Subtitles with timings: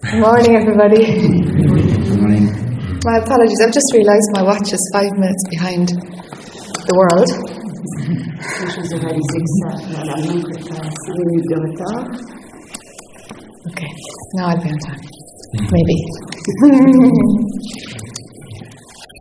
[0.00, 1.04] Good morning, everybody.
[1.06, 2.46] Good morning.
[3.04, 7.28] My apologies, I've just realised my watch is five minutes behind the world.
[8.70, 9.70] Je vous ai réalisé que ça,
[10.04, 12.06] la montre est à 5 minutes de retard.
[13.66, 13.90] Okay,
[14.34, 15.02] now I'll be on time.
[15.56, 15.70] Mm-hmm.
[15.74, 15.98] Maybe.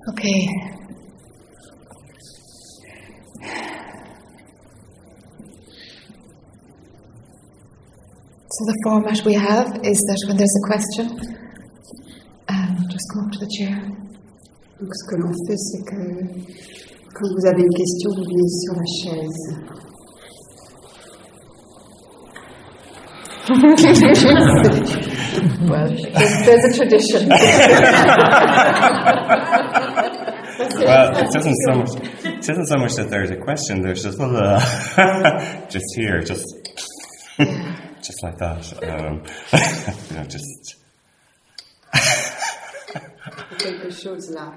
[0.09, 0.76] okay.
[8.57, 11.05] So the format we have is that when there's a question,
[12.49, 13.77] um, just come up to the chair.
[14.81, 16.01] Donc ce que l'on fait, c'est que
[17.13, 19.45] quand vous avez une question, vous venez sur la chaise.
[25.69, 27.29] Well, there's, there's a tradition.
[30.79, 31.93] Well, it isn't so much.
[32.25, 33.81] It isn't so much that there's a question.
[33.83, 34.17] There's just
[35.69, 36.43] just here, just
[38.07, 38.63] just like that.
[38.83, 39.23] Um,
[40.09, 40.77] you know, just
[44.31, 44.53] là.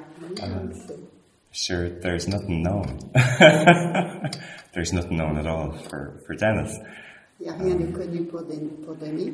[1.53, 1.89] sure.
[1.89, 3.01] There's nothing known.
[4.73, 6.79] there's nothing known at all for for Dennis.
[7.41, 9.33] Rien de connu pour Denis.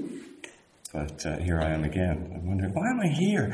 [0.93, 2.31] But uh, here I am again.
[2.33, 3.53] I'm wondering why am I here?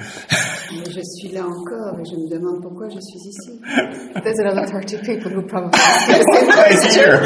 [0.71, 3.59] Mais je suis là encore et je me demande pourquoi je suis ici.
[4.23, 7.21] There's another 30 people who probably Why is here?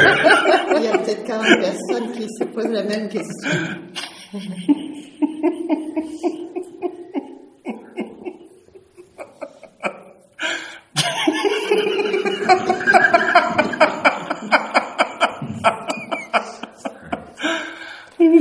[0.75, 3.49] Il y a peut-être 40 personnes qui se posent la même question.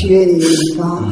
[0.00, 1.04] Ce que tu es n'est nulle part.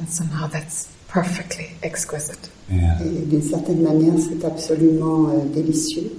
[0.00, 2.50] And somehow that's perfectly exquisite.
[2.70, 2.98] yeah.
[3.04, 6.10] Et d'une certaine manière, c'est absolument euh, délicieux.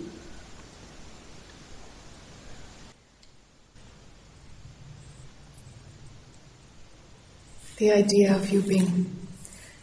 [7.78, 9.06] The idea of you being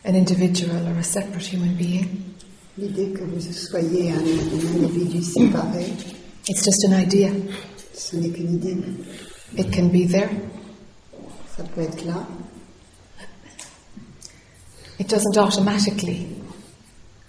[0.04, 2.08] an individual or a separate human being,
[2.78, 5.84] L'idée que vous soyez un, un individu séparé,
[6.48, 7.30] it's just an idea.
[7.94, 8.76] Ce n'est qu'une idée.
[9.56, 10.30] It can be there.
[11.56, 12.26] Ça peut être là.
[14.98, 16.26] It doesn't automatically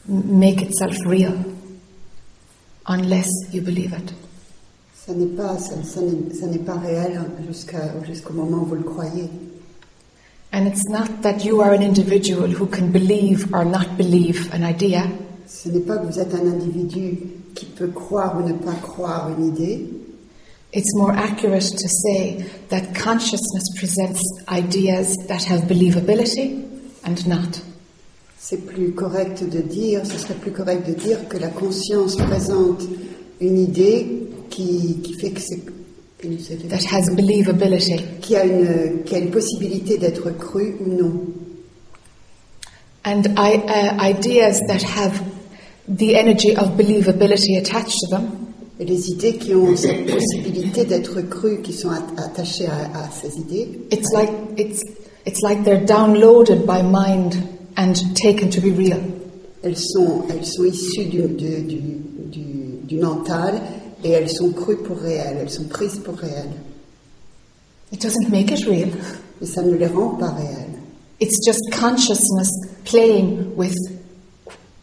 [0.07, 1.33] make itself real
[2.87, 4.13] unless you believe it.
[5.05, 9.29] Ça n'est pas, ça, ça n'est, pas réel jusqu'à, jusqu'au moment où vous le croyez.
[10.53, 14.63] And it's not that you are an individual who can believe or not believe an
[14.63, 15.03] idea.
[15.45, 17.17] Ce n'est pas que vous êtes un individu
[17.53, 19.89] qui peut croire ou ne pas croire une idée.
[20.73, 26.67] It's more accurate to say that consciousness presents ideas that have believability
[27.05, 27.61] and not.
[28.39, 32.81] C'est plus correct de dire, ce serait plus correct de dire que la conscience présente
[33.39, 35.59] une idée qui, qui fait que c'est
[36.69, 37.97] That has believability.
[38.21, 41.13] qui a une qui a une possibilité d'être crue ou non.
[43.03, 45.21] And I, uh, ideas that have
[45.89, 48.42] the energy of believability attached to them
[48.83, 53.09] Et les idées qui ont cette possibilité d'être crues, qui sont at- attachées à, à
[53.11, 54.81] ces idées, It's like it's
[55.25, 57.35] it's like they're downloaded by mind
[57.77, 58.99] and taken to be real.
[59.63, 61.79] elles sont elles sont issues du, du, du,
[62.29, 63.61] du- du mental
[64.03, 66.51] et elles sont crues pour réelles, elles sont prises pour réelles.
[67.93, 68.89] It doesn't make it real.
[69.43, 70.77] Ça ne les rend pas réelles.
[71.21, 72.49] It's just consciousness
[72.83, 73.77] playing with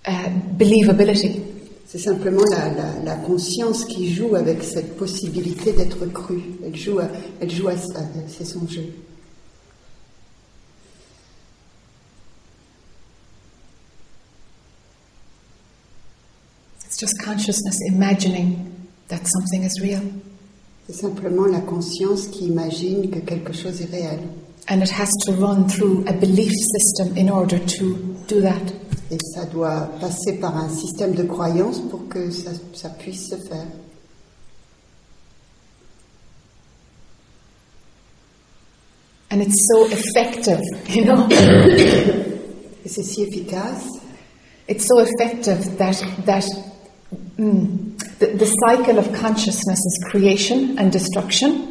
[0.08, 1.42] uh, believability.
[1.90, 6.52] C'est simplement la, la, la conscience qui joue avec cette possibilité d'être crue.
[6.64, 7.08] Elle joue, à,
[7.40, 7.74] elle joue à,
[8.28, 8.84] c'est son jeu.
[16.86, 18.70] It's just consciousness imagining
[19.08, 20.02] that something is real.
[20.86, 24.20] C'est simplement la conscience qui imagine que quelque chose est réel.
[24.68, 27.96] And it has to run through a belief system in order to
[28.28, 28.89] do that.
[29.10, 33.36] Et ça doit passer par un système de croyance pour que ça, ça puisse se
[33.36, 33.66] faire.
[39.32, 41.28] And it's so effective, you know.
[42.86, 43.86] C'est si efficace.
[44.68, 46.44] It's so effective that that
[47.38, 51.69] mm, the, the cycle of consciousness is creation and destruction.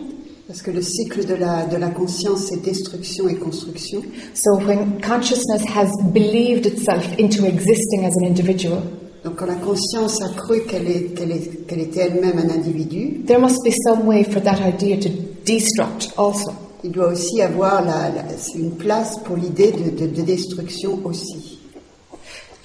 [0.50, 4.02] Parce que le cycle de la, de la conscience, c'est destruction et construction.
[4.34, 8.82] So when consciousness has believed itself into existing as an individual,
[9.24, 13.22] Donc quand la conscience a cru qu'elle est- qu'elle est- qu'elle était elle-même un individu,
[13.28, 15.10] there must be some way for that idea to
[15.46, 16.52] destruct also.
[16.84, 18.26] il doit aussi avoir la- la-
[18.56, 21.60] une place pour l'idée de, de- de destruction aussi.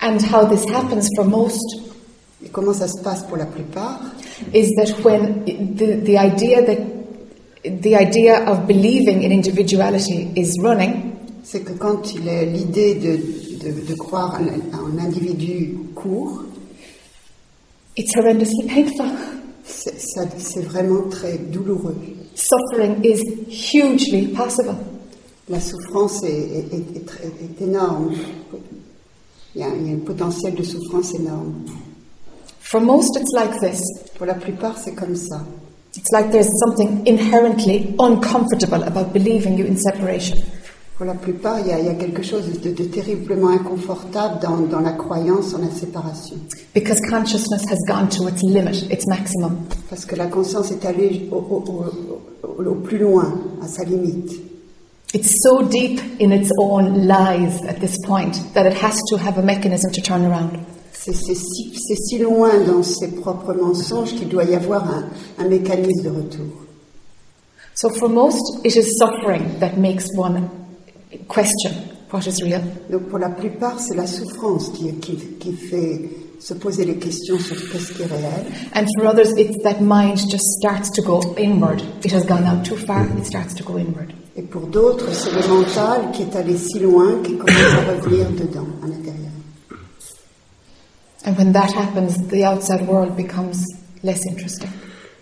[0.01, 1.61] And how this happens for most
[2.45, 4.01] Et comment ça se passe pour la plupart?
[4.55, 5.45] is that when
[5.77, 6.79] the, the idea that
[7.65, 11.13] the idea of believing in individuality is running,
[11.43, 14.41] C'est que quand il est l'idée de, de- de croire
[14.73, 16.43] en un individu court,
[17.97, 19.07] it's horrendously painful.
[19.65, 21.97] c'est ça- c'est vraiment très douloureux.
[22.35, 23.21] Suffering is
[23.73, 24.75] hugely possible.
[25.49, 28.13] La souffrance est, est- est- est est énorme.
[29.55, 31.55] Il y, a, il y a un potentiel de souffrance énorme.
[32.61, 33.81] For most, it's like this.
[34.17, 35.45] Pour la plupart, c'est comme ça.
[35.97, 40.39] It's like there's something inherently uncomfortable about believing you in separation.
[40.97, 44.39] Pour la plupart, il y a, il y a quelque chose de, de terriblement inconfortable
[44.41, 46.37] dans, dans la croyance en la séparation.
[46.73, 49.57] Because consciousness has gone to its limit, its maximum.
[49.91, 53.33] Parce que la conscience est allée au, au- au- au- au plus loin,
[53.63, 54.31] à sa limite.
[55.15, 59.39] It's so deep in its own lies at this point that it has to have
[59.39, 60.59] a mechanism to turn around.
[60.97, 65.05] C'est si, si loin dans ses propres mensonges qu'il doit y avoir un,
[65.39, 66.47] un mécanisme de retour.
[67.75, 70.49] So for most, it is suffering that makes one
[71.29, 71.73] question
[72.15, 72.63] what is real.
[72.91, 76.09] Donc pour la plupart, c'est la souffrance qui, qui, qui fait
[76.39, 78.45] se poser les questions sur ce qui est réel.
[78.75, 81.83] And for others, it's that mind just starts to go inward.
[82.05, 84.13] It has gone out too far, it starts to go inward.
[84.37, 88.31] Et pour d'autres, c'est le mental qui est allé si loin qu'il commence à revenir
[88.31, 89.31] dedans, à l'intérieur.
[91.27, 93.65] And when that happens, the outside world becomes
[94.03, 94.69] less interesting.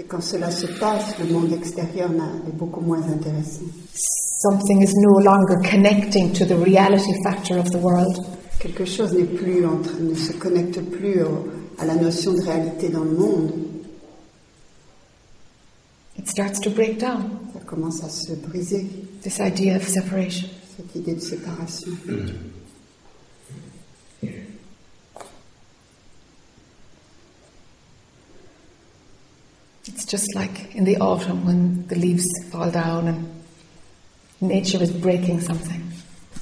[0.01, 3.63] Et quand cela se passe, le monde extérieur est beaucoup moins intéressant.
[3.95, 8.19] Something is no longer connecting to the reality factor of the world.
[8.59, 11.47] Quelque chose n'est plus en train- ne se connecte plus au-
[11.79, 13.53] à la notion de réalité dans le monde.
[16.19, 17.23] It starts to break down,
[17.55, 18.87] Ça commence à se briser,
[19.23, 20.49] this idea of separation.
[20.77, 21.93] cette idée de séparation.
[24.23, 24.29] Mm.
[29.93, 33.27] It's just like in the autumn when the leaves fall down and
[34.41, 35.83] nature is breaking something.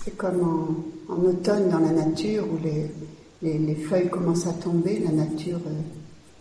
[0.05, 2.91] C'est comme en, en automne dans la nature où les,
[3.43, 5.81] les, les feuilles commencent à tomber, la nature euh,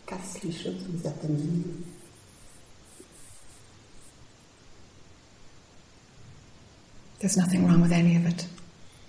[0.05, 1.75] casse les choses d'une certaine manière.
[7.19, 8.47] There's nothing wrong with any of it.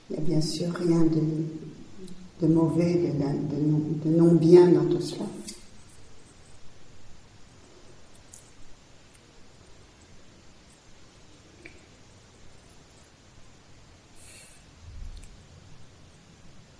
[0.08, 1.22] Il n'y a bien sûr rien de,
[2.42, 5.26] de mauvais, de, de non, de non bien dans tout cela.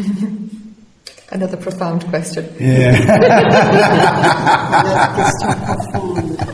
[1.30, 2.44] Another profound question.
[2.60, 3.06] Une autre
[5.16, 6.44] question profonde.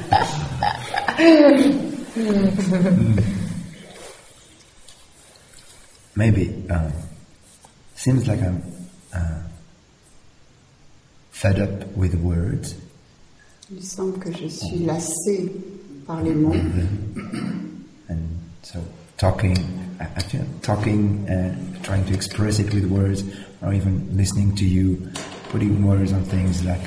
[6.17, 6.93] maybe um,
[7.95, 8.63] seems like I'm
[9.15, 9.43] uh,
[11.31, 12.75] fed up with words,
[13.73, 15.51] Il semble que je suis lassée
[16.07, 16.55] par les mots.
[18.09, 18.19] and
[18.63, 18.81] so
[19.17, 19.57] talking,
[20.01, 23.25] I I feel talking and trying to express it with words,
[23.63, 25.11] or even listening to you,
[25.49, 26.81] putting words on things like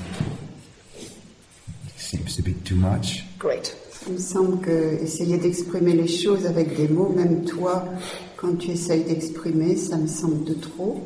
[1.97, 3.25] seems to be too much.
[3.37, 3.75] Great.
[4.07, 7.83] Il me semble que essayer d'exprimer les choses avec des mots, même toi,
[8.37, 11.03] quand tu essayes d'exprimer, ça me semble de trop.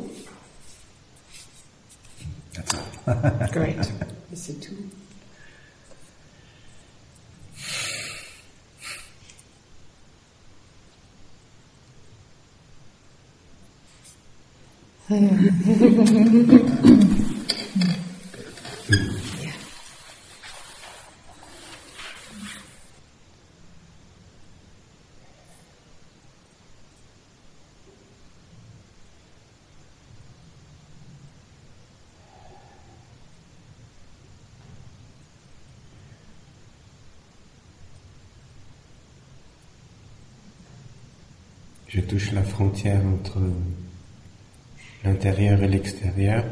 [2.53, 3.49] That's all.
[3.51, 3.79] Great.
[4.35, 4.75] C'est tout.
[15.09, 15.15] Je
[42.01, 43.39] touche la frontière entre
[45.03, 46.43] l'intérieur et l'extérieur.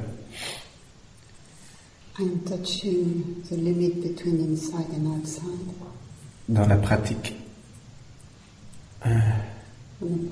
[2.18, 5.44] I'm touching the limit between inside and outside.
[6.48, 7.36] Dans la pratique,
[9.04, 10.30] on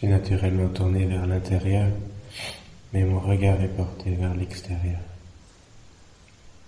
[0.00, 1.86] suis naturellement tourné vers l'intérieur,
[2.94, 4.98] mais mon regard est porté vers l'extérieur.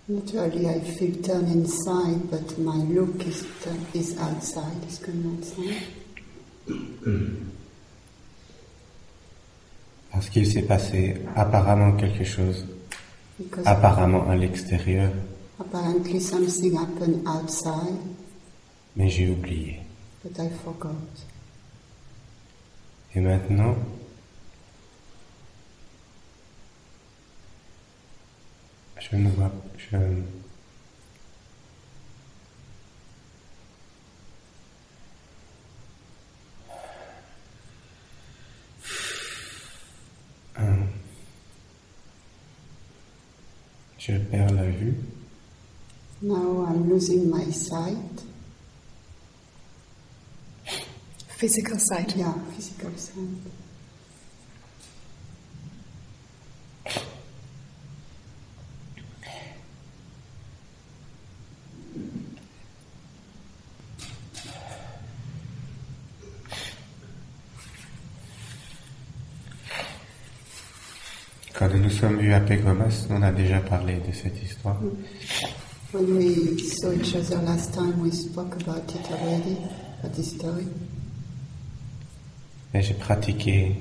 [0.06, 3.46] Naturally, I feel turn inside, but my look is
[3.94, 4.76] is outside.
[4.86, 5.72] Is going outside
[10.10, 12.66] Parce qu'il s'est passé apparemment quelque chose,
[13.38, 15.10] because apparemment à l'extérieur,
[15.58, 17.96] apparently something happened outside,
[18.94, 19.80] mais j'ai oublié.
[20.22, 21.31] but I forgot.
[23.14, 23.76] Et maintenant,
[29.00, 29.97] je ne vois, je,
[40.57, 40.88] Hum.
[43.99, 44.95] je perds la vue.
[46.21, 48.23] Now I'm losing my sight.
[51.42, 52.14] Physical sight.
[52.16, 53.18] Yeah, physical sight.
[71.54, 74.80] Quand nous nous sommes vus à Pégomas, on a déjà parlé de cette histoire.
[75.92, 79.56] When we saw each other last time, we spoke about it already,
[79.99, 80.68] about this story.
[82.74, 83.76] Et j'ai pratiqué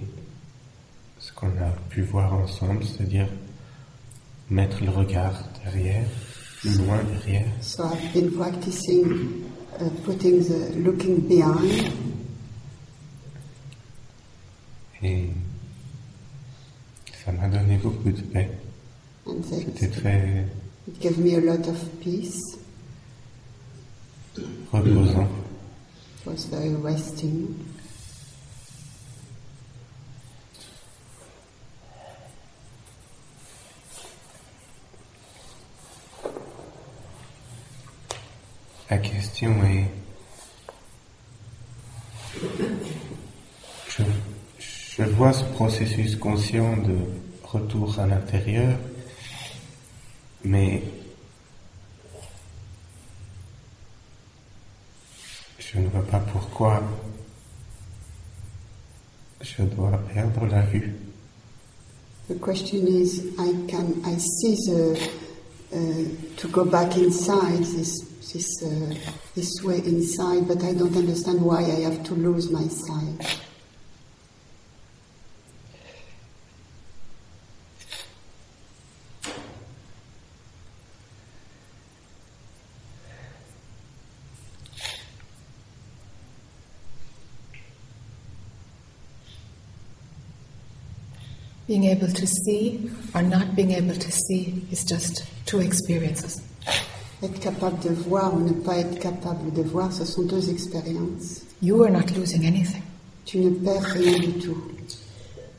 [1.19, 3.27] ce qu'on a pu voir ensemble, c'est-à-dire
[4.49, 5.33] mettre le regard
[5.63, 6.05] derrière,
[6.77, 9.45] loin derrière, So I've been practicing
[9.79, 11.93] uh, putting the looking behind,
[15.01, 15.29] et
[17.23, 18.49] ça m'a donné beaucoup de paix.
[19.43, 20.45] C'était très
[20.87, 22.57] it gave me a lot of peace.
[24.71, 25.27] reposant.
[26.21, 27.55] It was very resting.
[39.41, 39.87] Question est,
[43.89, 44.03] je,
[44.59, 46.95] je vois ce processus conscient de
[47.43, 48.77] retour à l'intérieur,
[50.43, 50.83] mais
[55.57, 56.83] je ne vois pas pourquoi
[59.41, 60.93] je dois perdre la vue.
[62.29, 64.95] The question is, I can I see the
[65.71, 68.01] to go back inside this
[68.33, 68.93] this uh,
[69.35, 73.39] this way inside, but I don't understand why I have to lose my sight.
[91.67, 96.41] Being able to see or not being able to see is just two experiences.
[97.23, 101.41] Être capable de voir ou ne pas être capable de voir, ce sont deux expériences.
[101.61, 102.81] You are not losing anything.
[103.25, 104.57] Tu ne perds rien du tout.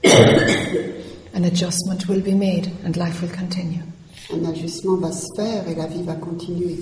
[1.35, 3.83] An adjustment will be made and life will continue.
[4.33, 6.79] Un ajustement va se faire et la vie va continuer.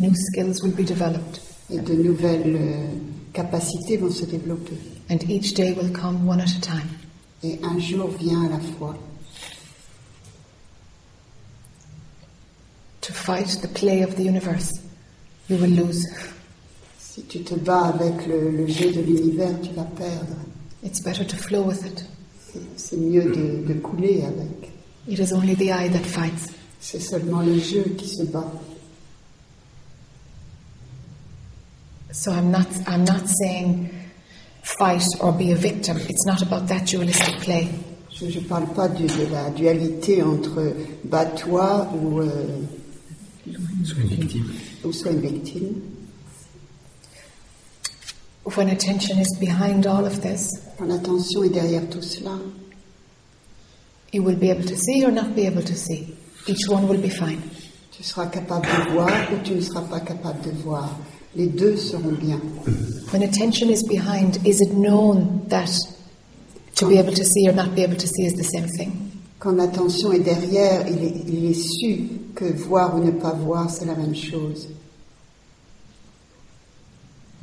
[0.00, 1.40] New skills will be developed
[1.70, 2.86] Et de nouvelles euh,
[3.32, 4.76] capacités vont se développer.
[5.10, 6.88] and each day will come one at a time.
[7.42, 8.96] Et un jour vient à la fois.
[13.06, 14.70] To fight the play of the universe,
[15.48, 16.02] you will lose.
[16.98, 20.36] Si tu te bats avec le, le jeu de l'univers, tu vas perdre.
[20.82, 22.04] It's better to flow with it.
[22.76, 24.70] C'est- mieux de, de couler avec.
[25.06, 26.48] It is only the I that fights.
[26.80, 28.50] C'est seulement le jeu qui se bat.
[32.12, 33.90] So I'm not, I'm not saying
[34.62, 35.98] fight or be a victim.
[36.08, 37.68] It's not about that dualistic play.
[38.10, 40.72] Je ne parle pas du- de la dualité entre
[41.04, 42.60] bats-toi ou, euh,
[43.84, 44.50] Sois une victime.
[44.84, 45.12] ou sois.
[48.56, 50.48] When attention is behind all of this,
[50.78, 52.38] Quand l'attention est derrière tout cela,
[54.12, 56.14] you will be able to see or not be able to see.
[56.46, 57.40] Each one will be fine.
[57.96, 60.88] tu seras capable de voir ou tu ne seras pas capable de voir.
[61.36, 62.40] Les deux seront bien.
[63.12, 65.70] When attention is behind, is it known that
[66.76, 69.13] to be able to see or not be able to see is the same thing?
[69.38, 73.68] Quand l'attention est derrière, il est, il est su que voir ou ne pas voir,
[73.70, 74.68] c'est la même chose.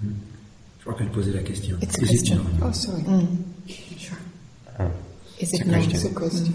[0.04, 1.78] Je crois qu'elle posait la question.
[1.82, 2.46] It's a Is it known?
[2.64, 3.04] Oh, sorry.
[3.98, 4.18] Sure.
[4.80, 4.84] Oh.
[5.40, 5.84] Is it It's a known?
[5.90, 6.14] question.
[6.16, 6.54] Question.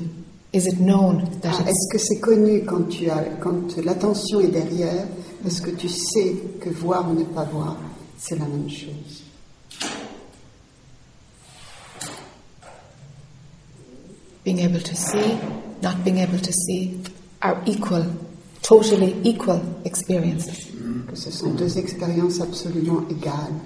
[0.53, 4.41] Is it known that Ah, it's Est-ce que c'est connu quand, tu as, quand l'attention
[4.41, 5.07] est derrière
[5.47, 7.77] Est-ce que tu sais que voir ou ne pas voir,
[8.19, 9.23] c'est la même chose
[14.47, 15.37] being able to see,
[15.83, 17.03] not being able to see
[17.43, 18.07] are equal,
[18.63, 20.71] totally equal experiences?
[20.71, 21.09] Mm.
[21.09, 23.61] Que ce sont deux expériences absolument égales.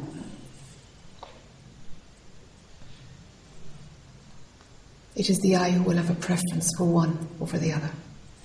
[5.16, 7.90] It is the I who will have a preference for one over the other.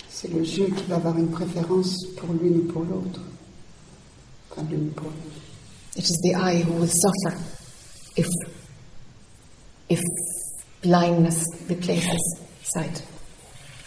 [0.10, 3.22] C'est le jeu qui va avoir une préférence pour l'une ou pour l'autre.
[4.52, 5.40] Enfin, l'une pour l'autre.
[5.96, 7.38] It is the I who will suffer
[8.18, 8.28] if,
[9.88, 10.02] if
[10.86, 13.04] blindness replaces sight.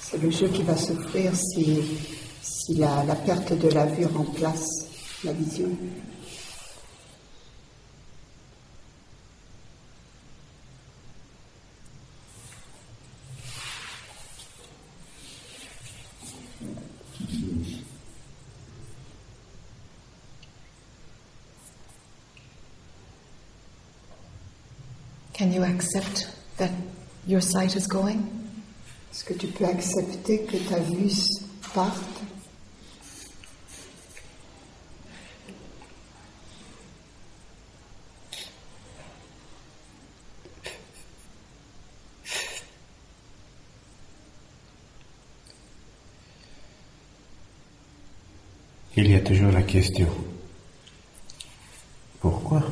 [0.00, 1.82] C'est le jeu qui va souffrir si,
[2.42, 4.66] si la, la perte de la vue remplace
[5.22, 5.68] la vision.
[25.34, 26.70] Can you accept that
[27.28, 28.26] your sight is going?
[29.12, 31.10] Est-ce que tu peux accepter que ta vue
[31.74, 32.02] parte?
[48.96, 50.08] Il y a toujours la question.
[52.20, 52.62] Pourquoi?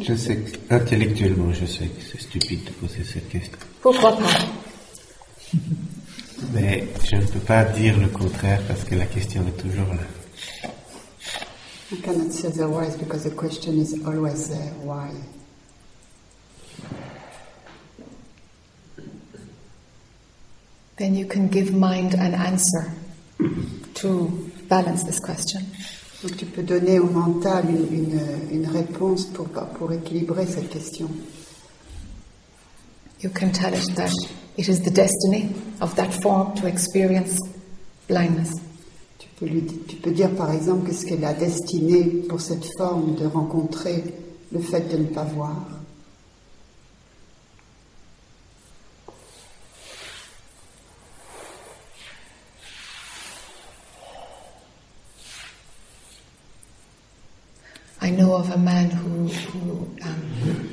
[0.00, 3.58] Je sais que, intellectuellement, je sais que c'est stupide de poser cette question.
[3.82, 4.30] Pourquoi pas?
[6.52, 10.70] Mais je ne peux pas dire le contraire parce que la question est toujours là.
[11.90, 14.72] I cannot say otherwise because the question is always there.
[14.84, 15.10] Why?
[20.96, 22.92] Then you can give mind an answer
[23.94, 25.62] to balance this question.
[26.22, 31.08] Donc tu peux donner au mental une, une, une réponse pour, pour équilibrer cette question.
[33.22, 34.10] You can tell it that
[34.56, 35.50] it is the destiny
[35.80, 37.38] of that form to experience
[38.08, 38.50] blindness.
[39.18, 42.66] Tu peux, lui, tu peux dire par exemple que ce qu'est la destinée pour cette
[42.76, 44.02] forme de rencontrer
[44.52, 45.77] le fait de ne pas voir.
[58.08, 60.70] I know of a man who, who um,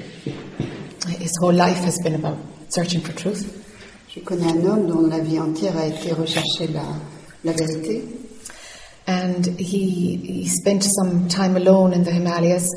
[1.20, 2.38] his whole life has been about
[2.70, 3.44] searching for truth.
[4.08, 6.86] Je connais un homme dont la vie entière a été rechercher la,
[7.44, 8.04] la vérité.
[9.08, 12.70] And he, he spent some time alone in the Himalayas,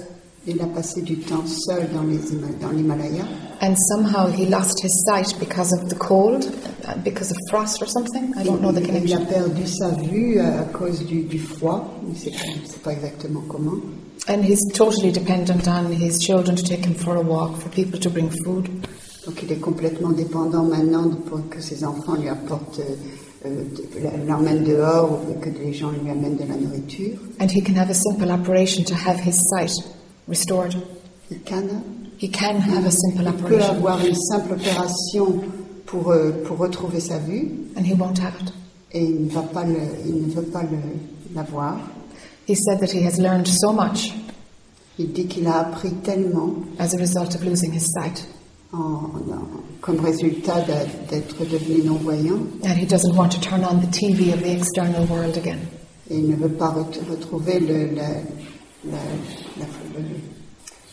[0.45, 2.19] Il a passé du temps seul dans les
[2.61, 3.25] dans l'Himalaya
[3.61, 6.45] and somehow he lost his sight because of the cold,
[6.87, 8.33] uh, because of frost or something.
[8.37, 12.01] I don't know the Il, il a perdu sa vue à cause du, du froid,
[12.17, 13.79] c'est ne sais pas exactement comment.
[14.29, 17.99] And he's totally dependent on his children to take him for a walk, for people
[18.01, 18.69] to bring food.
[19.27, 22.81] Donc il est complètement dépendant maintenant de- pour que ses enfants lui apportent,
[23.47, 23.65] euh,
[24.27, 27.19] l'emmènent dehors ou que les gens lui amènent de la nourriture.
[27.41, 29.73] And he can have a simple operation to have his sight
[30.29, 30.75] restored.
[31.31, 31.69] Il canne.
[31.71, 35.41] Uh, he can have a simple Il peut operation, avoir une simple opération
[35.87, 38.53] pour, euh, pour retrouver sa vue and he won't have it.
[38.93, 41.79] et il ne, va pas le, il ne veut pas le- l'avoir.
[42.49, 44.15] He said that he has learned so much
[44.99, 48.25] Il dit qu'il a appris tellement as a result of losing his sight,
[48.73, 53.87] en- en- comme résultat d'être devenu non-voyant and he doesn't want to turn on the
[53.93, 55.61] TV of the external world again.
[56.11, 58.09] et il ne veut pas ret- retrouver le- la,
[58.87, 58.99] la,
[59.59, 59.67] la,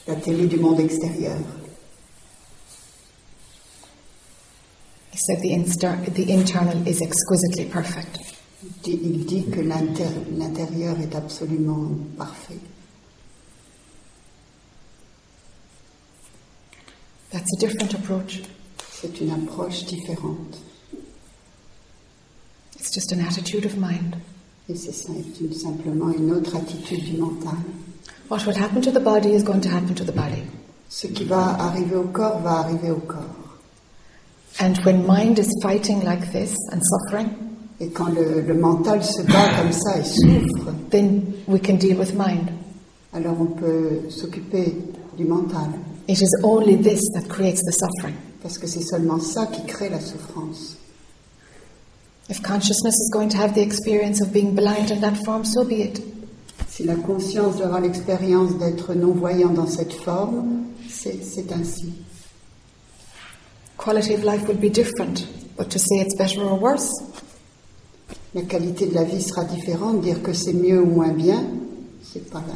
[0.08, 1.38] la télé du monde extérieur.
[5.12, 8.35] He said the, the internal is exquisitely perfect.
[8.86, 12.60] Il dit que l'intérieur est absolument parfait.
[17.32, 18.44] That's a different approach.
[18.92, 20.58] C'est une approche différente.
[22.80, 24.16] It's just an attitude of mind.
[24.70, 27.58] Et c'est simplement une autre attitude du mental.
[28.30, 30.44] What will happen to the body is going to happen to the body.
[30.90, 33.36] Ce qui va arriver au corps va arriver au corps.
[34.60, 39.22] And when mind is fighting like this and suffering, et quand le, le mental se
[39.24, 42.50] bat comme ça et souffre, then we can deal with mind.
[43.16, 44.76] alors on peut s'occuper
[45.18, 45.70] du mental.
[46.08, 48.16] It is only this that creates the suffering.
[48.44, 50.76] Parce que c'est seulement ça qui crée la souffrance.
[52.30, 55.64] If consciousness is going to have the experience of being blind in that form, so
[55.64, 56.02] be it.
[56.68, 61.94] Si la conscience doit avoir l'expérience d'être non-voyant dans cette forme, c'est c'est ainsi.
[63.78, 66.92] Quality of life will be different, but to say it's better or worse,
[68.36, 70.02] La qualité de la vie sera différente.
[70.02, 71.44] Dire que c'est mieux ou moins bien,
[72.04, 72.54] c'est pas là.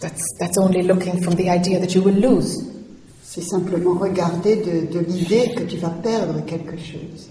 [0.00, 2.56] that's, that's only looking from the idea that you will lose.
[3.24, 7.28] C'est simplement regarder de, de l'idée que tu vas perdre quelque chose.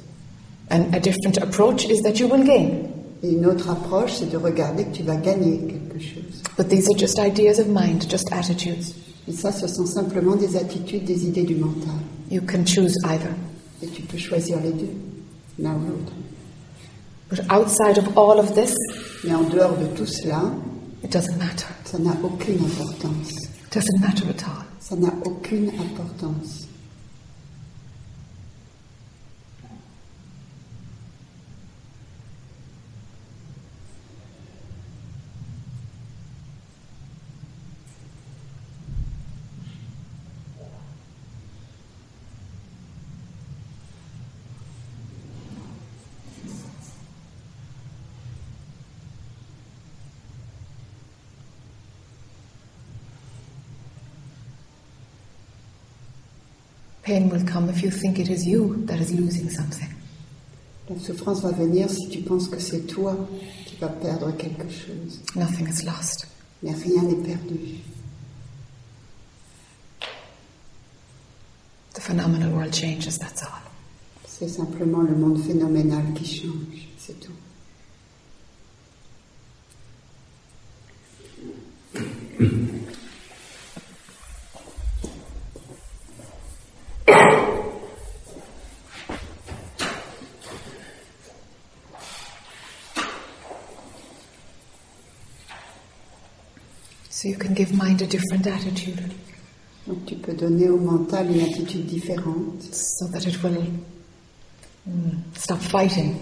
[0.70, 2.90] And a different approach is that you will gain.
[3.24, 6.44] Et une autre approche, c'est de regarder que tu vas gagner quelque chose.
[6.58, 8.94] But these are just ideas of mind, just attitudes.
[9.28, 11.96] Et ça, ce sont simplement des attitudes, des idées du mental.
[12.30, 13.32] You can choose either.
[13.82, 14.92] Et tu peux choisir les deux,
[15.60, 16.14] l'un ou l'autre.
[17.30, 18.74] But outside of all of this,
[19.24, 20.42] Mais en dehors de tout cela,
[21.04, 21.68] it doesn't matter.
[21.86, 23.32] ça n'a aucune importance.
[23.66, 24.64] It doesn't matter at all.
[24.80, 26.67] Ça n'a aucune importance.
[57.08, 59.88] Pain will come if you think it is you that is losing something.
[60.90, 63.16] La souffrance va venir si tu penses que c'est toi
[63.66, 65.22] qui vas perdre quelque chose.
[65.34, 66.28] Nothing is lost.
[66.62, 67.80] Mais rien n'est perdu.
[71.94, 73.62] The phenomenal world changes, that's all.
[74.26, 77.32] C'est simplement le monde phénoménal qui change, c'est tout.
[97.20, 99.02] So you can give mind a different attitude
[99.88, 103.64] Donc tu peux donner au mental une attitude différente, so that it will
[104.86, 106.16] mm, stop fighting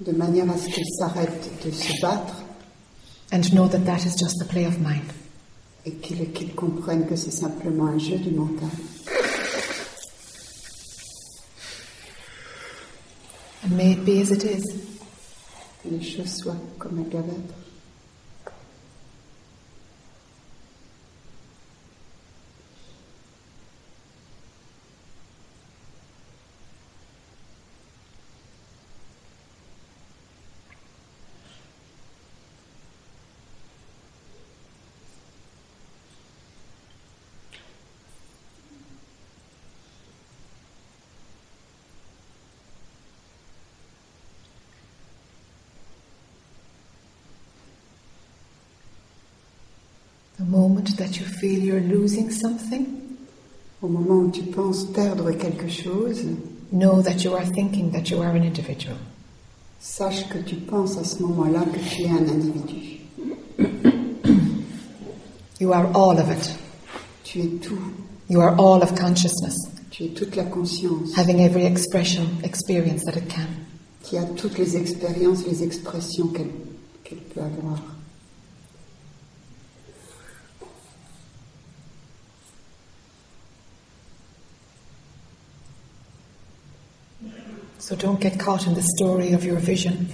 [0.00, 2.42] de manière à ce qu'il s'arrête de se battre
[3.32, 5.10] and know that that is just the play of mind.
[5.86, 8.68] et qu'il qu'il comprenne que c'est simplement un jeu du mental.
[13.64, 14.64] And may it be as it is.
[15.88, 17.54] Les choses soient comme elles doivent être.
[50.38, 52.86] The moment that you feel you're losing something,
[53.82, 56.24] Au moment où tu penses perdre quelque chose,
[56.72, 58.96] know that you are thinking that you are an individual.
[59.78, 63.00] sache que tu penses à ce moment-là que tu es un individu.
[65.60, 66.54] You are all of it.
[67.24, 67.78] Tu es tout.
[68.28, 69.56] You are all of consciousness,
[69.90, 73.46] Tu es toute la conscience having every expression, experience that it can.
[74.02, 76.50] qui a toutes les expériences, les expressions qu'elle
[77.04, 77.80] qu'elle peut avoir.
[87.88, 90.08] So don't get caught in the story of your vision.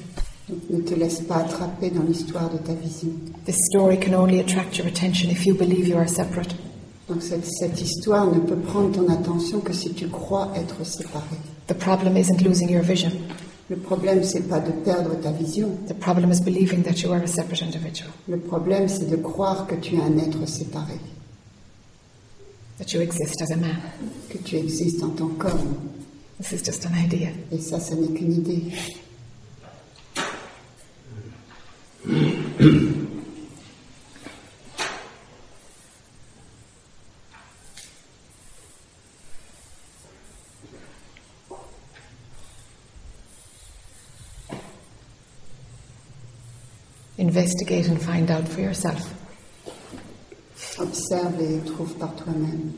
[0.68, 3.08] Ne te laisse pas attraper dans l'histoire de ta vision.
[3.46, 6.54] This story can only attract your attention if you believe you are separate.
[7.08, 11.38] Donc cette, cette histoire ne peut prendre ton attention que si tu crois être séparé.
[11.68, 13.10] The problem isn't losing your vision.
[13.70, 15.70] Le problème, c'est pas de perdre ta vision.
[15.88, 19.66] The problem is believing that you are a separate individual, Le problème, c'est de croire
[19.66, 21.00] que tu es un être séparé,
[22.76, 23.78] that you exist as a man.
[24.28, 25.91] que tu existes en tant qu'homme.
[26.42, 27.30] This is just an idea.
[27.52, 28.64] Et ça, ce n'est qu'une idée.
[47.18, 49.14] Investigate and find out for yourself.
[50.80, 52.72] Observe et trouve par toi-même.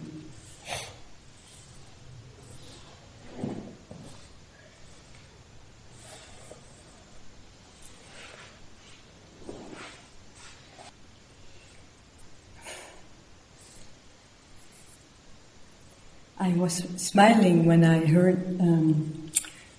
[16.45, 19.31] I was smiling when I heard um,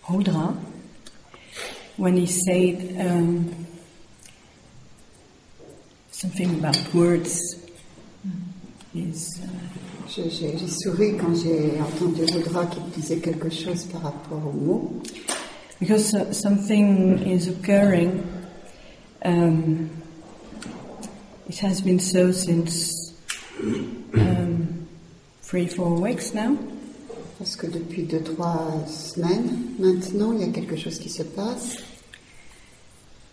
[0.03, 0.57] Hodra
[1.97, 3.67] when he said um,
[6.11, 7.61] something about words.
[8.95, 9.47] Is, uh,
[10.07, 15.03] Je- J'ai souri quand j'ai entendu qui disait quelque chose par rapport aux mots.
[15.79, 18.23] because uh, something is occurring.
[19.23, 19.89] Um,
[21.47, 23.13] it has been so since
[24.13, 24.54] um,
[25.47, 26.57] three, four weeks now.
[27.37, 31.77] Parce que depuis deux, trois semaines, maintenant, il y a quelque chose qui se passe.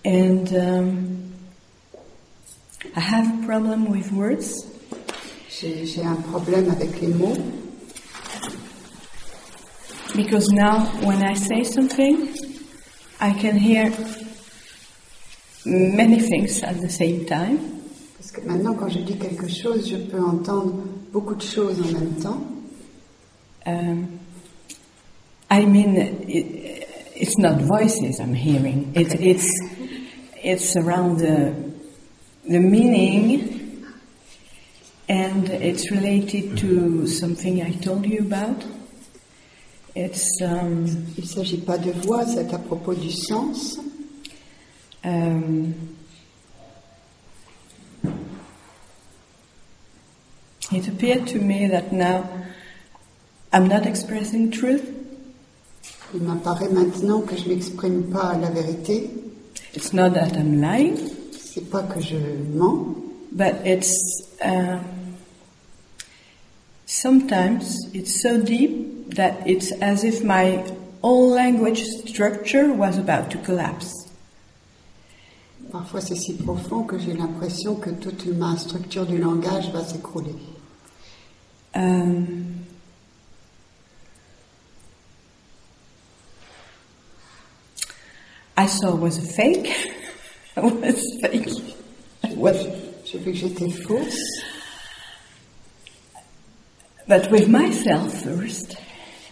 [0.05, 1.33] And um,
[2.97, 4.67] I have a problem with words
[5.49, 7.37] J'ai j'ai un problème avec les mots.
[10.17, 12.29] because now when I say something,
[13.21, 13.91] I can hear
[15.65, 17.59] many things at the same time.
[18.19, 20.75] Parce que maintenant, quand je dis quelque chose, je peux entendre
[21.13, 22.43] beaucoup de choses en même temps.
[23.67, 24.19] Um,
[25.51, 28.93] I mean, it, it's not voices I'm hearing.
[28.95, 29.49] It, it's
[30.43, 31.55] it's around the
[32.49, 33.85] the meaning,
[35.09, 38.65] and it's related to something I told you about.
[39.95, 40.87] It's um,
[41.19, 43.79] Il ne s'agit pas de voix, c'est à propos du sens.
[45.05, 45.75] um,
[50.75, 52.29] it appeared to me that now
[53.53, 54.83] I'm not expressing truth.
[56.15, 59.11] Il m'apparaît maintenant que je n'exprime pas la vérité.
[59.75, 60.97] It's not that I'm lying.
[61.33, 62.17] C'est pas que je
[62.55, 62.97] mens,
[63.33, 63.95] But it's
[64.43, 64.79] uh,
[66.85, 70.65] sometimes it's so deep that it's as if my
[71.03, 73.91] whole language structure was about to collapse.
[75.71, 80.35] Parfois c'est si profond que j'ai l'impression que toute ma structure du langage va s'écrouler.
[81.75, 82.65] Um,
[88.57, 89.67] I saw it was a fake.
[90.57, 91.49] it was fake.
[92.25, 92.57] It was,
[93.05, 94.43] J'ai vu que j'étais fausse,
[97.09, 98.77] but with myself first,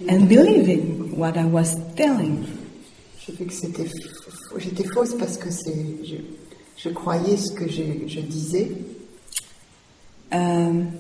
[0.09, 2.47] and believing what I was telling.
[3.27, 6.17] j'ai vu que c'était faux- j'étais fausse parce que c'est je,
[6.77, 8.71] je croyais ce que je, je disais.
[10.33, 10.93] Um,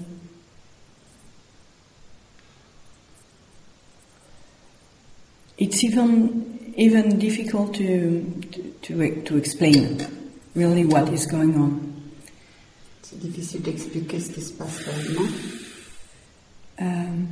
[5.61, 8.25] it's even even difficult to
[8.83, 10.05] to to explain
[10.57, 11.92] really what is going on.
[13.03, 15.29] C'est difficile d'expliquer ce qui se passe réellement.
[16.79, 17.29] Um,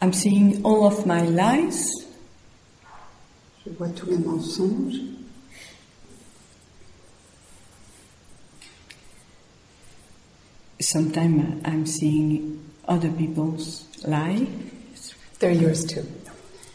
[0.00, 2.04] I'm seeing all of my lies,
[3.64, 5.00] Je vois tous mes mensonges.
[10.80, 14.46] Sometimes I'm seeing other people's lies.
[15.38, 16.04] They're yours too.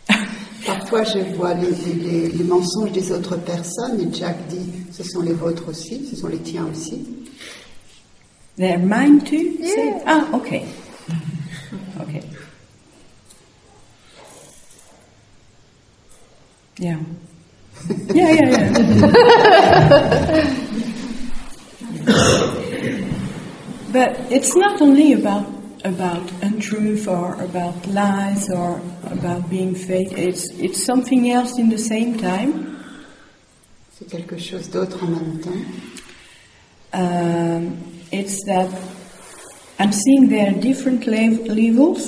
[0.65, 5.21] Parfois, je vois les, les- les- mensonges des autres personnes et Jac dit ce sont
[5.21, 7.05] les vôtres aussi, ce sont les tiens aussi.
[8.57, 9.57] They're mine too?
[9.63, 10.65] Say- Ah, okay.
[12.01, 12.21] Okay.
[16.79, 16.97] Yeah.
[18.13, 18.69] Yeah, yeah, yeah.
[23.91, 25.45] but it's not only about
[25.83, 30.11] about untruth or about lies or about being fake.
[30.17, 32.77] It's it's something else in the same time.
[33.91, 35.65] C'est quelque chose d'autre en même temps.
[36.91, 37.77] Um,
[38.11, 38.69] it's that
[39.79, 42.07] I'm seeing there are different lev- levels,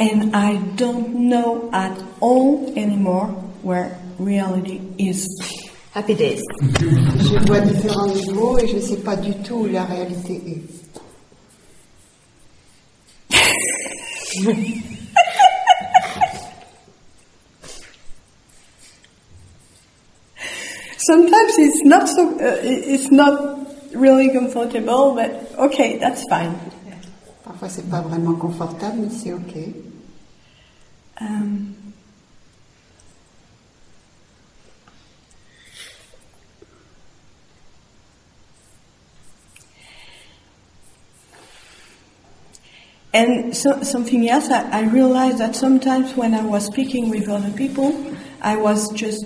[0.00, 3.28] and I don't know at all anymore
[3.62, 5.26] where reality is.
[5.92, 6.42] Happy days.
[6.62, 10.62] Je vois différents niveaux et je ne sais pas du tout où la réalité est.
[20.98, 22.28] Sometimes it's not so.
[22.38, 23.58] Uh, it's not
[23.94, 26.54] really comfortable, but okay, that's fine.
[27.44, 29.56] Parfois, c'est pas vraiment confortable, mais c'est ok.
[31.20, 31.77] Um,
[43.12, 47.50] and so, something else, I, I realized that sometimes when I was speaking with other
[47.50, 49.24] people, I was just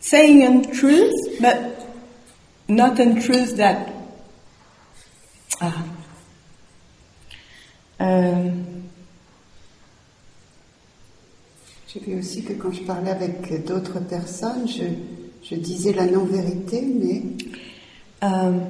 [0.00, 1.86] saying untruths, but
[2.68, 3.92] not untruths that.
[5.60, 5.84] Ah.
[7.98, 8.70] Um,
[11.92, 14.84] J'ai vu aussi que quand je parlais avec d'autres personnes, je,
[15.42, 17.22] je disais la non-vérité, mais
[18.22, 18.60] um,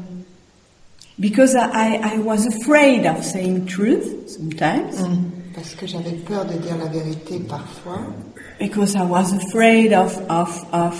[1.20, 4.96] because I, I was afraid of saying truth sometimes,
[5.54, 8.00] parce que j'avais peur de dire la vérité parfois,
[8.58, 10.96] because I was afraid of of of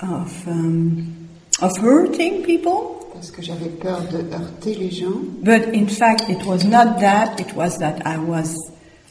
[0.00, 1.28] of, um,
[1.60, 3.00] of hurting people.
[3.14, 5.22] parce que j'avais peur de heurter les gens.
[5.42, 7.40] But in fact, it was not that.
[7.40, 8.54] It was that I was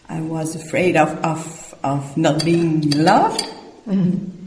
[0.10, 3.44] I was afraid of of of not being loved.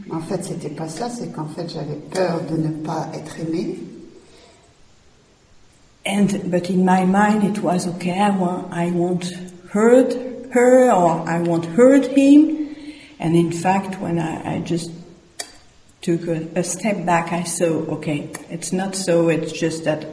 [0.09, 3.77] En fait, c'était pas ça, c'est qu'en fait, j'avais peur de ne pas être aimée.
[6.07, 8.17] And but in my mind, it was okay.
[8.17, 9.25] I want I won't
[9.69, 10.13] hurt
[10.51, 12.73] her or I won't hurt him.
[13.19, 14.89] And in fact, when I, I just
[16.01, 19.27] took a, a step back, I saw okay, it's not so.
[19.27, 20.07] It's just that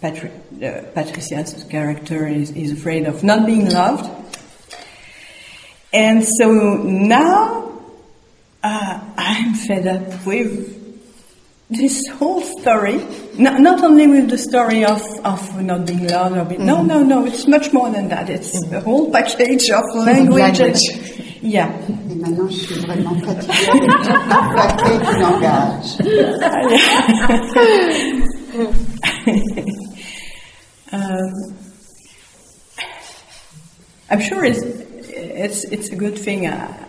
[0.00, 4.10] Patri- uh, Patricia's character is, is afraid of not being loved.
[5.92, 7.80] And so now
[8.64, 10.81] uh, I'm fed up with
[11.72, 13.04] this whole story,
[13.38, 17.02] not, not only with the story of, of not being loved, or being, no, no,
[17.02, 18.28] no, it's much more than that.
[18.30, 20.60] It's a whole package of language.
[20.60, 21.40] and- Language.
[21.42, 21.72] yeah.
[21.88, 25.98] Et maintenant, je suis vraiment fatiguée avec tout le paquet du langage.
[30.94, 31.56] Um,
[34.10, 36.86] I'm sure it's, it's, it's a good thing, uh,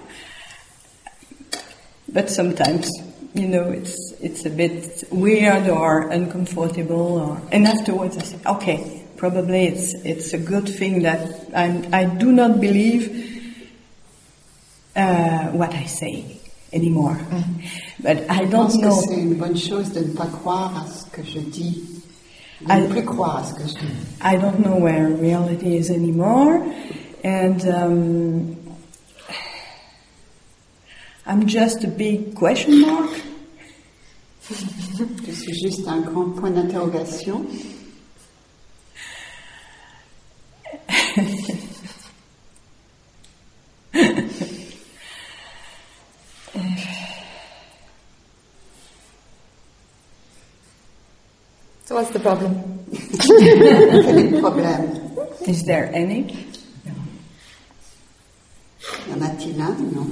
[2.12, 2.90] but sometimes,
[3.34, 7.18] you know, it's, it's a bit weird or uncomfortable.
[7.20, 12.06] Or, and afterwards I say, okay, probably it's, it's a good thing that I'm, I
[12.06, 13.30] do not believe
[14.96, 16.40] uh, what I say
[16.72, 17.20] anymore.
[18.02, 19.02] But I don't pense que know.
[19.08, 21.84] c'est une bonne chose de ne pas croire à ce que je dis,
[22.68, 23.94] I- ne plus croire à ce que je dis.
[24.22, 26.64] I don't know where reality is anymore,
[27.24, 28.58] and um,
[31.26, 33.10] I'm just a big question mark.
[34.50, 37.46] Je suis juste un grand point d'interrogation.
[51.86, 52.56] So what's the problem?
[53.20, 55.00] Quel est le problème?
[55.48, 56.26] Is there any?
[59.08, 60.08] Y en a-t-il un Non.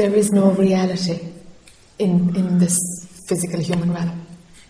[0.00, 1.20] There is no reality
[1.98, 2.78] in, in this
[3.28, 4.26] physical human realm.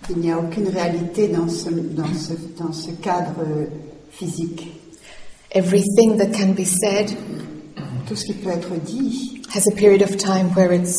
[0.09, 3.69] Il n'y a aucune réalité dans ce, dans ce, dans ce cadre
[4.11, 4.73] physique.
[5.53, 7.17] Everything that can be said
[8.09, 10.99] Tout ce qui peut être dit has a period of time where it's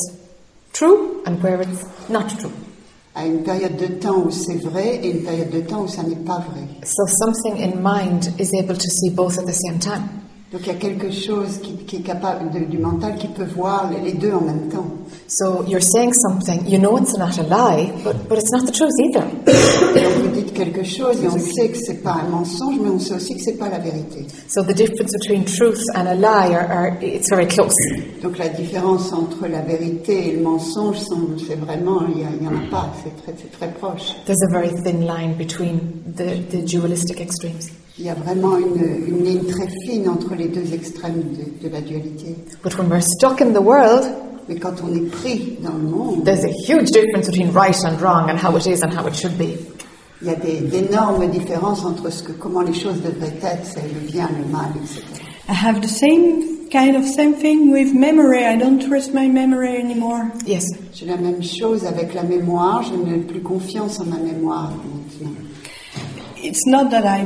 [0.72, 2.54] true and where it's not true.
[3.16, 6.04] a une période de temps où c'est vrai et une période de temps où ça
[6.04, 6.70] n'est pas vrai.
[6.86, 10.21] So something in mind is able to see both at the same time.
[10.52, 13.46] Donc il y a quelque chose qui, qui est capable de- du mental qui peut
[13.56, 14.86] voir les- deux en même temps.
[15.28, 18.72] So you're saying something, you know it's not a lie, but, but it's not the
[18.74, 19.24] truth either.
[19.46, 23.00] Donc vous dites quelque chose et on sait que c'est pas un mensonge, mais on
[23.00, 24.26] sait aussi que c'est pas la vérité.
[24.50, 27.74] So the difference between truth and a lie are, are it's very close.
[28.22, 30.98] Donc la différence entre la vérité et le mensonge,
[31.48, 34.16] c'est vraiment, il n'y en a pas, c'est très, très proche.
[34.26, 35.80] There's a very thin line between
[36.18, 37.70] the, the dualistic extremes.
[38.04, 41.72] Il y a vraiment une, une ligne très fine entre les deux extrêmes de, de
[41.72, 42.36] la dualité.
[42.64, 44.06] But when we're stuck in the world,
[44.50, 48.02] Mais quand on est pris dans le monde, there's a huge difference between right and
[48.02, 49.56] wrong and how it is and how it should be.
[50.24, 53.84] il y a des- d'énormes différences entre ce que, comment les choses devraient être, c'est
[53.84, 55.04] le bien, le mal, etc.
[55.48, 58.44] I have the same kind of same thing with memory.
[58.44, 60.24] I don't trust my memory anymore.
[60.48, 60.66] Yes.
[60.94, 65.36] J'ai la même chose avec la mémoire, je n'ai plus confiance en ma mémoire maintenant.
[66.44, 67.26] It's not that I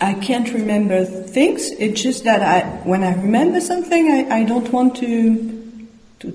[0.00, 1.70] I can't remember things.
[1.78, 5.80] It's just that I when I remember something, I, I don't want to
[6.20, 6.32] to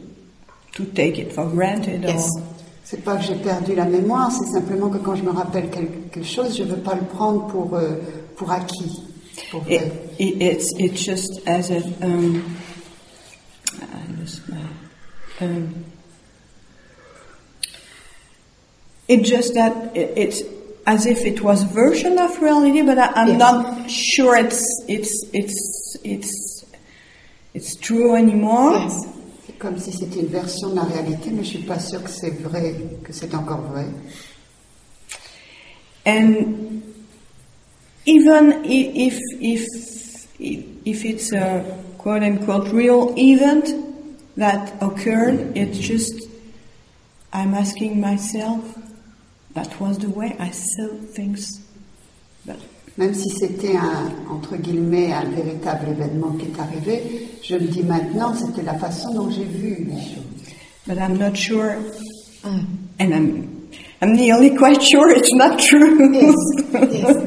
[0.73, 2.03] to take it for granted.
[2.03, 2.29] Yes.
[2.35, 2.43] Or,
[2.83, 6.23] C'est pas que j'ai perdu la mémoire, c'est simplement que quand je me rappelle quelque
[6.23, 7.95] chose, je veux pas le prendre pour, euh,
[8.35, 9.01] pour acquis.
[9.49, 9.81] Pour It,
[10.19, 12.43] it, it's it's just as if um,
[13.81, 14.57] I lost my,
[15.39, 15.85] um,
[19.07, 20.41] it's just that it, it's
[20.93, 23.39] as if it was a version of reality, but I, I'm Yes.
[23.39, 26.65] not sure it's it's it's it's
[27.53, 28.73] it's true anymore.
[28.79, 29.05] Yes.
[29.45, 32.09] C'est comme si c'était une version de la réalité, mais je suis pas sûre que
[32.09, 33.85] c'est vrai, que c'est encore vrai.
[36.05, 36.81] And
[38.05, 39.65] even if if
[40.39, 41.63] if it's a
[41.99, 43.65] quote unquote real event
[44.37, 46.13] that occurred, it's just
[47.33, 48.61] I'm asking myself,
[49.53, 51.61] that was the way I saw things.
[52.45, 52.57] But
[52.97, 57.83] Même si c'était un, entre guillemets, un véritable événement qui est arrivé, je me dis
[57.83, 60.23] maintenant, c'était la façon dont j'ai vu les choses.
[60.87, 61.77] but I'm not sure,
[62.43, 63.47] and I'm
[64.01, 66.11] I'm nearly quite sure it's not true.
[66.13, 66.35] Yes,
[66.91, 67.17] yes.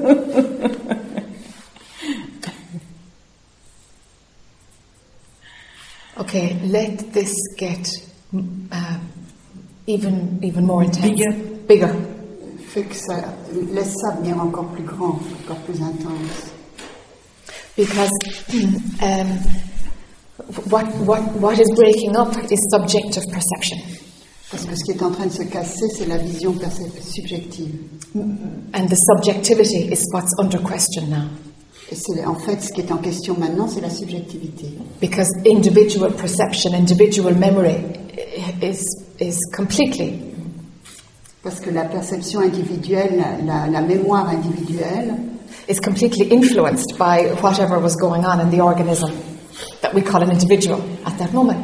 [6.17, 7.89] Okay, let this get
[8.33, 8.69] um,
[9.87, 11.11] even even more intense.
[11.11, 11.33] Bigger.
[11.67, 12.14] Bigger.
[12.75, 13.23] Fait que ça
[13.73, 16.51] laisse ça venir encore plus grand, encore plus intense.
[17.77, 18.11] Because
[19.01, 19.29] um,
[20.69, 23.79] what, what, what is breaking up is subjective perception.
[24.51, 26.53] Parce que ce qui est en train de se casser, c'est la vision
[27.01, 27.79] subjective.
[28.17, 31.29] And the subjectivity is what's under question now.
[31.93, 34.67] Et en fait ce qui est en question maintenant, c'est la subjectivité.
[35.01, 37.77] Because individual perception, individual memory
[38.61, 38.83] is,
[39.21, 40.34] is completely
[41.45, 45.15] Parce que la perception individuelle, la, la mémoire individuelle,
[45.69, 49.11] is completely influenced by whatever was going on in the organism
[49.83, 51.63] that we call an individual at that moment.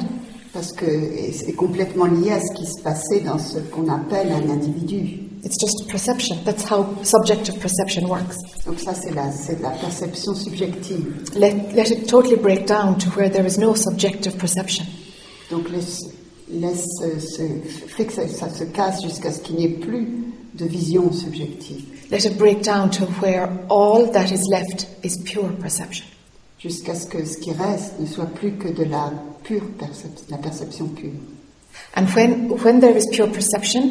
[0.53, 0.87] parce que
[1.33, 5.27] c'est complètement lié à ce qui se passait dans ce qu'on appelle un individu.
[5.43, 6.37] It's just perception.
[6.45, 8.37] That's how subjective perception works.
[8.67, 11.25] Donc ça, c'est la, c'est la perception subjective.
[11.35, 14.85] Let, let it totally break down to where there is no subjective perception.
[15.51, 16.03] Donc laisse,
[16.53, 17.43] laisse euh, se,
[17.89, 20.09] fait que ça, ça se casse jusqu'à ce qu'il n'y ait plus
[20.55, 25.49] de vision subjective, Let it break down to where all that is left is pure
[25.61, 26.05] perception.
[26.59, 29.13] jusqu'à ce que ce qui reste ne soit plus que de la
[29.45, 31.13] pure perception, la perception pure.
[31.97, 33.83] And when, when there is pure perception,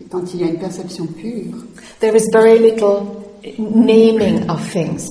[0.00, 1.54] Et quand il y a une perception pure,
[2.00, 3.06] there is very little
[3.58, 5.08] naming of things.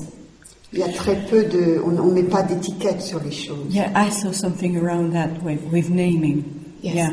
[0.74, 3.74] il y a très peu de, on ne met pas d'étiquette sur les choses.
[3.74, 6.44] yeah, I saw something around that with, with naming.
[6.84, 6.96] Yes.
[6.96, 7.10] Yeah,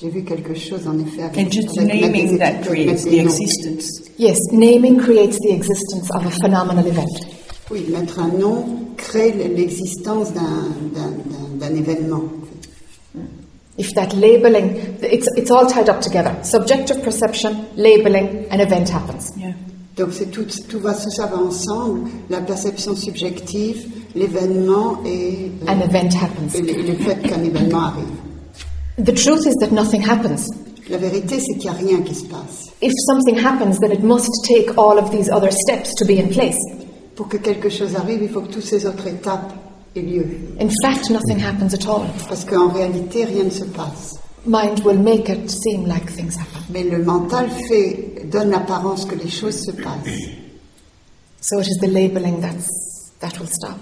[0.00, 3.88] J'ai vu quelque chose en effet avec, and just avec naming that creates the existence.
[4.18, 7.06] Yes, naming creates the existence of a phenomenal event.
[7.70, 8.64] Oui, mettre un nom
[8.96, 10.42] crée l'existence d'un,
[10.94, 12.22] d'un, d'un- d'un événement.
[13.78, 16.36] If that labeling, it's, it's all tied up together.
[16.42, 19.32] Subjective perception, labeling, an event happens.
[19.38, 19.54] Yeah.
[19.96, 25.70] Donc c'est tout, tout va, tout ça va ensemble, la perception subjective, l'événement et, euh,
[25.72, 26.54] An event happens.
[26.54, 28.04] et le, et le fait qu'un événement arrive.
[29.02, 30.46] The truth is that nothing happens.
[30.90, 32.68] La vérité, c'est qu'il n'y a rien qui se passe.
[32.82, 36.28] If something happens, then it must take all of these other steps to be in
[36.28, 36.58] place.
[37.16, 39.54] Pour que quelque chose arrive, il faut que toutes ces autres étapes
[39.96, 40.26] aient lieu.
[40.60, 42.08] In fact, nothing happens at all.
[42.28, 44.18] Parce qu'en réalité, rien ne se passe.
[44.44, 46.62] Mind will make it seem like things happen.
[46.70, 50.04] Mais le mental fait, donne l'apparence que les choses se passent.
[51.40, 52.68] So it is the labeling that's,
[53.20, 53.78] that will stop.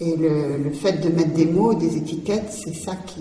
[0.00, 3.20] Et le, le fait de mettre des mots, des étiquettes, c'est ça qui...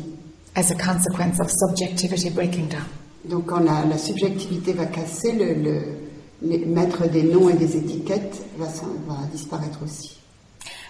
[0.60, 2.86] as a consequence of subjectivity breaking down.
[3.26, 5.98] Donc quand la, la subjectivité va casser, le, le-
[6.42, 8.68] les- mettre des noms et des étiquettes va,
[9.08, 10.18] va disparaître aussi.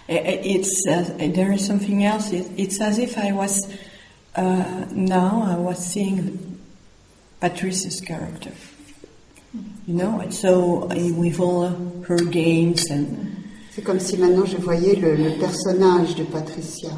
[0.08, 1.04] It's uh,
[1.34, 2.32] there is something else.
[2.32, 3.68] It, it's as if I was
[4.36, 6.58] uh, now I was seeing
[7.40, 8.50] Patrice's character.
[9.86, 11.68] You know, and so uh, with all
[12.08, 13.36] her games and
[13.72, 16.90] C'est comme si maintenant je voyais le, le personnage de Patricia.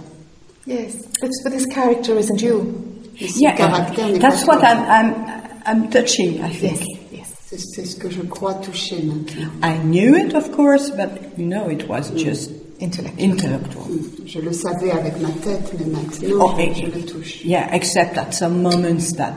[0.66, 2.88] Yes, but, but this character isn't you.
[3.20, 4.62] Et yeah, caractère that's what.
[4.64, 6.42] I'm I'm I'm touching.
[6.42, 6.80] I think.
[6.80, 7.34] Yes, yes.
[7.46, 9.50] C'est c'est ce que je crois toucher maintenant.
[9.62, 12.18] I knew it, of course, but you know, it was mm.
[12.18, 12.50] just
[12.80, 13.30] Intellectual.
[13.30, 13.84] intellectual.
[13.84, 14.26] Mm.
[14.26, 17.44] Je le savais avec ma tête, mais maintenant Oh, je, je le touche.
[17.44, 19.34] Yeah, except at some moments that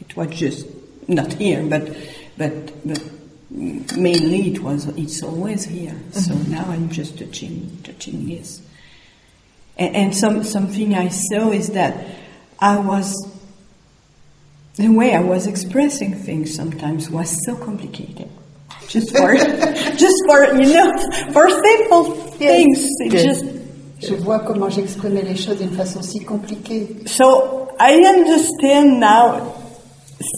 [0.00, 0.66] it was just
[1.08, 1.88] not here, but
[2.36, 2.52] but
[2.84, 3.00] but
[3.96, 5.94] mainly it was it's always here.
[6.12, 6.52] So mm-hmm.
[6.52, 8.60] now I'm just touching touching his.
[9.76, 12.06] And, and some something I saw is that
[12.60, 13.14] I was
[14.76, 18.28] the way I was expressing things sometimes was so complicated.
[18.88, 19.34] Just for
[19.96, 20.92] just for you know
[21.32, 22.04] for simple
[22.38, 22.86] things.
[23.00, 23.24] It Good.
[23.24, 23.44] just
[24.00, 27.06] Je vois comment j'exprimais les choses d'une façon si compliquée.
[27.06, 29.54] So I understand now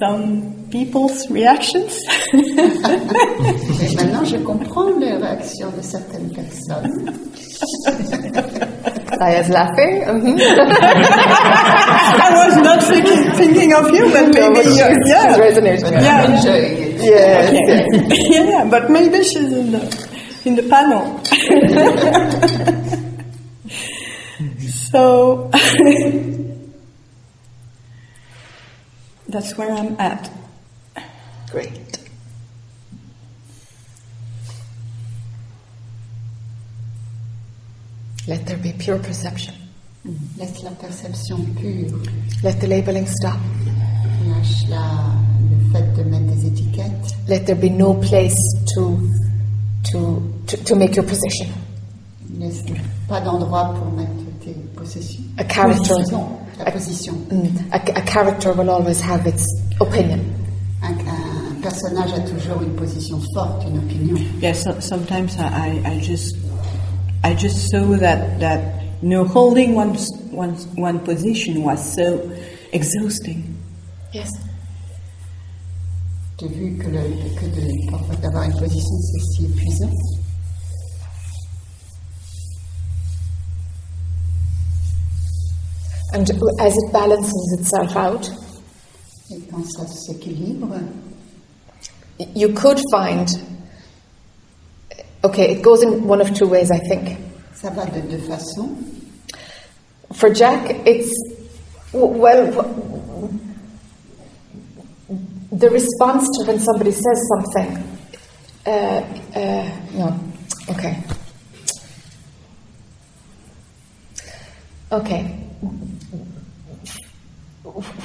[0.00, 1.92] some people's reactions.
[2.32, 7.12] Et maintenant je comprends les réactions de certaines personnes.
[9.18, 10.02] Saya's laughing.
[10.04, 10.38] mhm.
[12.18, 15.28] I was not thinking, thinking of you, but maybe but you she's- yeah.
[15.28, 15.92] she's resonating.
[15.94, 17.00] Yeah, Enjoying it.
[17.02, 17.86] Yes, okay.
[18.50, 19.80] yeah, but maybe she's in the
[20.44, 21.20] in the panel.
[24.90, 25.50] so
[29.36, 30.30] that's where I'm at.
[31.50, 31.98] Great.
[38.26, 39.54] Let there be pure perception.
[40.06, 40.40] Mm-hmm.
[40.40, 42.00] Laisse la perception pure.
[42.42, 43.38] Let the labeling stop.
[44.26, 45.12] Lâche la,
[45.50, 47.28] le fait de mettre des étiquettes.
[47.28, 48.40] Let there be no place
[48.74, 48.98] to,
[49.90, 51.48] to, to, to make your position.
[52.38, 52.64] Laisse
[53.06, 55.24] pas d'endroit pour mettre tes possessions.
[55.36, 57.14] A character, Position, ta position.
[57.30, 59.44] Mm, a, a character will always have its
[59.80, 60.20] opinion.
[60.82, 64.16] Un, un personnage a toujours une position forte, une opinion.
[64.40, 66.36] Yes, so, sometimes I, I, I just
[67.24, 69.94] I just saw that that you know holding one
[70.30, 72.30] one one position was so
[72.72, 73.56] exhausting.
[74.12, 74.30] Yes.
[76.38, 77.00] J'ai vu que, le,
[77.40, 79.90] que d'avoir une position, c'est si épuisant.
[86.16, 88.30] And as it balances itself out,
[89.30, 90.78] Et quand ça s'équilibre,
[92.34, 93.28] you could find.
[95.22, 97.18] Okay, it goes in one of two ways, I think.
[97.54, 98.70] ça va de deux façons.
[100.14, 101.12] For Jac, it's
[101.92, 102.46] well,
[105.52, 107.98] the response to when somebody says something.
[108.64, 109.02] Uh,
[109.34, 110.18] uh, no,
[110.70, 110.96] okay,
[114.92, 115.46] okay.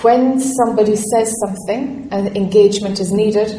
[0.02, 3.50] When somebody says something and engagement is needed,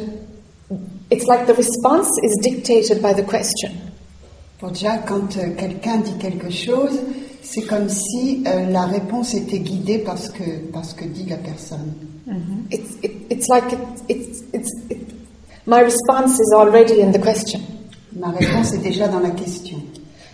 [1.10, 3.72] it's like the response is dictated by the question.
[4.58, 7.00] Pour Jac, quand euh, quelqu'un dit quelque chose,
[7.42, 11.26] c'est comme si euh, la réponse était guidée par ce que, par ce que dit
[11.28, 11.94] la personne.
[12.28, 12.70] Mm-hmm.
[12.70, 15.14] It's, it, it's like it, it's, it's, it,
[15.66, 17.60] my response is already in the question.
[18.14, 19.78] Ma réponse est déjà dans la question.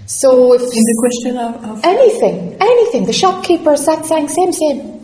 [0.07, 4.97] So if In the question of, of anything, anything, the shopkeeper satsang same, same.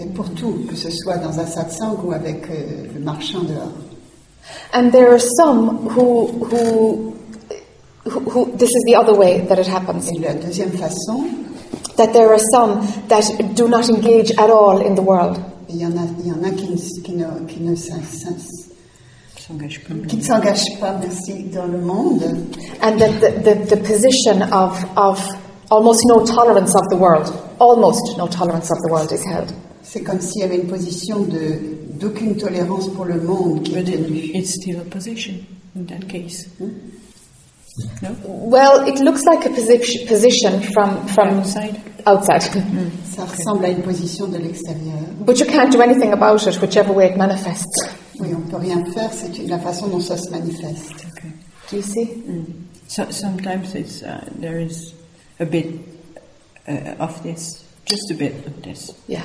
[0.00, 3.72] Et pour tout, que ce soit dans un satsang ou avec euh, le marchand dehors.
[4.72, 7.14] And there are some who, who,
[8.06, 11.24] who, who, this is the other way that it happens, Et la deuxième façon,
[11.96, 13.24] that there are some that
[13.54, 15.36] do not engage at all in the world.
[15.68, 18.00] il y en a, il y en a qui, ne- qui ne, qui ne s'in-
[18.02, 18.32] s'in-
[19.58, 19.94] pas.
[20.08, 22.22] qui ne s'engagent pas merci, dans le monde
[22.82, 25.18] And that the, the, the position of, of
[25.70, 29.52] almost no tolerance of the world, almost no tolerance of the world is held.
[29.90, 31.58] C'est comme s'il y avait une position de
[31.98, 34.30] d'aucune tolérance pour le monde qui est But it, tenue.
[34.34, 35.34] it's still a position
[35.74, 36.46] in that case.
[38.02, 38.10] No?
[38.24, 41.76] Well, it looks like a position, position from, from Outside?
[42.06, 42.42] outside.
[43.16, 44.98] Ça ressemble à une position de l'extérieur.
[45.24, 47.88] But you can't do anything about it, whichever way it manifests.
[48.20, 51.06] Oui, on peut rien faire, c'est une- la façon dont ça se manifeste.
[51.16, 51.28] Okay.
[51.70, 52.08] Do you see?
[52.88, 54.92] So, sometimes it's uh, there is
[55.40, 55.66] a bit
[56.68, 58.92] uh, of this, just a bit of this.
[59.08, 59.22] Yeah.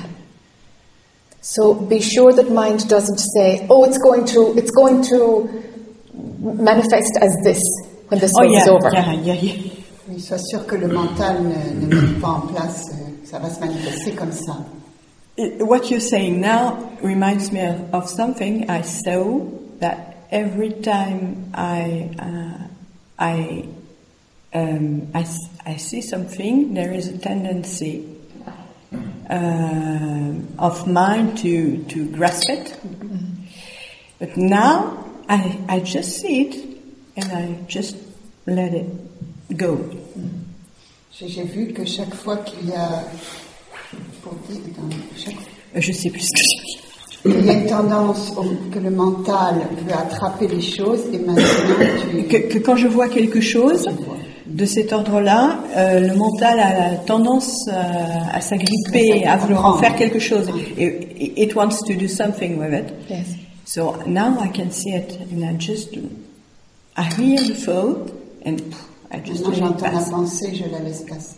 [1.46, 5.44] So be sure that mind doesn't say, "Oh, it's going to, it's going to
[6.40, 7.60] manifest as this
[8.08, 9.70] when this Oh phase is yeah, over." yeah, yeah, yeah.
[10.08, 13.48] Oui, sois sûr que le mental ne, ne met pas en place, euh, ça va
[13.50, 14.56] se manifester comme ça.
[15.36, 19.40] It- What you're saying now reminds me of, of something I saw
[19.80, 22.68] that every time I uh,
[23.18, 23.64] I,
[24.54, 28.04] um, I s- I see something, there is a tendency
[29.30, 32.76] um of mine to to grasp it.
[34.18, 36.54] But now I I just see it
[37.16, 37.96] and I just
[38.46, 38.86] let it
[39.56, 39.78] go.
[41.12, 43.04] J'ai j'ai vu que chaque fois qu'il y a,
[45.16, 45.34] chaque-
[45.76, 46.74] Je sais plus ce que je
[47.26, 51.42] il y a une tendance au- que le mental veut attraper les choses et maintenant
[52.10, 53.86] tu, que, que quand je vois quelque chose
[54.46, 57.72] de cet ordre-là, euh, le mental a la tendance euh,
[58.32, 60.50] à s'agripper, à vouloir faire quelque chose.
[60.76, 62.92] Et it wants to do something with it.
[63.08, 63.26] Yes.
[63.64, 65.96] So now I can see it, and I just
[66.96, 68.12] I hear the thought,
[68.44, 68.56] and
[69.10, 71.36] I just maintenant let it j'entends la pensée, je la laisse passer.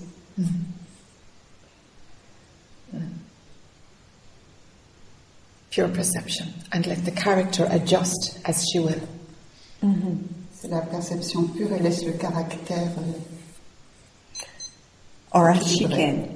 [5.70, 9.00] Pure perception, and let the character adjust as she will.
[10.59, 12.90] C'est la perception pure et laisse le caractère.
[12.98, 14.40] euh,
[15.32, 16.28] Or as she can.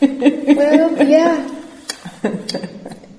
[0.00, 1.36] well, yeah.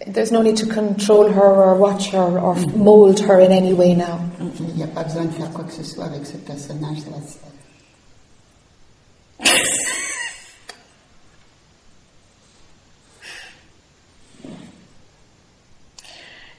[0.07, 3.93] There's no need to control her or watch her or mold her in any way
[3.93, 4.19] now.
[4.39, 7.09] Il n'y a pas besoin de faire quoi que ce soit avec ce personnage, ça
[7.11, 7.37] va se.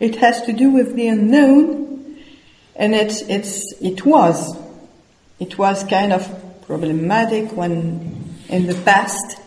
[0.00, 1.97] It has to do with the unknown,
[2.78, 4.56] and it's it's it was
[5.40, 6.26] it was kind of
[6.62, 9.38] problematic when in the past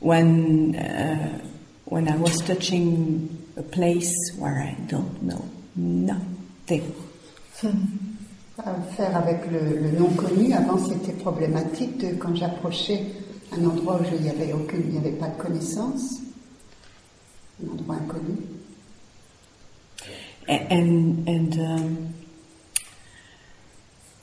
[0.00, 1.38] when uh,
[1.84, 6.92] when I was touching a place where I don't know nothing.
[8.58, 10.52] à faire avec le, le non connu.
[10.54, 13.02] Avant, c'était problématique de, quand j'approchais
[13.52, 16.22] un endroit où il n'y avait aucune, il n'y avait pas de connaissance,
[17.62, 18.36] un endroit inconnu.
[20.48, 22.15] And and um,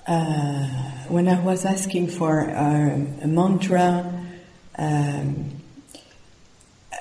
[0.07, 0.67] uh,
[1.07, 4.11] when I was asking for uh, a mantra,
[4.77, 5.61] um,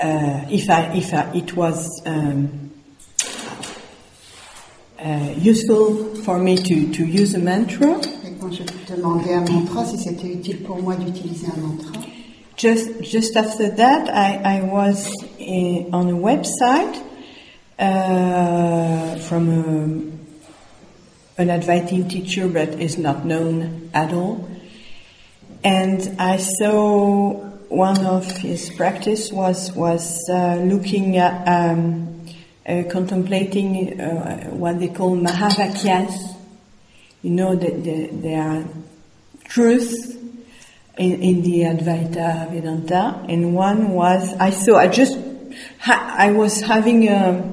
[0.00, 2.70] uh, if I if I, it was um,
[4.98, 8.62] uh, useful for me to, to use a mantra, Et quand je
[8.94, 11.92] demandais un mantra, si c'était utile pour moi d'utiliser un mantra,
[12.57, 17.03] Just just after that, I, I was in, on a website
[17.78, 20.22] uh, from a,
[21.43, 24.49] an Advaitin teacher, but is not known at all.
[25.64, 27.34] And I saw
[27.68, 32.26] one of his practice was was uh, looking at um,
[32.66, 36.14] uh, contemplating uh, what they call mahavakyas.
[37.22, 38.64] You know that the, they are
[39.45, 40.14] truths
[40.99, 45.18] in, in the Advaita Vedanta, and one was I saw I just
[45.78, 47.53] ha- I was having a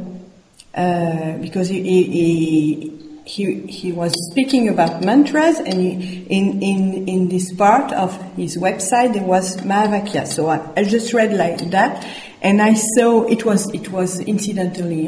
[0.76, 2.99] uh, because he he
[3.30, 8.58] he he was speaking about mantras, and he, in in in this part of his
[8.58, 10.26] website there was Mahavakya.
[10.26, 12.06] So I, I just read like that,
[12.42, 15.06] and I saw it was it was incidentally,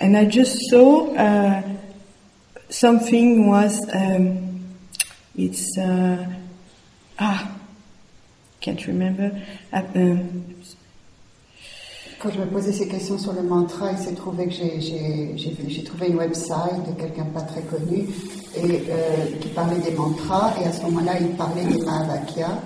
[0.00, 1.62] and I just saw uh,
[2.68, 4.76] something was um,
[5.36, 5.76] it's.
[5.78, 6.26] Uh,
[7.18, 7.56] Ah,
[8.60, 9.40] can't remember.
[9.72, 10.61] Uh, um,
[12.22, 16.06] quand je me posais ces questions sur le mantra, il s'est trouvé que j'ai- trouvé
[16.08, 18.06] une website de quelqu'un pas très connu
[18.56, 22.62] et euh, qui parlait des mantras, et à ce moment-là, il parlait des Mahavakya.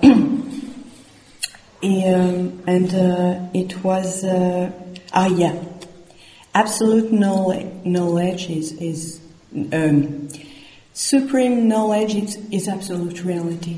[1.82, 4.70] um, and uh, it was uh,
[5.12, 5.54] ah yeah,
[6.54, 9.20] absolute knowledge, knowledge is is
[9.72, 10.28] um,
[10.92, 13.76] supreme knowledge is, is absolute reality.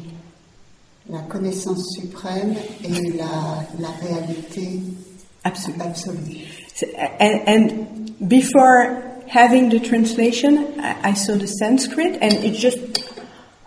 [1.10, 2.54] La connaissance suprême
[2.84, 4.80] et la, la réalité
[5.48, 5.80] Absolute.
[5.82, 6.46] absolue.
[6.74, 12.78] So, and, and before having the translation, I, I saw the Sanskrit, and it just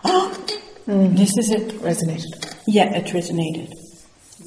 [0.06, 0.30] oh,
[0.88, 1.68] this is it.
[1.82, 2.34] Resonated.
[2.68, 3.70] Yeah, it resonated.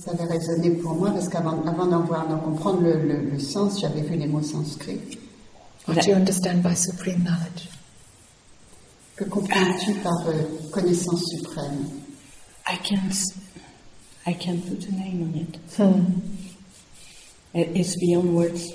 [0.05, 3.39] Ça avait résonné pour moi parce qu'avant avant d'en voir, d'en comprendre le, le- le
[3.39, 5.19] sens, j'avais vu les mots sanscrits.
[5.87, 7.69] What do you understand by supreme knowledge?
[9.17, 11.87] Que comprends-tu par euh, connaissance suprême
[12.67, 13.35] I can't, s-
[14.27, 15.59] I can't put a name on it.
[15.79, 16.21] Hmm.
[17.55, 18.73] It- It's beyond words.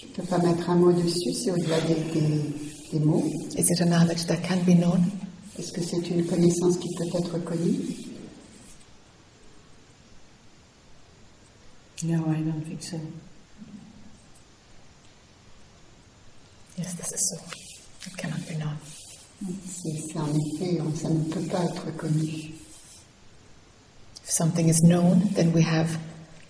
[0.00, 2.52] Je peux pas mettre un mot dessus, c'est au-delà des, des-
[2.92, 3.24] des mots.
[3.56, 5.04] Is it a knowledge that can be known?
[5.58, 7.78] Est-ce que c'est une connaissance qui peut être connue
[12.04, 12.98] No, I don't think so.
[16.76, 17.36] Yes, this is so.
[18.06, 18.76] It cannot be known.
[19.66, 22.52] C'est c'est en effet, on- ça ne peut pas être connu.
[24.24, 25.96] If something is known, then we have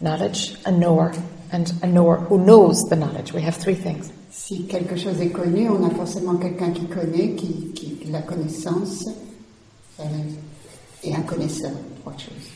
[0.03, 1.13] knowledge, a knower,
[1.53, 3.33] and a knower who knows the knowledge.
[3.33, 4.11] We have three things.
[4.31, 9.07] Si quelque chose est connu, on a forcément quelqu'un qui connaît, qui, qui la connaissance,
[11.05, 12.49] et un connaisseur, trois choses.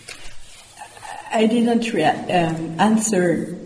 [1.33, 3.57] I didn't rea- um, answer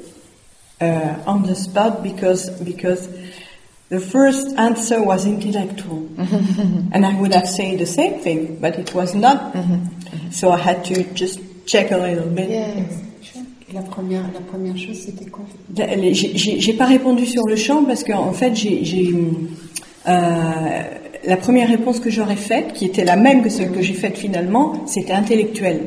[0.80, 3.08] uh, on the spot because because
[3.90, 8.94] the first answer was intellectual, and I would have said the same thing, but it
[8.94, 9.54] was not.
[10.32, 12.48] So I had to just check a little bit.
[12.50, 12.98] Yes, sure.
[12.98, 13.09] Et
[13.72, 15.44] la première, la première chose, c'était quoi
[15.76, 19.14] les- J'ai pas répondu sur le champ parce qu'en fait j'ai
[20.08, 20.82] euh,
[21.24, 24.16] la première réponse que j'aurais faite, qui était la même que celle que j'ai faite
[24.16, 25.82] finalement, c'était intellectuelle.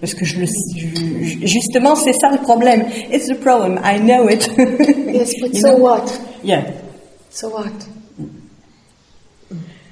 [0.00, 2.84] Parce que je le, je- justement, c'est ça le problème.
[3.12, 3.80] It's the problem.
[3.82, 4.46] I know it.
[4.58, 5.78] Yes, but You so know?
[5.78, 6.20] what?
[6.44, 6.64] Yeah,
[7.30, 7.72] So what?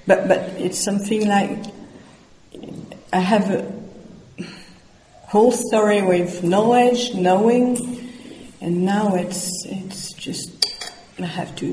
[0.07, 1.51] but but it's something like
[3.13, 3.65] I have a
[5.35, 7.77] whole story with knowledge, knowing,
[8.61, 10.49] and now it's it's just
[11.19, 11.69] I have to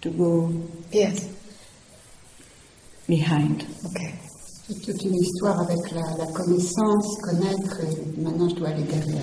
[0.00, 0.50] to go
[0.90, 1.28] Yes.
[3.06, 3.64] behind.
[3.86, 4.14] Okay.
[4.68, 9.22] C'est toute une histoire avec la, la connaissance, connaître, et maintenant je dois aller derrière.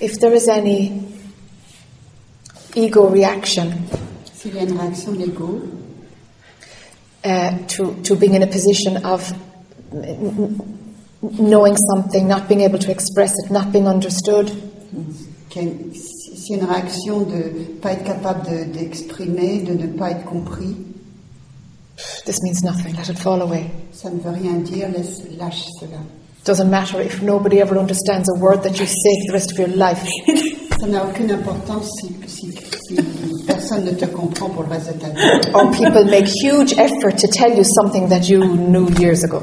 [0.00, 1.02] If there is any
[2.76, 3.72] ego reaction
[4.34, 5.62] S'il y a une réaction de l'ego,
[7.24, 9.32] uh, to, to being in a position of
[9.92, 10.77] n- n-
[11.22, 14.50] knowing something, not being able to express it, not being understood,
[15.56, 19.72] a une- si- s'il y a une réaction de pas être capable de- d'exprimer, de,
[19.74, 20.76] ne pas être compris,
[22.26, 22.94] this means nothing.
[22.96, 23.64] Let it fall away.
[23.92, 25.98] ça ne veut rien dire, laisse, lâche cela.
[26.44, 29.58] Doesn't matter if nobody ever understands a word that you say for the rest of
[29.58, 30.04] your life.
[30.80, 32.52] Ça n'a aucune importance si, si,
[32.86, 32.96] si
[33.44, 35.50] personne ne te comprend pour le reste de ta vie.
[35.52, 39.42] or people make huge effort to tell you something that you knew years ago.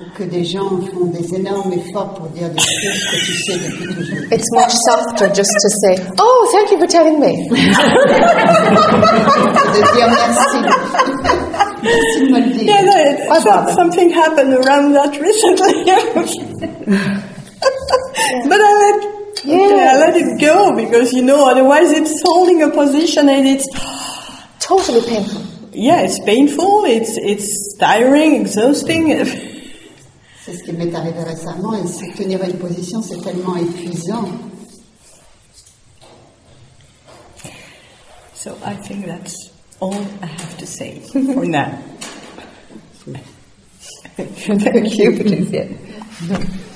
[0.00, 3.58] Ou que des gens font des énormes efforts pour dire des choses que tu sais
[3.58, 4.18] depuis toujours.
[4.32, 7.36] It's much softer just to say, "Oh, thank you for telling me."
[9.70, 10.58] De dire merci.
[11.82, 12.64] merci de me le dire.
[12.64, 15.84] Yeah, no, it, Why so- something happened around that recently.
[18.48, 18.98] but I let,
[19.44, 23.66] okay, I let it go because you know otherwise it's holding a position and it's
[24.60, 25.42] Totally painful.
[25.72, 26.84] yeah, it's painful.
[26.86, 29.10] It's it's tiring, exhausting.
[30.50, 34.28] C'est ce qui m'est arrivé récemment et tenir une position, c'est tellement épuisant.
[38.34, 41.78] So I think that's all I have to say for now.
[44.16, 46.66] Thank you,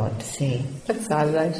[0.00, 0.64] what to say.
[0.86, 1.56] That's all right.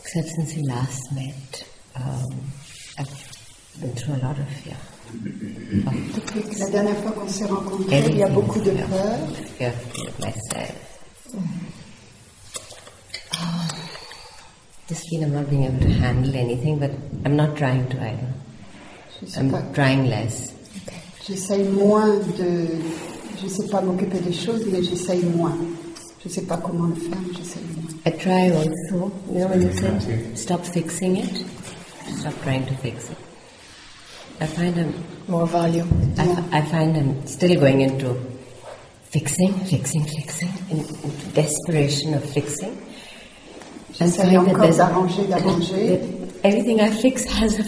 [0.00, 1.64] Except since we last met,
[1.96, 2.50] um,
[2.98, 4.76] I've been through a lot of fear.
[5.10, 9.18] Depuis la dernière fois qu'on s'est rencontrés, il y a beaucoup de peur.
[9.58, 9.72] Fear
[10.06, 10.88] of myself.
[14.88, 16.90] Just feel I'm not being able to handle anything, but
[17.24, 18.32] I'm not trying to either.
[19.36, 19.62] I'm pas.
[19.74, 20.52] trying less.
[21.26, 22.68] J'essaye moins de.
[23.38, 25.56] Je ne sais pas m'occuper des choses, mais j'essaye moins.
[26.22, 27.84] Je ne sais pas comment le faire, mais j'essaye moins.
[28.06, 31.44] I try also, you know, when you said stop fixing it,
[32.18, 33.16] stop trying to fix it.
[34.40, 34.92] I find I'm,
[35.28, 35.88] More volume.
[36.18, 38.14] I, I find I'm still going into
[39.10, 42.76] fixing, fixing, fixing, in, into desperation of fixing.
[44.00, 46.00] And find that d'arranger, d'arranger.
[46.44, 47.64] everything I fix has a,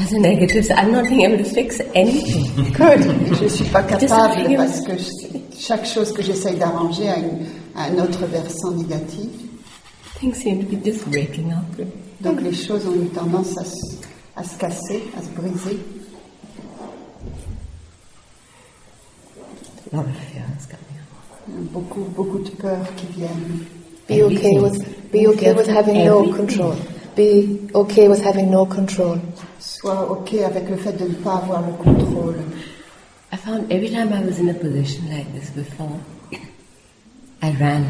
[0.00, 0.64] has a negative.
[0.66, 2.72] So I'm not being able to fix anything.
[2.72, 3.00] Good.
[3.00, 7.08] Et je suis pas Just capable figure- parce que je- chaque chose que j'essaye d'arranger
[7.08, 7.46] a, une-
[7.76, 9.28] a un autre versant négatif.
[10.18, 11.86] Things seem to be just breaking up.
[12.20, 13.96] Donc les choses ont une tendance à se,
[14.36, 15.78] à se casser, à se briser.
[21.48, 23.64] Beaucoup, beaucoup de peurs qui viennent.
[24.08, 24.78] Be okay with
[25.12, 26.74] be okay with having no control.
[27.16, 29.18] Be okay with having no control.
[29.58, 32.36] Sois OK avec le fait de ne pas avoir le contrôle.
[33.32, 36.00] I found every time I was in a position like this before,
[37.42, 37.84] I ran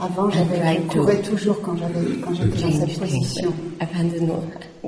[0.00, 3.52] Avant, I j'avais, courais toujours quand j'avais, quand j'étais dans cette position.
[3.80, 3.86] I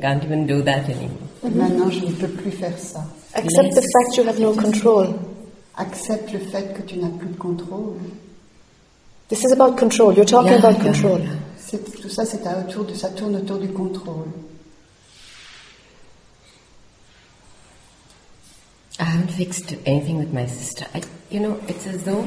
[0.00, 1.18] can't even do that anymore.
[1.42, 3.04] Maintenant, je ne peux plus faire ça.
[3.34, 5.08] Accept the fact you have no control.
[5.76, 7.96] Accepte le fait que tu n'as plus de contrôle.
[9.28, 10.12] This is about control.
[10.14, 11.18] You're talking Yeah, about control.
[11.20, 11.78] yeah.
[12.02, 14.26] Tout ça, c'est à autour de, ça tourne autour du contrôle.
[19.00, 20.84] I haven't fixed anything with my sister.
[20.94, 22.24] I, you know, it's as though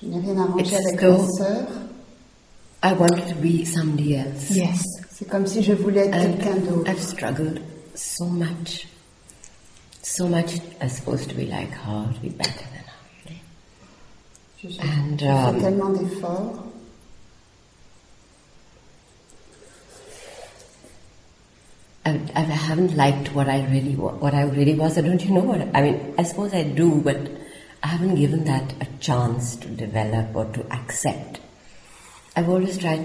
[0.00, 1.66] Je n'ai rien arrangé It's avec go- ma sœur.
[2.82, 4.50] I wanted to be somebody else.
[4.50, 4.84] Yes.
[5.10, 6.88] C'est comme si je voulais être quelqu'un d'autre.
[6.88, 7.60] I've struggled
[7.96, 8.86] so much.
[10.02, 13.34] So much I'm supposed to be like her, to be better than her.
[14.62, 16.64] Je, je- And, je um, fais tellement d'efforts.
[22.08, 24.98] I, I haven't liked what I really what I really was.
[24.98, 26.14] I don't you know what I mean.
[26.18, 27.16] I suppose I do, but
[27.82, 31.40] I haven't given that a chance to develop or to accept.
[32.36, 33.04] I've always tried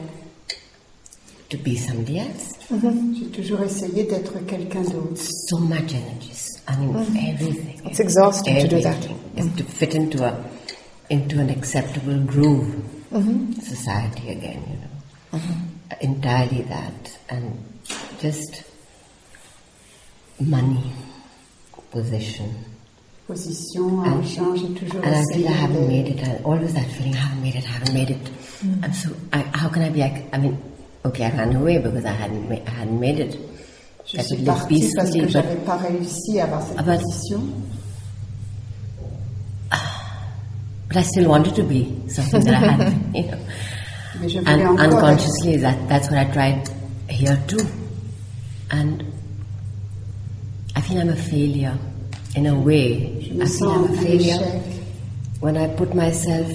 [1.50, 2.54] to be somebody else.
[2.70, 3.14] Mm-hmm.
[3.14, 5.22] J'ai toujours essayé d'être quelqu'un d'autre.
[5.48, 6.32] So much energy.
[6.68, 7.34] I mean, mm-hmm.
[7.34, 7.82] everything.
[7.86, 8.96] It's exhausting to do that.
[8.96, 10.34] Everything is to fit into a
[11.10, 12.74] into an acceptable groove.
[13.12, 13.54] Mm-hmm.
[13.54, 15.42] Society again, you know,
[16.02, 17.64] entirely that, and
[18.20, 18.64] just
[20.48, 20.92] money,
[21.92, 22.50] position.
[23.28, 26.28] Position, And, argent, j'ai toujours and I feel I haven't made it.
[26.28, 28.30] I always that feeling, I haven't made it, I haven't made it.
[28.84, 30.58] I'm so, I, how can I be like, I mean,
[31.06, 33.38] okay, I ran away because I hadn't, ma- I hadn't made it.
[34.06, 36.84] Je I suis partie parce peacefully, que but, j'avais pas réussi à avoir cette Ah
[36.84, 37.42] position.
[40.90, 43.38] but I still wanted to be something that I had, you know.
[44.20, 46.70] Mais je voulais And unconsciously, that, that's what I tried
[47.10, 47.66] here too.
[48.70, 49.04] And
[50.76, 51.78] I feel I'm a failure
[52.36, 53.32] in a way.
[53.42, 54.40] I feel I'm a failure
[55.40, 56.50] when I put myself,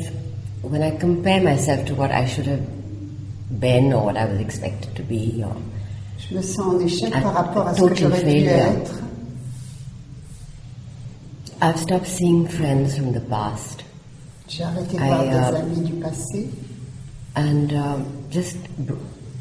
[0.63, 2.67] when I compare myself to what I should have
[3.61, 5.43] been or what I was expected to be.
[5.45, 5.57] Or,
[6.19, 8.51] Je me sens en échec A par rapport à ce total que j'aurais dû failure.
[8.51, 9.03] être.
[11.61, 13.83] I've stopped seeing friends from the past
[14.49, 16.49] J'ai arrêté de I, voir uh, des amis du passé
[17.37, 18.57] and um, just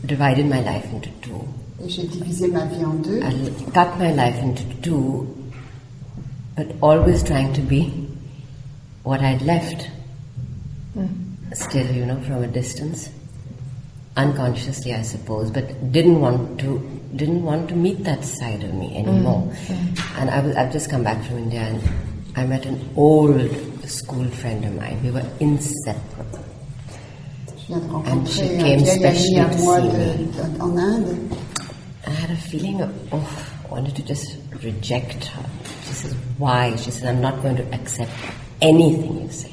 [0.05, 1.41] divided my life into two.
[1.84, 3.19] Et j'ai divisé ma vie en deux.
[3.21, 5.28] I cut my life into two,
[6.55, 7.91] but always trying to be
[9.03, 9.89] what I'd left.
[10.93, 11.05] Hmm.
[11.53, 13.09] Still, you know, from a distance,
[14.17, 16.80] unconsciously, I suppose, but didn't want to
[17.15, 19.41] didn't want to meet that side of me anymore.
[19.41, 19.73] Hmm.
[19.75, 20.19] Hmm.
[20.21, 21.82] And I was, I've just come back from India, and
[22.36, 23.49] I met an old
[23.88, 24.99] school friend of mine.
[25.03, 26.39] We were inseparable.
[27.67, 29.97] Je viens de And she un came vieil ami specially à to moi see de-
[29.97, 30.32] me.
[30.32, 31.15] de- en Inde.
[32.07, 35.45] I had a feeling of, oh, I wanted to just reject her.
[35.83, 36.73] She says, why?
[36.77, 38.11] She says, I'm not going to accept
[38.61, 39.51] anything you say.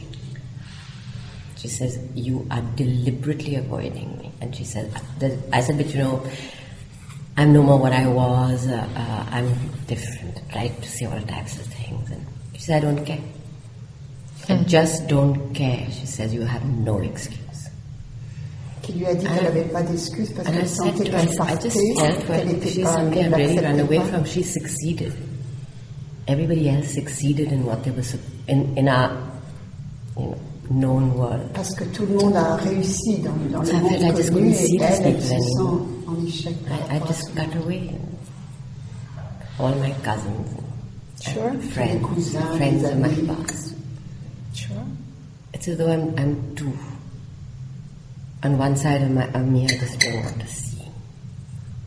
[1.57, 4.30] She says, you are deliberately avoiding me.
[4.40, 4.92] And she said,
[5.52, 6.24] I said, but you know,
[7.36, 8.68] I'm no more what I was.
[8.68, 9.52] Uh, uh, I'm
[9.88, 10.40] different.
[10.55, 12.09] Right to say all types of things.
[12.12, 13.20] And she said, I don't care.
[14.48, 15.90] I just don't care.
[15.90, 17.43] She says, you have no excuse.
[18.87, 22.68] Qui lui a dit qu'elle n'avait pas d'excuses parce qu'elle sentait qu'elle partait, qu'elle n'était
[22.68, 24.05] she's pas, somebody qu'elle I'd really run l'acceptait away pas.
[24.05, 24.24] from.
[24.26, 25.12] She succeeded.
[26.26, 28.03] Everybody else succeeded in what they were
[28.49, 29.11] in in our
[30.16, 30.37] you know,
[30.70, 31.51] known world.
[31.53, 34.51] Parce que tout le monde a réussi dans, dans le So monde I just connu
[34.53, 35.37] et elle, elle se sent
[36.07, 36.55] en échec.
[36.68, 37.91] I, I just got away.
[39.59, 40.49] All my cousins,
[41.20, 41.53] Sure.
[41.72, 43.74] friends, cousins, friends of my past.
[44.53, 44.76] Sure.
[45.53, 46.72] It's as though I'm I'm two.
[48.45, 50.82] On one side of my of me, I just don't want to see.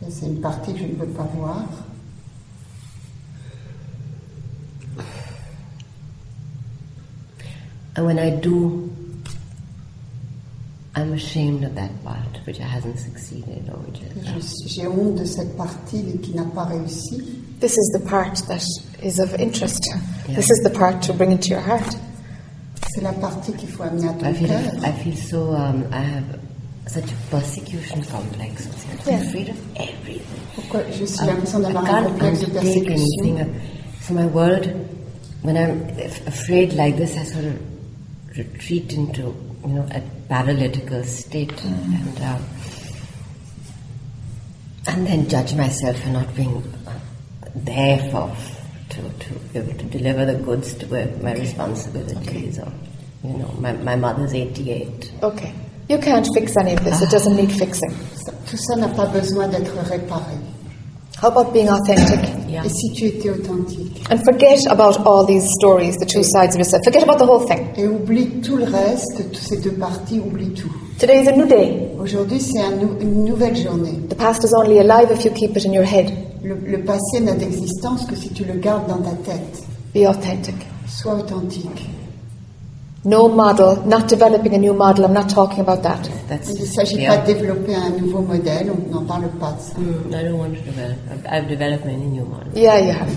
[0.06, 1.64] Et C'est une partie que je ne peux pas voir.
[7.96, 8.92] And when I do,
[10.94, 14.52] I'm ashamed of that part which I hasn't succeeded or which Et is.
[14.64, 17.22] je- J'ai honte de cette partie qui n'a pas réussi.
[17.60, 18.62] This is the part that
[19.02, 19.84] is of interest.
[20.28, 20.36] Yeah.
[20.36, 21.96] This is the part to bring into your heart.
[22.94, 24.84] C'est la partie qu'il faut amener à ton I feel, cœur.
[24.84, 26.24] I feel so, um, I have
[26.88, 28.66] such a persecution complex.
[28.66, 29.20] I'm Yeah.
[29.28, 30.40] afraid of everything.
[30.54, 33.36] Pourquoi J'ai aussi I, l'impression I d'avoir un can't complexe de undertake anything.
[33.36, 33.60] persécution.
[34.00, 34.66] So my world,
[35.42, 35.82] when I'm
[36.26, 37.56] afraid like this, I sort of
[38.36, 39.34] retreat into,
[39.66, 42.38] you know, a paralytical state and uh,
[44.86, 46.92] and then judge myself for not being uh,
[47.54, 48.34] there for
[48.90, 52.72] to, to be able to deliver the goods to where my responsibilities or
[53.22, 55.52] you know my, my mother's 88 Okay.
[55.88, 57.00] You can't fix any of this.
[57.02, 57.90] It doesn't need fixing.
[58.50, 60.34] Tout ça n'a pas besoin d'être réparé.
[61.22, 62.20] How about being authentic?
[62.48, 66.54] yeah Et si tu étais authentique And forget about all these stories, the two sides
[66.54, 66.82] of yourself.
[66.84, 67.66] Forget about the whole thing.
[67.76, 70.70] et oublie tout le reste, toutes ces deux parties, oublie tout.
[71.00, 71.90] Today is a new day.
[71.98, 73.98] Aujourd'hui, c'est un nou- une nouvelle journée.
[74.08, 76.10] The past is only alive if you keep it in your head.
[76.44, 79.62] Le, le passé n'a d'existence que si tu le gardes dans ta tête.
[79.94, 80.54] Be authentic.
[80.86, 81.88] Sois authentique.
[83.04, 85.04] No model, not developing a new model.
[85.04, 86.10] I'm not talking about that.
[86.28, 87.16] that's Il ne s'agit yeah.
[87.16, 89.78] pas de développer un nouveau modèle, on n'en parle pas de ça.
[89.78, 93.08] Mm, I don't want to develop I've, I've developed many new models Yeah, you have.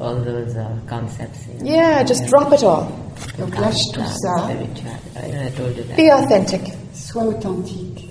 [0.00, 1.72] all those uh, concepts you know.
[1.72, 2.88] Yeah, just drop it all.
[3.38, 4.50] Donc lâche tout Uh, ça.
[4.50, 8.10] I told you that Be authentic sois authentique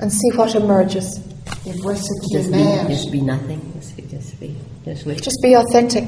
[0.00, 1.20] and see what emerges.
[1.66, 2.88] et vois ce qui just be, émerge.
[2.88, 4.54] just be nothing just, just be
[4.86, 6.04] just Just be authentic.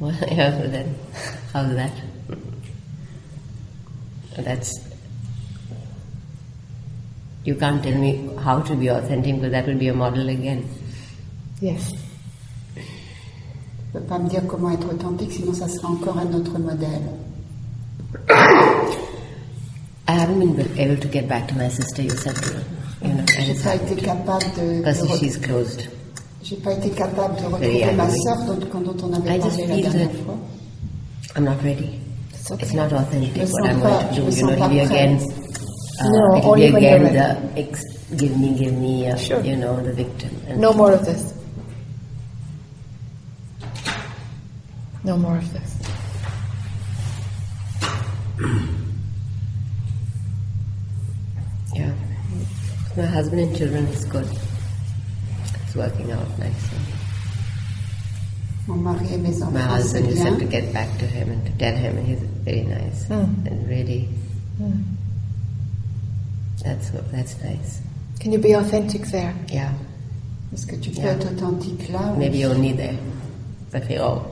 [0.00, 0.96] Well, yeah, then
[1.52, 1.92] how's that?
[4.38, 4.72] That's
[7.44, 10.66] you can't tell me how to be authentic because that will be a model again.
[11.60, 11.92] Yes.
[13.92, 17.02] Ne peux pas me dire comment être authentique, sinon ça sera encore un autre modèle.
[20.08, 22.02] I haven't been able to get back to my sister.
[22.02, 22.36] You said,
[23.02, 25.88] you know, and J'ai it's pas été capable de, re- she's closed.
[26.50, 29.56] J'ai pas été capable de Very retrouver ma sœur dont, dont on avait I just
[29.56, 30.34] parlé la dernière that- fois.
[31.36, 32.00] I'm not ready.
[32.34, 32.64] It's okay.
[32.66, 34.36] It's not authentic what I'm pas- going to do.
[34.36, 35.18] You know, it'll be again.
[35.20, 37.12] Uh, No, it'll only be you're again
[37.54, 37.84] the ex-
[38.16, 39.40] give me, give me, uh, Sure.
[39.42, 40.30] you know, the victim.
[40.48, 41.32] And No more of this.
[45.04, 45.76] No more of this.
[51.74, 51.92] Yeah.
[52.96, 54.26] My husband and children is good.
[55.70, 56.78] It's working out nicely.
[58.66, 61.52] Mon mari et mes My husband, you said to get back to him and to
[61.58, 63.46] tell him, and he's very nice Mm.
[63.46, 64.08] and really.
[66.64, 67.78] That's what- that's nice.
[68.18, 69.32] Can you be authentic there?
[69.48, 69.72] Yeah,
[70.52, 71.12] Est-ce que tu peux Yeah.
[71.14, 72.98] être authentique là ou- maybe only there.
[73.70, 74.26] But they oh,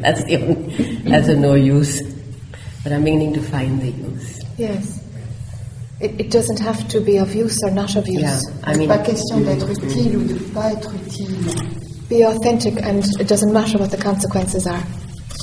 [0.00, 2.00] that's the only, that's of no use.
[2.84, 4.38] But I'm beginning to find the use.
[4.56, 5.00] Yes.
[6.02, 8.22] It, it doesn't have to be of use or not of use.
[8.22, 11.36] Yeah, I mean, pas question d'être utile ou de pas être utile.
[12.10, 14.82] Be authentic, and it doesn't matter what the consequences are.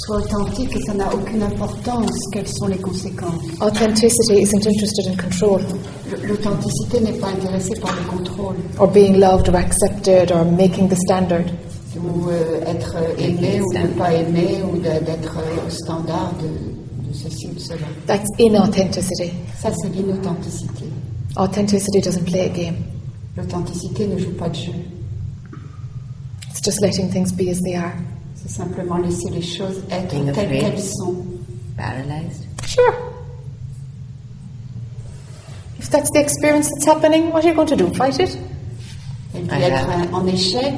[0.06, 3.42] Sois authentique et ça n'a aucune importance quelles sont les conséquences.
[3.62, 5.62] Authenticity isn't interested in control
[6.28, 10.96] L'authenticité n'est pas intéressée par le contrôle or being loved or accepted or making the
[11.08, 11.46] standard.
[11.98, 16.89] ou euh, être aimé ou ne pas aimé ou d'être euh, au standard de, de
[17.24, 17.88] ceci ou cela.
[18.08, 19.32] That's inauthenticity.
[19.62, 20.86] Ça, c'est l'inauthenticité.
[21.38, 22.76] Authenticity doesn't play a game.
[23.38, 24.72] L'authenticité ne joue pas de jeu.
[26.50, 27.94] It's just letting things be as they are.
[28.36, 30.62] C'est simplement laisser les choses être Being telles afraid.
[30.62, 31.16] qu'elles sont.
[31.78, 32.46] Paralyzed?
[32.66, 32.94] Sure.
[35.80, 37.90] If that's the experience that's happening, what are you going to do?
[37.94, 38.38] Fight it?
[39.34, 40.74] Elle dit I être have- en échec.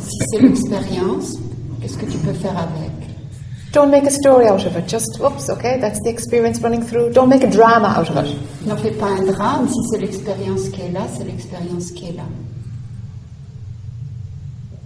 [0.00, 1.36] Si c'est l'expérience,
[1.80, 2.90] qu'est-ce que tu peux faire avec
[3.74, 4.86] Don't make a story out of it.
[4.86, 7.12] Just, oops, okay, that's the experience running through.
[7.12, 8.30] Don't make a drama out of it.
[8.64, 9.68] N'en fais pas un drame.
[9.68, 12.22] Si c'est l'expérience qui est là, c'est l'expérience qui est là.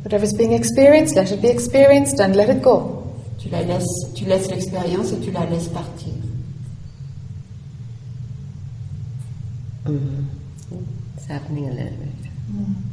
[0.04, 3.04] Whatever's being experienced, let it be experienced and let it go.
[3.38, 6.14] Tu la laisses, tu laisses l'expérience et tu la laisses partir.
[9.84, 10.24] Mm-hmm.
[11.14, 12.30] It's happening a little bit.
[12.50, 12.87] Mm.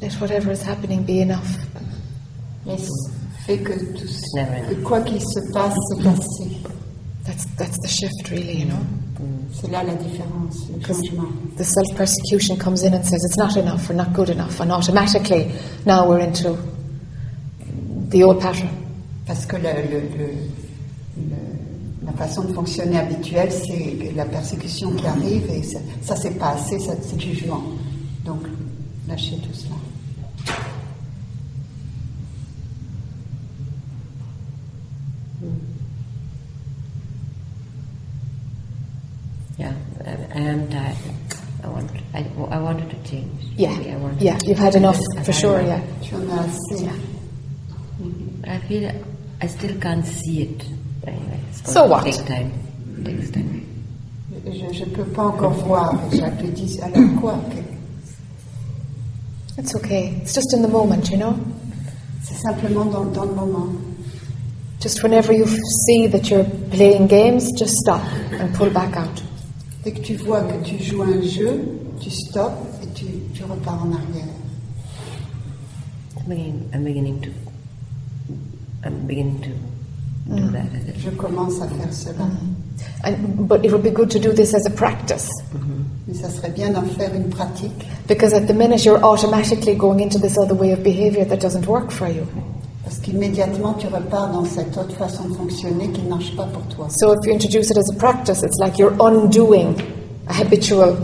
[0.00, 1.58] Let whatever is happening be enough.
[2.66, 2.88] Laisse,
[3.46, 4.06] fais que tout,
[4.68, 6.56] que quoi qu'il se passe, c'est passé.
[7.24, 8.78] That's, that's the shift, really, you know.
[9.52, 11.24] C'est là la différence, le changement.
[11.56, 14.70] the self persecution comes in and says it's not enough or not good enough, and
[14.70, 15.50] automatically
[15.84, 16.56] now we're into
[18.10, 18.68] the old pattern.
[19.26, 20.32] Parce que le- le- le-
[21.16, 26.38] le- la façon de fonctionner habituelle, c'est la persécution qui arrive et ça, ça c'est
[26.38, 27.62] pas assez, ça, c'est le jugement.
[28.24, 28.42] Donc,
[29.08, 29.67] lâchez tout cela.
[40.08, 40.96] I, I am tired.
[41.62, 43.42] I want, I, I wanted to change.
[43.56, 45.82] Yeah, Really, I wanted yeah, you've had enough I've for had sure, enough.
[46.02, 46.08] yeah.
[46.08, 46.90] Tu en as assez.
[48.40, 48.90] But I feel
[49.42, 50.64] I still can't see it.
[51.06, 52.04] Anyway, it's So to what?
[52.04, 52.52] take time.
[52.98, 53.64] It takes time.
[54.50, 55.92] Je ne peux pas encore voir.
[56.12, 57.38] Jac lui dit, alors quoi
[59.58, 60.14] It's okay.
[60.22, 61.34] It's just in the moment, you know.
[62.22, 63.72] C'est simplement dans, dans le moment.
[64.80, 65.44] Just whenever you
[65.86, 68.00] see that you're playing games, just stop
[68.40, 69.20] and pull back out.
[69.88, 71.62] Dès que tu vois que tu joues un jeu,
[71.98, 74.28] tu stops et tu, tu repars en arrière.
[76.28, 77.30] I'm beginning, to.
[78.84, 80.52] I'm beginning to do mm.
[80.52, 80.66] that.
[80.74, 81.00] a little.
[81.00, 82.26] Je commence à faire cela.
[82.26, 83.06] Mm-hmm.
[83.06, 85.84] And, but it would be good to do this as a practice mm-hmm.
[86.06, 87.86] Mais ça serait bien d'en faire une pratique.
[88.06, 91.66] because at the minute you're automatically going into this other way of behavior that doesn't
[91.66, 92.26] work for you.
[92.88, 96.62] Parce qu'immédiatement, tu repars dans cette autre façon de fonctionner qui ne marche pas pour
[96.74, 96.86] toi.
[96.88, 99.74] So if you introduce it as a practice, it's like you're undoing
[100.26, 100.96] a habitual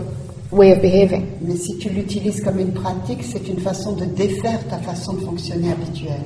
[0.51, 1.27] way of behaving.
[1.41, 5.19] Mais si tu l'utilises comme une pratique, c'est une façon de défaire ta façon de
[5.19, 6.25] fonctionner habituelle.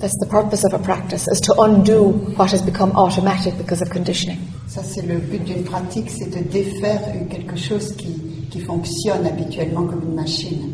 [0.00, 3.88] That's the purpose of a practice, is to undo what has become automatic because of
[3.88, 4.38] conditioning.
[4.66, 8.20] Ça, c'est le but d'une pratique, c'est de défaire quelque chose qui,
[8.50, 10.72] qui fonctionne habituellement comme une machine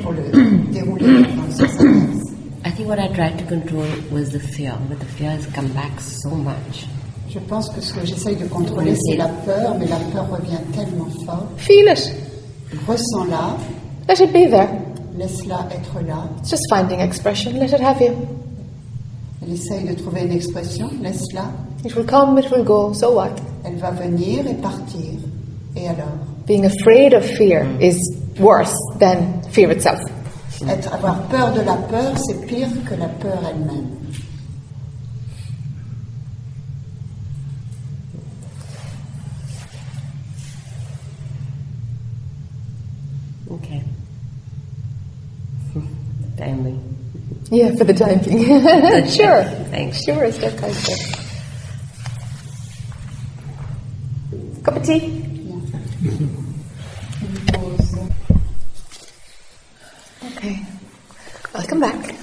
[0.00, 2.27] pour le dérouler dans le sens inverse.
[2.64, 5.68] I think what I tried to control was the fear, but the fear has come
[5.72, 6.86] back so much.
[7.30, 10.58] Je pense que ce que j'essaye de contrôler, c'est la peur, mais la peur revient
[10.74, 11.46] tellement fort.
[11.58, 12.12] Feel it.
[12.86, 13.56] Ressens-la,
[14.08, 14.68] Let it be there.
[15.16, 16.28] laisse-la être là.
[16.40, 17.52] It's just finding expression.
[17.58, 18.14] Let it have you.
[19.42, 21.50] Elle essaye de trouver une expression, laisse-la.
[21.84, 22.92] It will come, it will go.
[22.94, 23.32] So what?
[23.64, 25.18] Elle va venir et partir.
[25.76, 26.08] Et alors
[26.46, 27.98] Being afraid of fear is
[28.40, 30.00] worse than fear itself.
[30.66, 33.90] Être, Avoir peur de la peur, c'est pire que la peur elle-même.
[43.50, 43.82] Okay.
[46.36, 46.80] Timing.
[47.50, 49.06] Yeah, for the time being.
[49.08, 49.44] sure.
[49.70, 50.04] Thanks.
[50.04, 51.18] Sure, step by step.
[54.64, 55.24] Cup of tea?
[56.04, 56.28] Okay.
[61.70, 62.14] Welcome back.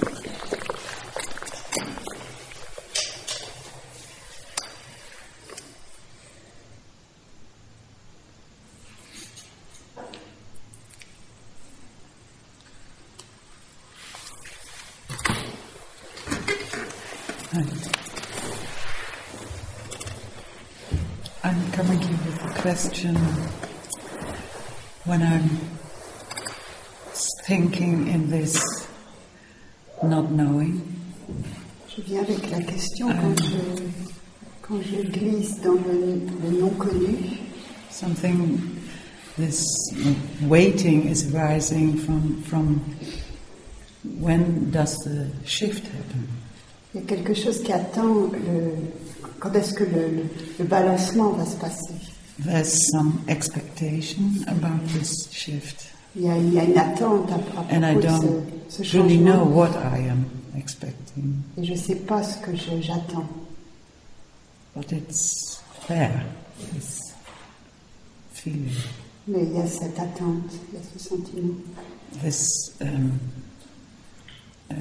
[21.43, 23.15] I'm coming here with a question
[25.03, 25.47] when I'm
[27.45, 28.74] thinking in this
[30.07, 30.81] not knowing.
[31.95, 33.83] Je viens avec la question quand euh, je,
[34.61, 37.15] Quand je glisse dans le, le non connu,
[37.91, 38.59] something,
[39.37, 39.63] this
[40.47, 42.81] waiting is rising from, from
[44.19, 46.27] when does the shift happen?
[46.95, 48.71] il y a quelque chose qui attend le,
[49.39, 50.23] quand est-ce que le,
[50.57, 51.93] le balancement va se passer.
[52.39, 55.94] There's some expectation about this shift.
[56.15, 58.97] Il y a, il y a une attente à, à And I don't ce, ce
[58.97, 60.25] really know what I am
[60.57, 63.27] expecting, Et je ne sais pas ce que je- j'attends.
[64.75, 66.23] but it's there,
[66.73, 67.13] this
[68.33, 68.71] feeling,
[69.27, 71.55] Mais il y a cette attente, il y a ce sentiment.
[72.23, 73.11] this, um,
[74.71, 74.75] uh,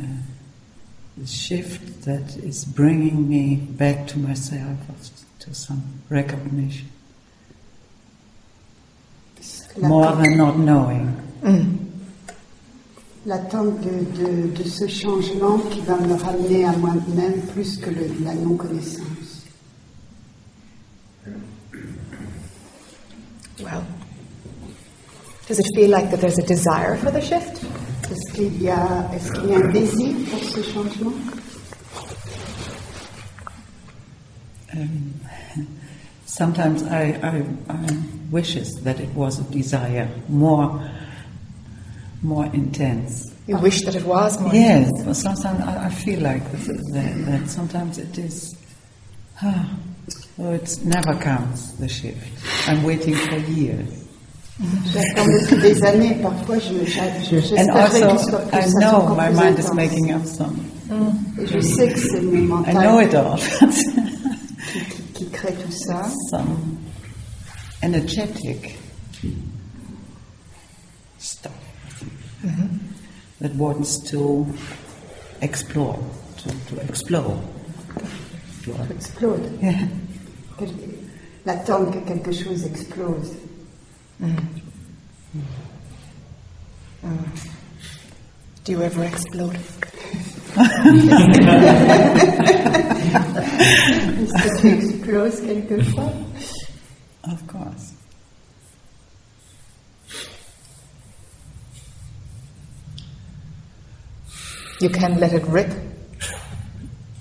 [1.19, 4.79] this shift that is bringing me back to myself,
[5.41, 6.87] to some recognition,
[9.81, 11.11] more than not knowing.
[13.27, 18.23] l'attente de, de, de ce changement qui va me ramener à moi-même plus que le-
[18.23, 19.47] la non-connaissance.
[23.63, 23.83] Well,
[25.49, 27.63] does it feel like that there's a desire for the shift?
[28.11, 31.13] Est-ce qu'il y, a- est-ce qu'il y a un désir pour ce changement
[34.77, 35.15] Um,
[36.27, 37.87] sometimes I, I, I
[38.35, 40.69] wishes that it was a desire more,
[42.23, 43.33] more intense.
[43.47, 44.53] You wish that it was more.
[44.53, 46.65] Yes, but sometimes I, I feel like that,
[46.95, 48.57] that, that sometimes it is.
[49.43, 49.69] Ah,
[50.41, 52.27] oh, it never comes the shift.
[52.69, 53.89] I'm waiting for years,
[54.93, 59.73] J'attends depuis des années, parfois je, je- je- and also I know my mind is
[59.75, 60.57] making up some.
[61.41, 63.37] Et je sais que c'est mon I know it all.
[64.73, 66.09] qui, qui crée tout ça.
[66.31, 66.79] some
[67.85, 68.79] energetic
[71.19, 71.53] stuff
[72.43, 72.79] mm-hmm.
[73.41, 74.47] that wants to
[75.43, 75.99] explore,
[76.39, 77.39] to, to explore.
[78.63, 78.87] To explore.
[78.91, 79.59] explode.
[79.61, 79.87] Yeah.
[81.45, 83.35] L'attente que quelque chose explose.
[84.23, 85.41] Mm-hmm.
[87.05, 87.51] Mm.
[88.65, 89.59] Do you ever explode?
[94.25, 96.13] Est-ce que tu exploses quelquefois
[97.31, 97.93] Of course.
[104.81, 105.73] You can let it rip.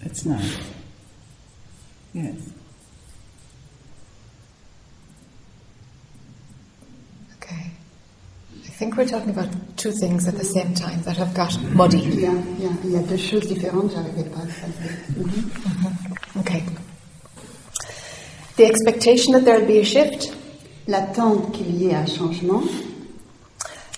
[0.02, 0.58] It's nice.
[2.14, 2.36] Yes.
[7.38, 7.72] Okay.
[8.52, 12.00] I think we're talking about two things at the same time that have got muddy.
[12.00, 14.46] il y, a, il, y a, il y a deux choses différentes, j'arrivais pas à
[14.46, 14.70] le faire.
[16.40, 16.64] Okay.
[18.58, 20.34] The expectation that there'll be a shift.
[20.88, 22.62] L'attente qu'il y ait un changement,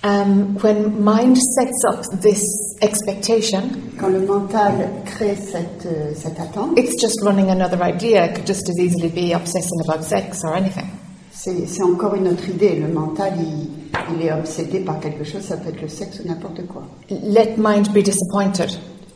[0.03, 2.43] Um, when mind sets up this
[2.80, 3.64] expectation,
[3.97, 8.24] quand le mental crée cette, euh, cette attente, it's just running another idea.
[8.26, 10.86] It could just as easily be obsessing about sex or anything.
[11.32, 12.76] c'est c'est encore une autre idée.
[12.76, 13.70] Le mental, il,
[14.16, 16.84] il est obsédé par quelque chose, ça peut être le sexe ou n'importe quoi.
[17.10, 18.70] Let mind be disappointed.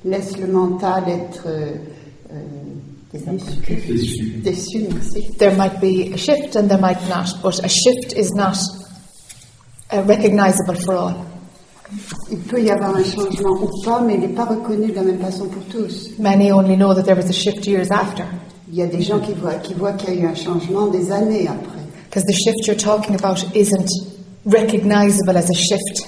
[0.04, 1.76] Laisse le mental être euh,
[3.14, 4.42] déçu.
[4.44, 5.32] Déçu, merci.
[5.38, 8.58] There might be a shift and there might not, but a shift is not
[9.92, 11.26] uh, recognizable for all.
[12.32, 15.02] Il peut y avoir un changement ou pas, mais il n'est pas reconnu de la
[15.02, 16.12] même façon pour tous.
[16.20, 18.24] Many only know that there was a shift years after.
[18.72, 20.88] Il y a des gens qui voient qui voient qu'il y a eu un changement
[20.88, 21.80] des années après.
[22.08, 23.90] Because the shift you're talking about isn't
[24.46, 26.08] recognizable as a shift.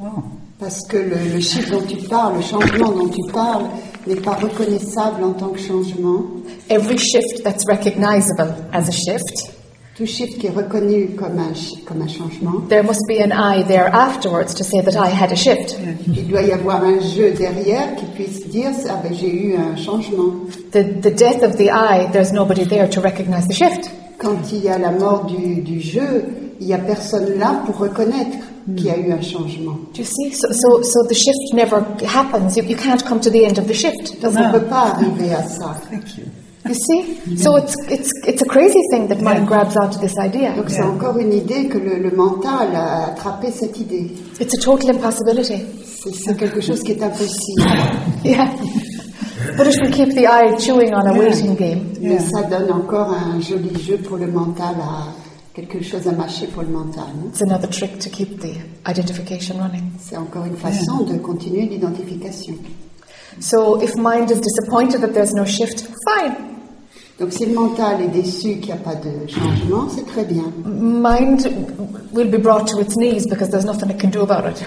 [0.00, 0.22] Oh.
[0.58, 3.66] Parce que le, le chiffre dont tu parles, le changement dont tu parles,
[4.08, 6.24] n'est pas reconnaissable en tant que changement.
[6.70, 9.52] Every shift that's recognizable as a shift,
[9.96, 11.52] Tout chiffre qui est reconnu comme un,
[11.84, 15.32] comme un changement, there must be an I there afterwards to say that I had
[15.32, 15.76] a shift.
[16.06, 19.76] il doit y avoir un jeu derrière qui puisse dire ah ben, j'ai eu un
[19.76, 20.34] changement.
[20.70, 23.90] The, the death of the I, there's nobody there to recognize the shift.
[24.18, 26.26] Quand il y a la mort du, du jeu,
[26.60, 28.36] il n'y a personne là pour reconnaître
[28.76, 29.76] qu'il y a eu un changement.
[29.94, 30.32] Do you see?
[30.32, 32.56] So, so, so the shift never happens.
[32.56, 34.20] You, you can't come to the end of the shift.
[34.20, 35.76] Donc on ne peut pas arriver à ça.
[35.90, 36.24] Thank you.
[36.66, 37.36] You see?
[37.38, 40.54] So it's, it's, it's a crazy thing that mind grabs onto this idea.
[40.54, 44.12] Donc c'est encore une idée que le, le mental a attrapé cette idée.
[44.40, 45.64] It's a total impossibility.
[46.12, 47.62] C'est quelque chose qui est impossible.
[48.24, 48.50] Yeah.
[49.56, 51.92] But it will keep the eye chewing on a waiting game.
[52.00, 55.12] Mais ça donne encore un joli jeu pour le mental, à,
[55.66, 57.04] quelque chose à mâcher pour le mental.
[57.28, 58.54] It's another trick to keep the
[58.88, 59.90] identification running.
[59.98, 62.54] C'est encore une façon de continuer l'identification.
[63.40, 66.34] So if mind is disappointed that there's no shift, fine.
[67.18, 70.44] Donc si le mental est déçu qu'il n'y a pas de changement, c'est très bien.
[70.64, 71.50] Mind
[72.12, 74.62] will be brought to its knees because there's nothing it can do about it.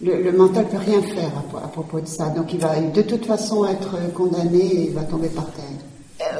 [0.00, 2.28] Le, le mental peut rien faire à, à propos de ça.
[2.28, 5.64] Donc il va de toute façon être condamné et il va tomber par terre.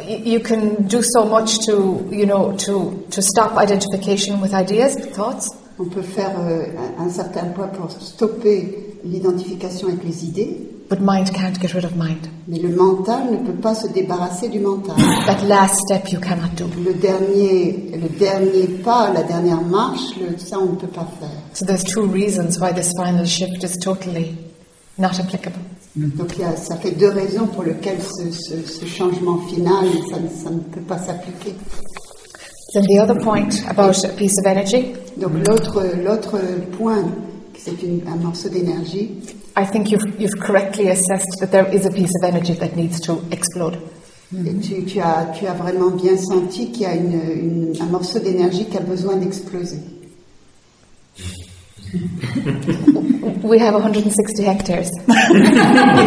[0.09, 5.49] You can do so much to, you know, to, to stop identification with ideas, thoughts.
[5.79, 6.65] On peut faire euh,
[6.99, 10.57] un, un certain point pour stopper l'identification avec les idées,
[10.91, 12.27] But mind can't get rid of mind.
[12.49, 14.97] mais le mental ne peut pas se débarrasser du mental.
[15.27, 16.65] That last step you cannot do.
[16.83, 21.29] Le dernier, le dernier pas, la dernière marche, le- ça on ne peut pas faire.
[21.53, 24.35] So there's two reasons why this final shift is totally
[24.97, 25.61] not applicable.
[26.17, 29.85] Donc il y a- ça fait deux raisons pour lesquelles ce, ce- ce changement final,
[30.11, 31.55] ça, ne- ça ne peut pas s'appliquer.
[32.75, 36.39] Then the other point about a piece of energy, Donc l'autre, l'autre
[36.77, 37.05] point,
[37.59, 39.11] c'est une- un morceau d'énergie.
[39.57, 43.01] I think you've, you've correctly assessed that there is a piece of energy that needs
[43.01, 43.79] to explode.
[44.47, 47.87] Et tu, tu as, tu as vraiment bien senti qu'il y a une, une- un
[47.87, 49.79] morceau d'énergie qui a besoin d'exploser.
[53.43, 54.91] We have 160 hectares.
[55.09, 55.15] On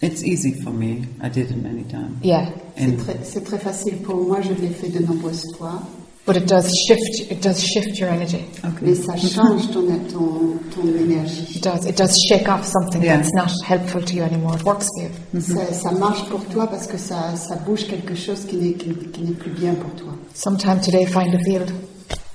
[0.00, 1.04] It's easy for me.
[1.20, 2.18] I did it many times.
[2.22, 2.46] Yeah,
[2.76, 5.82] c'est And très, c'est très facile pour moi, je l'ai fait de nombreuses fois.
[6.28, 7.32] But it does shift.
[7.32, 8.44] It does shift your energy.
[8.82, 11.56] Mais ça change ton, ton, ton énergie.
[11.56, 11.86] It does.
[11.86, 13.16] It does shake off something Yeah.
[13.16, 14.54] that's not helpful to you anymore.
[14.56, 15.10] It works for you.
[15.34, 15.54] Mm-hmm.
[15.56, 18.90] Ça, ça marche pour toi parce que ça, ça bouge quelque chose qui n'est, qui,
[18.94, 20.12] qui n'est plus bien pour toi.
[20.34, 21.72] Sometime today, find a field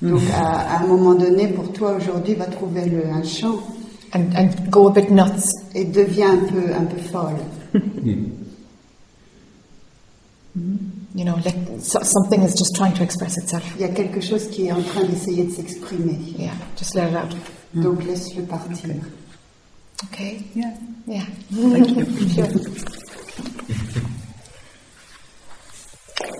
[0.02, 3.60] Donc à, à un moment donné, pour toi aujourd'hui, va trouver le, un champ
[4.15, 5.45] and, and go a bit nuts.
[5.76, 7.40] et deviens un peu, un peu folle.
[10.56, 11.02] Mm-hmm.
[11.15, 13.64] You know, let, so, something is just trying to express itself.
[13.76, 16.18] Il y a quelque chose qui est en train d'essayer de s'exprimer.
[16.40, 17.35] Yeah, just let it out.
[17.76, 18.95] Donc laisse-le partir.
[20.11, 20.41] Okay.
[20.56, 20.73] yeah,
[21.07, 21.23] Yeah.
[21.52, 22.06] thank you.
[22.34, 22.48] Sure.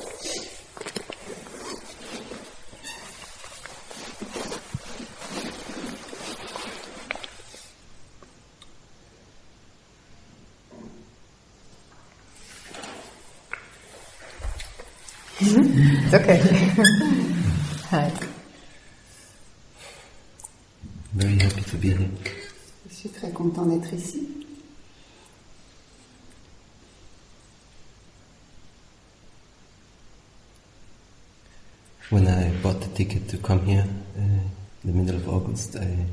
[15.46, 16.38] It's okay.
[17.90, 18.12] Hi.
[21.14, 22.10] Very happy to be here.
[22.90, 24.26] Je suis très content d'être ici.
[32.10, 33.86] When I bought the ticket to come here
[34.18, 34.50] uh, in
[34.86, 36.06] the middle of August, I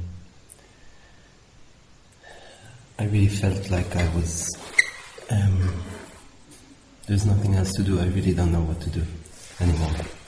[2.98, 4.48] I really felt like I was.
[5.31, 5.70] Um,
[7.07, 8.01] there's nothing else to do.
[8.01, 9.20] I really don't know what to do anymore.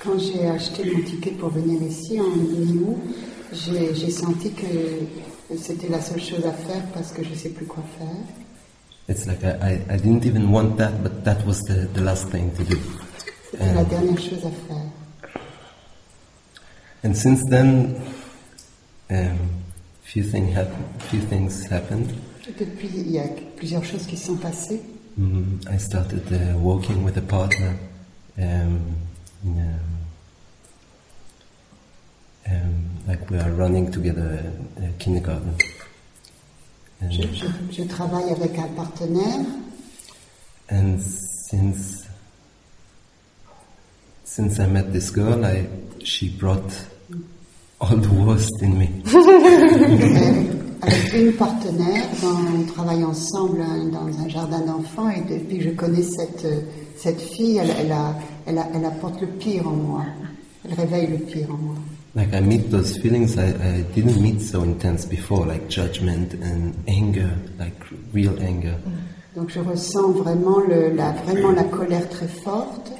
[0.03, 2.99] Quand j'ai acheté mon ticket pour venir ici en mi-août,
[3.53, 4.67] j'ai j'ai senti que
[5.57, 8.09] c'était la seule chose à faire parce que je ne sais plus quoi faire.
[9.09, 12.29] It's like I, I, I didn't even want that, but that was the, the last
[12.31, 12.77] thing to do.
[13.51, 14.91] C'était la And, dernière chose à faire.
[17.05, 17.97] and since then,
[19.11, 19.39] um,
[20.05, 20.71] few, thing hap-
[21.11, 22.11] few things happened.
[22.49, 23.25] Et Depuis, il y a
[23.57, 24.81] plusieurs choses qui sont passées.
[25.19, 27.77] Mm, I started uh, walking with a partner
[28.39, 28.79] um,
[29.45, 29.79] um,
[32.47, 34.39] um, like we are running together
[34.77, 35.55] a kindergarten.
[37.01, 39.41] And, Je, je, je travaille avec un partenaire
[40.71, 42.05] and since
[44.25, 45.67] since I met this girl, I
[46.05, 46.73] she brought
[47.81, 48.89] all the worst in me.
[50.83, 52.05] avec une partenaire.
[52.23, 56.47] On travaille ensemble hein, dans un jardin d'enfants et depuis que je connais cette,
[56.97, 58.15] cette fille, elle, elle, a,
[58.47, 60.05] elle, a- elle apporte le pire en moi.
[60.65, 61.75] Elle réveille le pire en moi.
[62.15, 66.75] Like I meet those feelings I, I didn't meet so intense before, like judgment and
[66.87, 67.75] anger, like
[68.13, 68.77] real anger.
[69.35, 72.93] Donc je ressens vraiment, le, la, vraiment la colère très forte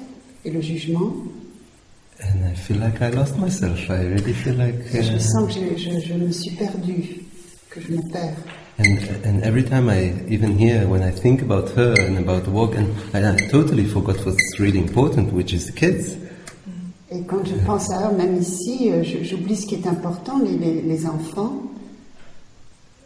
[0.47, 1.13] et le jugement.
[2.23, 3.79] And I feel like I lost myself.
[3.91, 4.77] I really feel like.
[4.95, 7.25] Et je uh, sens que je, je, je me suis perdue,
[7.69, 8.37] que je me perds.
[8.79, 12.51] and and every time I even here when I think about her and about the
[12.51, 16.17] walk, and I, I totally forgot what's really important, which is the kids.
[17.15, 20.57] Et quand je pense à eux, même ici, euh, j'oublie ce qui est important, les,
[20.57, 21.53] les, les enfants.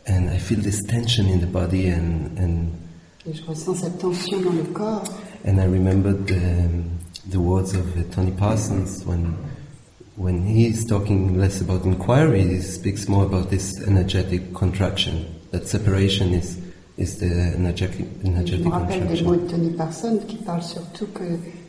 [0.09, 2.69] And I feel this tension in the body, and and
[3.28, 5.03] Et je ressens cette tension dans le corps.
[5.45, 6.39] and I remembered the,
[7.28, 9.35] the words of uh, Tony Parsons when
[10.16, 15.27] when he's talking less about inquiry, he speaks more about this energetic contraction.
[15.51, 16.57] That separation is
[16.99, 17.27] is the
[17.57, 19.33] energetic Je energetic me rappelle des mots contraction.
[19.33, 21.24] de Tony Parsons qui parlent surtout que,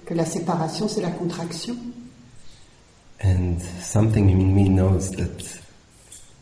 [0.05, 1.75] que la séparation, c'est la contraction.
[3.19, 5.59] And something in me knows that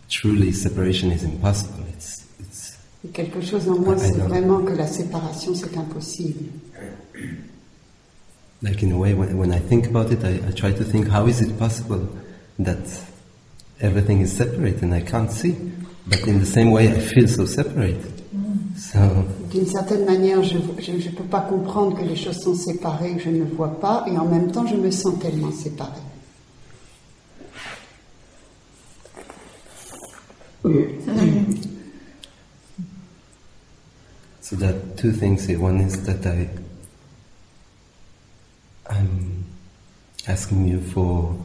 [0.10, 1.84] truly separation is impossible.
[1.94, 4.28] It's it's Et quelque chose en moi, I know.
[4.28, 6.50] vraiment que la séparation, c'est impossible.
[8.62, 11.08] like in a way when, when I think about it, I, I try to think
[11.08, 12.08] how is it possible
[12.60, 12.80] that
[13.80, 15.56] everything is separate and I can't see?
[16.08, 17.98] but in the same way, I feel so separate.
[18.78, 19.00] So
[19.52, 23.30] D'une certaine manière, je ne peux pas comprendre que les choses sont séparées, que je
[23.30, 26.02] ne vois pas, et en même temps, je me sens tellement séparée.
[34.42, 35.60] So there are two things here.
[35.60, 36.50] One is that I,
[38.90, 39.46] I'm
[40.28, 41.38] asking you for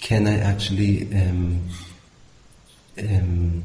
[0.00, 1.68] can I actually um,
[2.96, 3.64] um,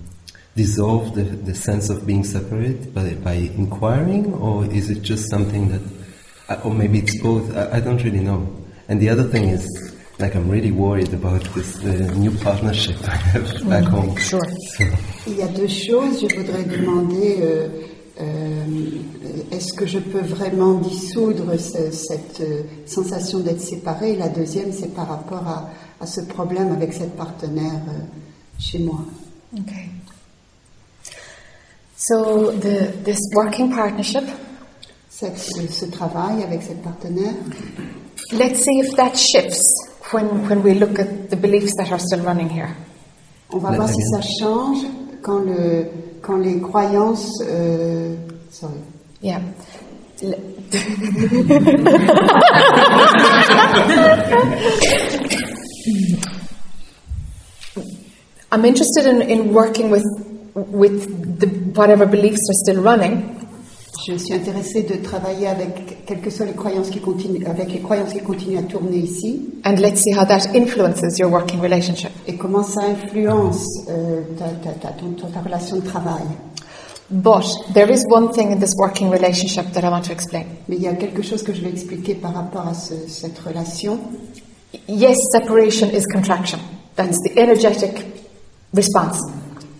[0.56, 5.70] dissolve the, the sense of being separate by, by inquiring, or is it just something
[5.70, 5.97] that,
[6.64, 7.56] or maybe it's both?
[7.56, 8.48] I, I don't really know.
[8.90, 9.66] And the other thing is,
[10.20, 14.16] like, I'm really worried about this the new partnership I have back home.
[14.18, 14.42] Sure.
[15.28, 16.22] Il y a deux choses.
[16.22, 17.68] Je voudrais demander euh,
[18.22, 18.66] euh,
[19.52, 24.16] est-ce que je peux vraiment dissoudre ce- cette euh, sensation d'être séparée?
[24.16, 25.70] La deuxième, c'est par rapport à,
[26.00, 28.00] à ce problème avec cette partenaire euh,
[28.60, 29.00] chez moi.
[29.54, 29.90] Okay.
[31.96, 34.24] So the this working partnership,
[35.20, 35.38] Cette-
[35.72, 37.34] ce, travail avec cette partenaire,
[38.34, 39.64] let's see if that shifts
[40.12, 42.70] when when we look at the beliefs that are still running here.
[43.52, 44.30] on va La- voir si ça mienne.
[44.40, 44.78] change
[45.24, 45.88] quand, le,
[46.22, 47.32] quand les croyances.
[47.48, 48.16] euh,
[48.52, 48.80] sorry.
[49.24, 49.42] Yeah.
[58.52, 60.04] I'm interested in, in working with
[60.56, 61.48] with the,
[61.80, 63.37] whatever beliefs are still running
[64.08, 67.80] Je suis intéressée de travailler avec quelles que soient les croyances qui continuent, avec les
[67.80, 72.12] croyances qui continuent à tourner ici, and let's see how that influences your working relationship.
[72.26, 76.24] et comment ça influence euh, ta, ta, ta, ton- ta- relation de travail.
[77.10, 77.44] But
[77.74, 80.46] there is one thing in this working relationship that I want to explain.
[80.70, 83.38] Mais il y a quelque chose que je vais expliquer par rapport à ce- cette
[83.40, 84.00] relation.
[84.88, 86.60] Yes, separation is contraction.
[86.96, 88.06] That's the energetic
[88.74, 89.20] response.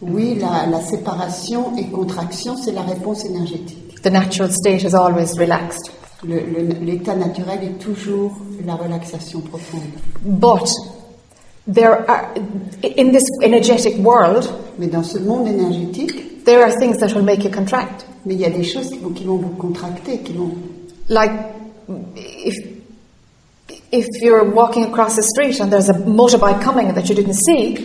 [0.02, 3.86] Oui, la, la séparation et contraction, c'est la réponse énergétique.
[4.04, 5.92] The natural state is always relaxed.
[6.24, 9.94] L'état naturel est toujours la relaxation profonde.
[10.24, 10.70] But
[11.68, 12.34] there are,
[12.82, 14.50] in this energetic world,
[14.80, 18.06] Mais dans ce monde énergétique, there are things that will make you contract.
[18.26, 20.52] mais il y a des choses qui vont, qui vont vous contracter, qui vont.
[21.10, 21.32] Like
[22.16, 22.56] if
[23.92, 27.78] if you're walking across the street and there's a motorbike coming that you didn't see,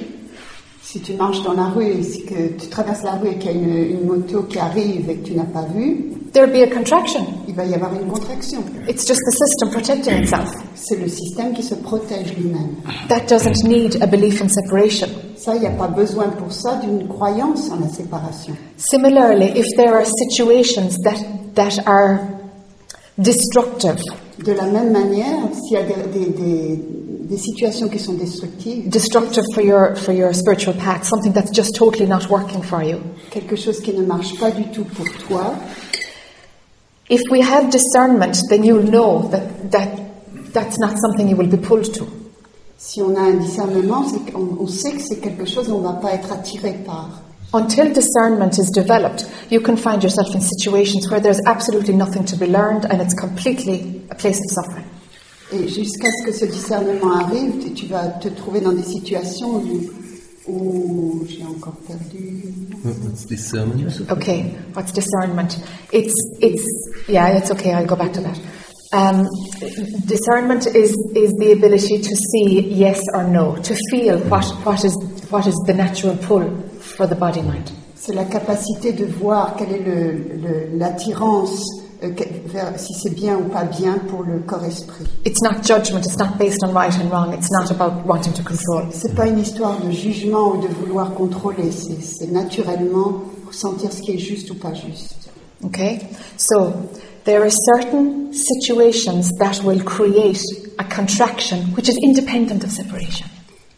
[0.92, 3.50] Si tu marches dans la rue et si que tu traverses la rue et qu'il
[3.50, 6.56] y a une, une moto qui arrive et que tu n'as pas vu, there'd be
[6.62, 7.24] a contraction.
[7.48, 8.58] il va y avoir une contraction.
[8.86, 10.50] It's just the system protecting itself.
[10.74, 12.74] C'est le système qui se protège lui-même.
[13.08, 15.08] That doesn't need a belief in separation.
[15.36, 18.54] Ça, il n'y a pas besoin pour ça d'une croyance en la séparation.
[18.76, 21.16] Similarly, if there are situations that
[21.54, 22.18] that are
[23.16, 23.96] destructive,
[24.44, 26.82] De la même manière, s'il y a des, des- des-
[27.32, 31.74] des situations qui sont destructives, destructive for your for your spiritual path, something that's just
[31.74, 32.98] totally not working for you.
[33.30, 35.54] quelque chose qui ne marche pas du tout pour toi,
[37.10, 39.88] If we have discernment, then you'll know that that
[40.52, 42.04] that's not something you will be pulled to.
[42.78, 45.84] si on a un discernement, c'est qu'on on sait que c'est quelque chose on ne
[45.84, 47.22] va pas être attiré par.
[47.54, 52.36] Until discernment is developed, you can find yourself in situations where there's absolutely nothing to
[52.36, 54.86] be learned and it's completely a place of suffering.
[55.54, 59.56] Et jusqu'à ce que ce discernement arrive, tu- tu vas te trouver dans des situations
[59.56, 62.54] où, où j'ai encore perdu.
[62.84, 63.74] what- what's sermon?
[64.10, 65.58] Okay, what's discernment?
[65.92, 66.64] It's it's
[67.08, 67.72] yeah, it's okay.
[67.74, 68.38] I'll go back to that.
[68.94, 69.26] Um,
[70.06, 74.94] discernment is is the ability to see yes or no, to feel what what is
[75.30, 76.42] what is the natural pull
[76.80, 77.70] for the body mind.
[77.94, 81.62] C'est la capacité de voir quelle est le- le- l'attirance,
[82.76, 85.04] si c'est bien ou pas bien pour le corps-esprit.
[85.24, 86.00] It's not judgment.
[86.04, 87.32] It's not based on right and wrong.
[87.32, 88.88] It's not about wanting to control.
[88.92, 94.12] C'est pas une histoire de jugement ou de vouloir contrôler, c'est naturellement sentir ce qui
[94.12, 95.28] est juste ou pas juste.
[95.64, 96.00] Okay,
[96.36, 96.72] so
[97.24, 100.40] there are certain situations that will create
[100.78, 103.26] a contraction which is independent of separation.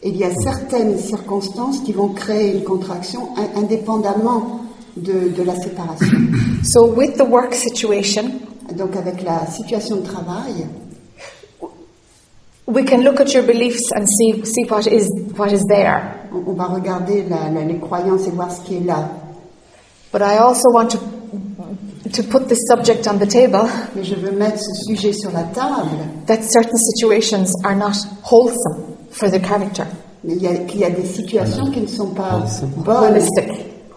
[0.03, 4.61] Il y a certaines circonstances qui vont créer une contraction in- indépendamment
[4.97, 6.19] de, de la séparation.
[6.65, 8.31] So with the work situation,
[8.77, 10.67] Donc avec la situation de travail,
[12.67, 15.07] we can look at your beliefs and see see what is
[15.37, 16.01] what is there.
[16.33, 19.11] on, on va regarder la- la- les croyances et voir ce qui est là.
[20.13, 20.99] But I also want to
[22.13, 25.43] to put this subject on the table Mais je veux mettre ce sujet sur la
[25.45, 25.89] table,
[26.27, 29.85] that certain situations are not wholesome for the character,
[30.23, 32.41] mais il y a, qu'il y a des situations qui ne sont pas
[32.77, 33.51] bonnes, holistic.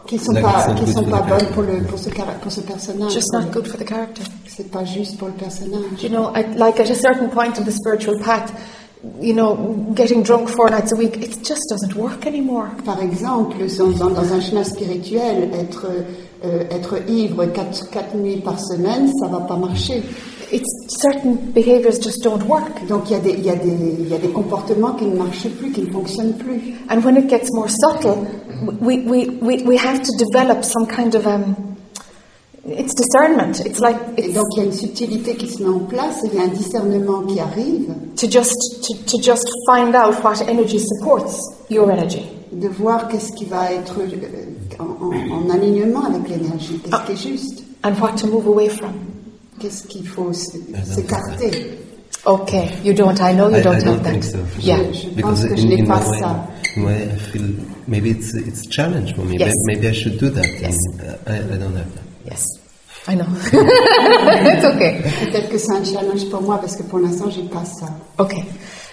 [0.08, 1.54] Qui sont pas qui good sont for pas the bonnes character.
[1.54, 2.10] pour le pour ce
[2.42, 3.12] pour ce personnage.
[3.14, 4.24] Just not good for the character.
[4.48, 6.02] C'est pas juste pour le personnage.
[6.02, 8.52] You know, at, like at a certain point in the spiritual path,
[9.22, 9.56] you know,
[9.94, 12.68] getting drunk four nights a week, it just doesn't work anymore.
[12.86, 15.86] Par exemple, dans, dans- dans un chemin spirituel, être
[16.46, 20.04] euh, être ivre quatre, quatre nuits par semaine, ça va pas marcher.
[20.52, 20.70] It's
[21.02, 22.86] certain behaviors just don't work.
[22.88, 25.06] Donc il y a des il y a des il y a des comportements qui
[25.06, 26.76] ne marchent plus, qui ne fonctionnent plus.
[26.90, 28.18] And when it gets more subtle,
[28.82, 31.56] we, we, we, we have to develop some kind of um,
[32.66, 33.60] it's discernment.
[33.66, 36.24] It's like Et it's donc il y a une subtilité qui se met en place,
[36.24, 40.16] et il y a un discernement qui arrive, to just to, to just find out
[40.24, 42.22] what energy supports your energy.
[42.54, 47.12] de voir qu'est-ce qui va être euh, en, en- en alignement avec l'énergie, qu'est-ce qui
[47.12, 48.92] est juste, and what to move away from.
[49.60, 51.80] Qu'est-ce qu'il faut s'écarter?
[52.26, 53.20] Okay, you don't.
[53.22, 54.12] I know you I, don't I have don't that.
[54.12, 54.38] think so.
[54.60, 54.80] Yeah.
[54.92, 56.48] Je Because pense que je in, n'ai in pas my way, ça.
[56.76, 57.44] in my way, I feel
[57.88, 59.38] maybe it's it's a challenge for me.
[59.38, 59.54] Yes.
[59.66, 60.46] Maybe, maybe I should do that.
[60.60, 60.76] Yes.
[60.92, 62.04] And, uh, I, I don't have that.
[62.26, 62.44] Yes,
[63.08, 63.26] I know.
[63.54, 65.02] it's okay.
[65.26, 67.88] Peut-être que c'est un challenge pour moi parce que pour l'instant j'ai pas ça.
[68.20, 68.44] Okay.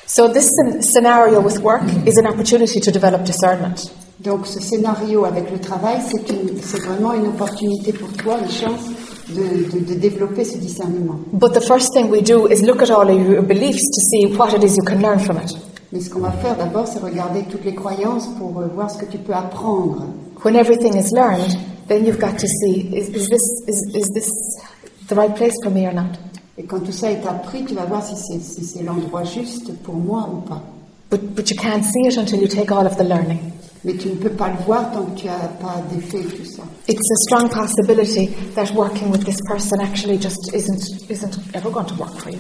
[0.07, 3.91] So this scen- scenario with work is an opportunity to develop discernment.
[4.21, 8.51] Donc ce scénario avec le travail, c'est une- c'est vraiment une opportunité pour toi, une
[8.51, 8.81] chance
[9.29, 11.19] de, de- de développer ce discernement.
[11.33, 14.27] But the first thing we do is look at all of your beliefs to see
[14.37, 15.57] what it is you can learn from it.
[15.93, 18.99] Mais ce qu'on va faire d'abord, c'est regarder toutes les croyances pour euh, voir ce
[18.99, 20.07] que tu peux apprendre.
[20.45, 21.57] When everything is learned,
[21.89, 24.31] then you've got to see is, is this is, is this
[25.09, 26.19] the right place for me or not.
[26.59, 29.73] Et quand tout ça est appris, tu vas voir si c'est si c'est l'endroit juste
[29.83, 30.61] pour moi ou pas.
[31.11, 33.39] But but you can't see it until you take all of the learning.
[33.85, 36.63] Mais tu ne peux pas le voir tant que tu n'as pas défait tout ça.
[36.89, 41.85] It's a strong possibility that working with this person actually just isn't isn't ever going
[41.87, 42.39] to work for you.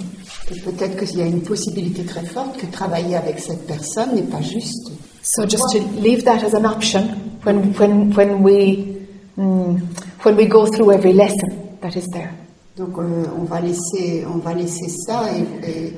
[0.50, 4.22] Et peut-être qu'il y a une possibilité très forte que travailler avec cette personne n'est
[4.22, 4.90] pas juste.
[5.22, 7.08] So just to leave that as an option
[7.44, 8.96] when when when we
[9.36, 9.80] mm,
[10.24, 12.32] when we go through every lesson that is there.
[12.76, 15.94] Donc euh, on va laisser on va laisser ça et, et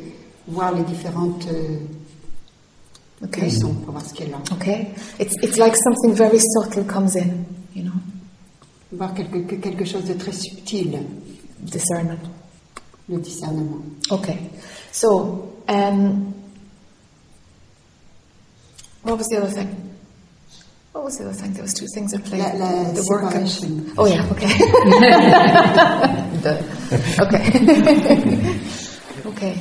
[0.49, 1.79] voir les différentes euh,
[3.25, 3.43] Okay.
[3.47, 4.13] leçons pour voir ce.
[4.55, 4.95] Okay.
[5.19, 7.93] It's it's like something very subtle comes in, you know,
[8.93, 10.99] Voir quelque, que quelque chose de très subtil,
[11.61, 12.21] discernment.
[13.09, 13.83] le discernement.
[14.11, 14.39] Okay.
[14.93, 16.35] So um,
[19.03, 19.69] what was the other thing?
[20.93, 21.53] What was the other thing?
[21.53, 22.39] There was two things at play.
[22.39, 24.27] La- la the work and oh yeah.
[24.33, 24.53] Okay.
[27.19, 27.51] Okay.
[29.27, 29.59] okay.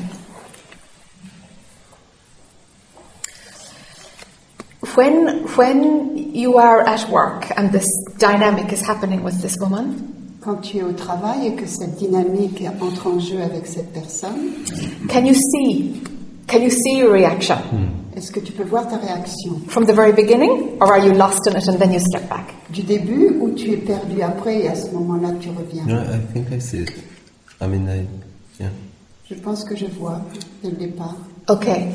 [4.95, 7.85] When when you are at work and this
[8.17, 12.63] dynamic is happening with this woman, Quand tu es au travail et que cette dynamique
[12.79, 14.53] entre en jeu avec cette personne,
[15.09, 16.01] can you see
[16.47, 18.15] can you see your reaction hmm.
[18.15, 21.47] est-ce que tu peux voir ta réaction from the very beginning, or are you lost
[21.47, 22.53] in it and then you step back?
[22.69, 26.19] du début ou tu es perdu après et à ce moment-là tu reviens No, I
[26.33, 26.93] think I see it.
[27.61, 28.05] I mean, I,
[28.59, 28.69] yeah.
[29.29, 30.21] Je pense que je vois
[30.63, 31.15] dès le départ.
[31.49, 31.87] Okay.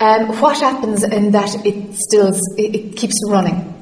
[0.00, 3.72] Um, what happens in that it still it, it keeps running?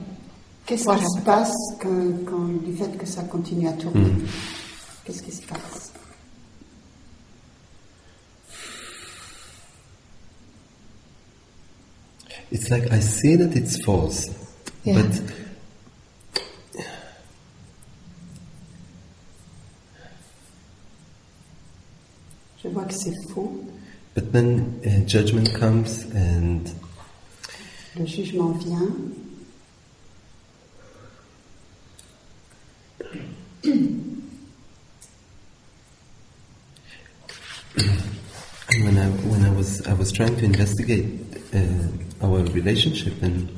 [0.66, 1.24] Qu'est-ce What qui se happened?
[1.24, 4.12] passe que, quand, du fait que ça continue à tourner
[5.05, 5.93] Qu'est-ce qui se passe
[12.51, 14.28] It's like I see that it's false,
[14.84, 15.02] Yeah.
[15.02, 15.22] but
[22.62, 23.64] Je vois que c'est faux,
[24.14, 26.70] but then uh, judgment comes and
[27.97, 28.94] le jugement vient,
[38.70, 41.06] And when I when I was I was trying to investigate
[41.55, 41.60] uh,
[42.26, 43.48] our relationship, and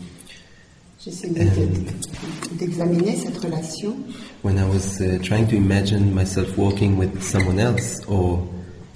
[1.00, 3.94] j'essaie de- de- d'examiner cette relation.
[4.42, 8.46] when I was uh, trying to imagine myself walking with someone else or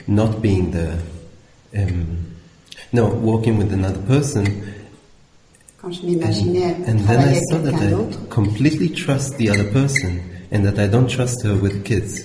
[0.06, 0.98] not being the
[1.77, 2.35] um,
[2.93, 4.45] no walking with another person,
[5.81, 10.20] Quand je m'imaginais and, and then I saw that I completely trust the other person
[10.51, 12.24] and that I don't trust her with kids,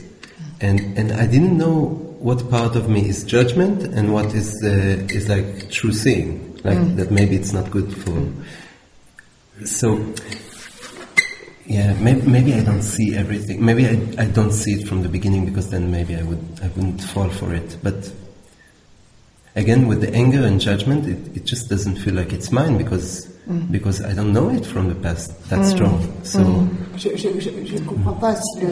[0.60, 5.06] and and I didn't know what part of me is judgment and what is uh,
[5.14, 8.28] is like true seeing, like that maybe it's not good for.
[9.66, 10.14] So.
[11.66, 13.64] Yeah, maybe, maybe I don't see everything.
[13.64, 16.68] Maybe I, I don't see it from the beginning because then maybe I would I
[16.68, 17.78] wouldn't fall for it.
[17.82, 18.12] But
[19.56, 23.28] again, with the anger and judgment, it, it just doesn't feel like it's mine because
[23.72, 26.00] because I don't know it from the past that strong.
[26.24, 26.66] So
[26.96, 28.70] je ne comprends pas si le,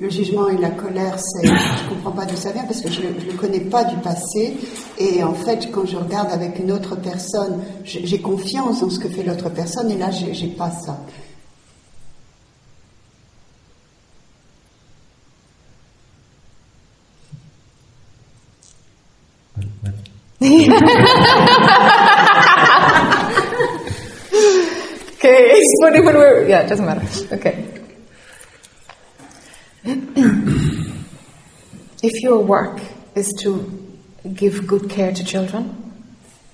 [0.00, 3.02] le jugement et la colère, c'est, je comprends pas d'où ça vient parce que je
[3.02, 4.56] ne le connais pas du passé.
[4.98, 9.08] Et en fait, quand je regarde avec une autre personne, j'ai confiance dans ce que
[9.08, 10.98] fait l'autre personne et là, j'ai j'ai pas ça.
[25.24, 26.46] Okay, it's funny when we're.
[26.46, 27.00] Yeah, it doesn't matter.
[27.34, 27.64] Okay.
[32.02, 32.78] if your work
[33.14, 33.64] is to
[34.34, 35.84] give good care to children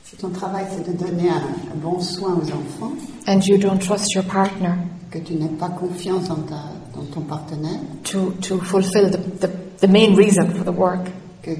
[0.05, 1.43] Si ton travail c'est de donner un,
[1.73, 2.97] un bon soin aux enfants,
[3.27, 4.75] and you don't trust your partner
[5.11, 6.62] que tu n'aies pas confiance dans, ta,
[6.95, 9.49] dans ton partenaire, to, to fulfill the, the,
[9.81, 11.09] the main reason for the work,
[11.43, 11.57] que,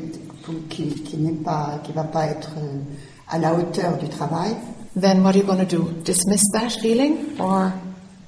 [0.51, 2.79] pour- qui, qui n'est pas, qui va pas être euh,
[3.29, 4.55] à la hauteur du travail,
[5.01, 5.91] then what are you going to do?
[6.05, 7.71] Dismiss that feeling or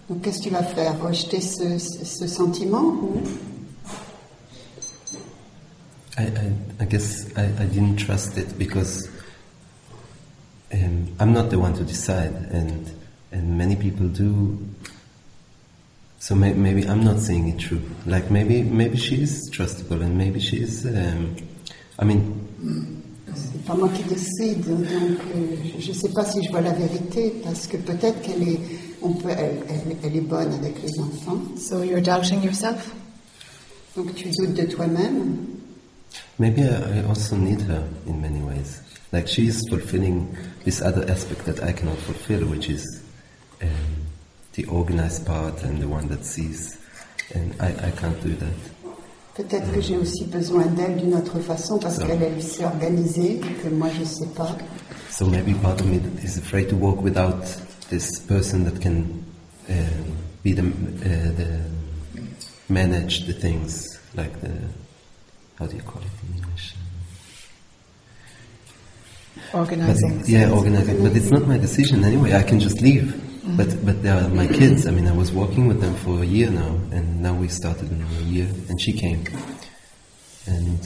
[0.09, 3.21] donc qu'est-ce que tu vas faire Rejeter ce, ce, ce sentiment ou
[6.19, 9.09] I, I, I guess I, I didn't trust it because
[10.75, 12.91] um, I'm not the one to decide, and
[13.33, 14.59] and many people do.
[16.19, 17.81] So may, maybe I'm not saying it true.
[18.07, 20.85] Like maybe maybe she is trustable, and maybe she is.
[20.85, 21.35] Um,
[22.01, 22.21] I mean,
[23.35, 24.87] C'est pas moi qui décide, donc
[25.35, 28.61] euh, je ne sais pas si je vois la vérité, parce que peut-être qu'elle est,
[29.01, 31.41] on peut, elle, elle- elle est bonne avec les enfants.
[31.57, 32.93] so you're doubting yourself?
[33.97, 35.47] Donc tu doutes de toi-même.
[36.39, 38.81] maybe I, I also need her in many ways.
[39.13, 40.27] Like she is fulfilling
[40.65, 42.85] this other aspect that I cannot fulfill, which is
[43.63, 43.69] um,
[44.55, 46.79] the organized part and the one that sees,
[47.35, 48.82] and I, I can't do that.
[49.35, 52.07] Peut-être que j'ai aussi besoin d'elle d'une autre façon, parce Ça.
[52.07, 54.57] qu'elle, elle s'est organisée, que moi je ne sais pas.
[55.11, 57.43] So maybe part of me is afraid to walk without
[57.91, 59.05] this person that can
[59.69, 59.73] uh,
[60.43, 61.61] be the, uh, the
[62.69, 64.51] manage the things like the
[65.59, 66.75] how do you call it in English?
[69.53, 70.23] But, Organizing.
[70.27, 71.03] yeah, organizing.
[71.03, 72.35] But it's not my decision anyway.
[72.35, 73.15] I can just leave.
[73.45, 74.87] But but they are my kids.
[74.87, 77.91] I mean, I was working with them for a year now, and now we started
[77.91, 79.25] a new year, and she came,
[80.47, 80.79] and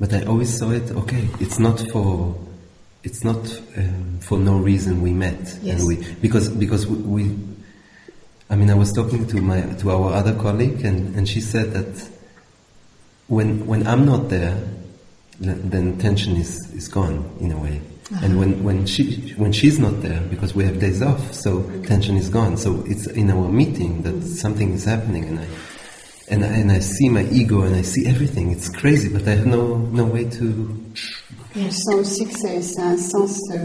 [0.00, 0.90] But I always saw it.
[0.90, 2.34] Okay, it's not for,
[3.04, 3.36] it's not
[3.76, 5.78] um, for no reason we met, Yes.
[5.78, 6.96] and we because because we,
[7.26, 7.38] we.
[8.48, 11.72] I mean, I was talking to my to our other colleague, and, and she said
[11.74, 12.08] that
[13.28, 14.56] when when I'm not there,
[15.40, 17.80] then, tension is, is gone in a way.
[18.12, 18.26] Uh-huh.
[18.26, 22.16] And when, when she when she's not there because we have days off, so tension
[22.16, 22.56] is gone.
[22.56, 24.26] So it's in our meeting that mm-hmm.
[24.26, 25.46] something is happening, and I
[26.28, 28.50] and I, and I see my ego and I see everything.
[28.50, 30.76] It's crazy, but I have no no way to.
[31.54, 33.58] Je sens aussi que c'est, un sens euh,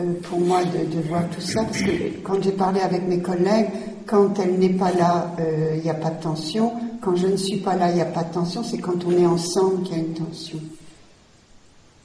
[0.00, 3.20] euh, pour moi de, de voir tout ça, parce que quand j'ai parlé avec mes
[3.20, 3.68] collègues,
[4.06, 6.72] quand elle n'est pas là, euh, n'y a pas de tension.
[7.00, 8.62] Quand je ne suis pas là, il n'y a pas de tension.
[8.62, 10.58] C'est quand on est ensemble qu'il y a une tension.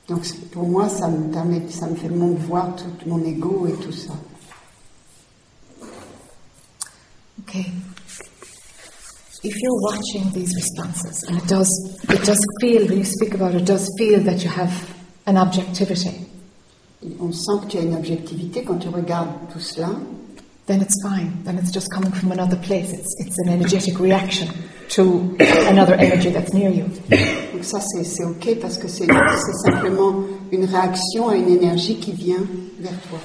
[0.08, 3.74] Donc pour moi, ça me permet, ça me fait mon voir tout mon ego et
[3.84, 4.14] tout ça.
[7.42, 7.66] Okay.
[9.44, 11.70] If you're watching these responses, and it does,
[12.10, 14.72] it does feel when you speak about it, it does feel that you have
[15.26, 16.26] an objectivity.
[17.20, 19.90] On sent que tu as une objectivité quand tu regardes tout cela.
[20.66, 21.44] Then it's fine.
[21.46, 22.92] Then it's just coming from another place.
[22.92, 24.48] It's it's an energetic reaction
[24.90, 25.36] to
[25.70, 26.86] another energy that's near you.
[27.54, 29.08] Donc ça, c'est, ok parce que c'est,
[29.66, 30.14] simplement
[30.52, 32.46] une réaction à une énergie qui vient
[32.80, 33.20] vers toi.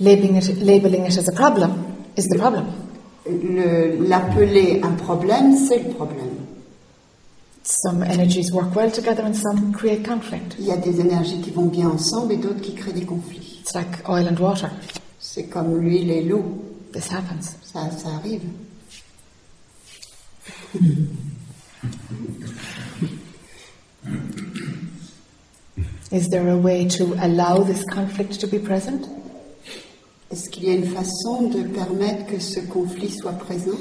[0.00, 1.70] Labeling it, labeling it as a problem
[2.16, 2.66] is the problem.
[3.26, 6.28] Le- l'appeler un problème, c'est le problème.
[7.64, 10.56] Some energies work well together, and some create conflict.
[10.58, 13.60] Il y a des énergies qui vont bien ensemble et d'autres qui créent des conflits.
[13.60, 14.68] It's like oil and water.
[15.20, 16.42] C'est comme l'huile et l'eau,
[16.92, 17.54] This happens.
[17.62, 18.42] ça, ça arrive.
[26.10, 29.08] Is there a way to allow this conflict to be present?
[30.30, 33.78] Est-ce qu'il y a une façon de permettre que ce conflit soit présent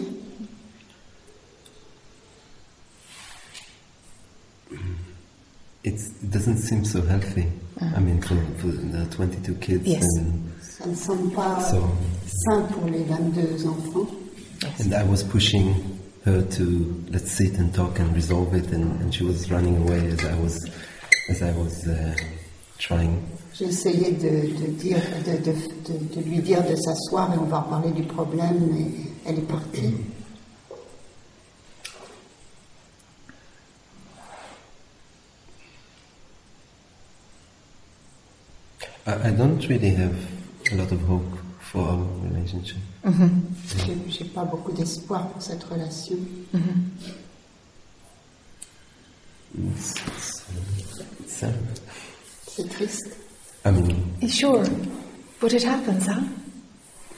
[5.84, 7.48] It's, it doesn't seem so healthy.
[7.82, 10.04] I mean, for, for the 22 kids, Yes.
[10.20, 11.90] and, Ça ne semble pas So-
[12.46, 14.08] sain pour les 22 enfants.
[14.80, 15.74] and I was pushing
[16.26, 20.08] her to let's sit and talk and resolve it, and, and she was running away
[20.12, 20.70] as I was
[21.30, 22.16] as I was uh,
[22.78, 23.24] trying.
[23.60, 27.92] Essayé de, de dire, de, de- de- lui dire de s'asseoir et on va parler
[27.92, 28.88] du problème, mais
[29.26, 29.94] elle est partie.
[39.06, 40.16] I, I don't really have
[40.72, 41.40] a lot of hope
[41.72, 42.00] for our
[42.30, 42.78] relationship.
[43.86, 46.18] J'ai j'ai pas beaucoup d'espoir pour cette relation.
[49.58, 49.94] It's
[51.28, 51.54] sad.
[52.48, 53.16] C'est triste,
[53.66, 54.64] I mean, Sure,
[55.40, 56.22] but it happens, huh?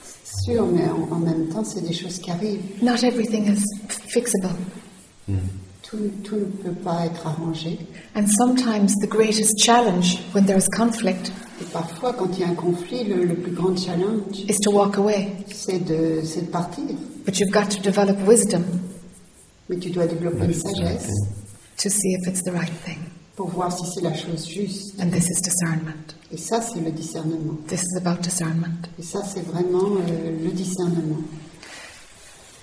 [0.02, 2.62] c'est sûr, mais en, en même temps, c'est des choses qui arrivent.
[2.82, 3.62] Not everything is
[4.08, 4.56] fixable.
[5.82, 7.78] Tout, tout ne peut pas être arrangé.
[8.16, 12.48] And sometimes the greatest challenge when there is conflict Et parfois, quand il y a
[12.48, 15.32] un conflit, le, le plus grand challenge, is to walk away.
[15.52, 16.84] c'est de, c'est de partir.
[17.24, 18.64] But you've got to develop wisdom
[19.68, 21.10] Mais tu dois développer une sagesse
[21.78, 22.98] to see if it's the right thing.
[23.36, 25.00] pour voir si c'est la chose juste.
[25.00, 26.14] And this is discernment.
[26.32, 27.56] Et ça, c'est le discernement.
[27.68, 28.88] This is about discernment.
[28.98, 31.22] Et ça, c'est vraiment euh, le discernement.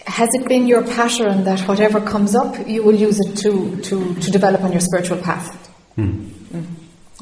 [0.06, 4.14] Has it been your pattern that whatever comes up, you will use it to, to,
[4.16, 5.56] to develop on your spiritual path?
[5.98, 6.26] Mm.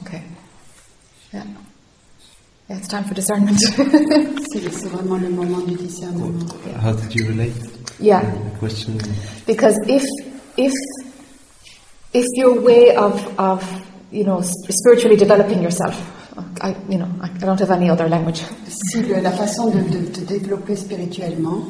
[0.02, 0.22] Okay.
[1.34, 1.44] Yeah.
[2.70, 3.58] Yeah, it's time for discernment.
[4.52, 6.32] C'est c'est vraiment le moment du discernement.
[6.80, 7.54] How did you relate?
[8.00, 8.22] yeah.
[8.22, 8.98] The question.
[9.48, 10.04] Because if
[10.56, 10.72] if
[12.14, 13.64] if your way of of
[14.12, 15.96] you know spiritually developing yourself,
[16.62, 18.44] I you know I, I don't have any other language.
[18.68, 21.66] Si la façon de, de te développer spirituellement,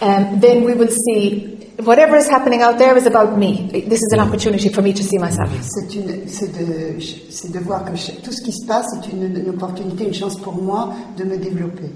[0.00, 3.68] Um, then we will see whatever is happening out there is about me.
[3.88, 5.50] This is an opportunity for me to see myself.
[5.62, 7.00] c'est une- c'est de,
[7.30, 10.14] c'est de voir que ch- tout ce qui se passe est une, une opportunité, une
[10.14, 11.90] chance pour moi de me développer.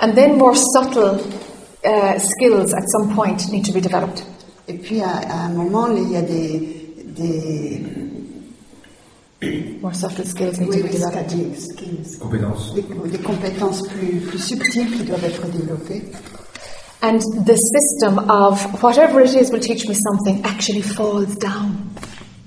[0.00, 1.18] And then more subtle
[1.84, 4.22] uh, skills at some point need to be developed.
[4.68, 7.82] Et puis à, à un moment, il y a des, des,
[9.82, 11.26] More subtle skills need oui, to be developed.
[11.34, 12.74] des skills, Compétences.
[12.74, 16.02] des, des compétences plus, plus subtiles qui doivent être développées.
[17.02, 21.90] And the system of whatever it is will teach me something actually falls down.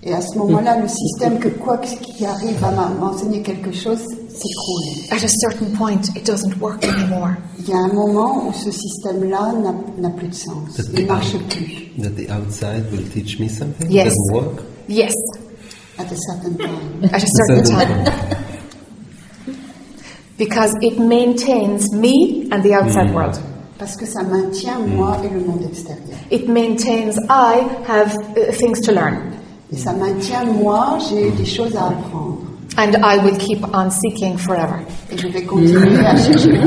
[0.02, 4.00] Et à ce moment-là, le système que quoi qui arrive va m'enseigner quelque chose
[4.30, 5.12] s'écroule.
[5.12, 7.36] At a certain point, it doesn't work anymore.
[7.60, 10.80] Il y a un moment où ce système-là n'a- n'a plus de sens.
[10.94, 11.92] Il ne marche plus.
[12.02, 13.90] That the outside will teach me something?
[13.90, 14.14] Yes.
[14.14, 14.64] Doesn't work?
[14.88, 15.14] Yes,
[15.98, 17.04] At a certain time.
[17.12, 18.38] at a certain certain time.
[20.38, 23.16] Because it maintains me and the outside mm.
[23.16, 23.40] world.
[23.78, 25.26] Parce que ça maintient moi mm.
[25.26, 26.18] et le monde extérieur.
[26.32, 29.34] It maintains I have uh, things to learn.
[29.72, 31.36] Et ça maintient moi, j'ai mm.
[31.36, 32.42] des choses à apprendre.
[32.78, 34.80] And I will keep on seeking forever.
[35.12, 36.52] Et je vais continuer à chercher.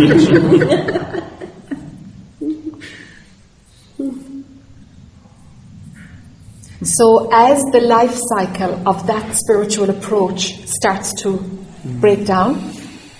[6.81, 11.31] So, as the life cycle of that spiritual approach starts to
[11.85, 12.01] mm.
[12.01, 12.57] break down,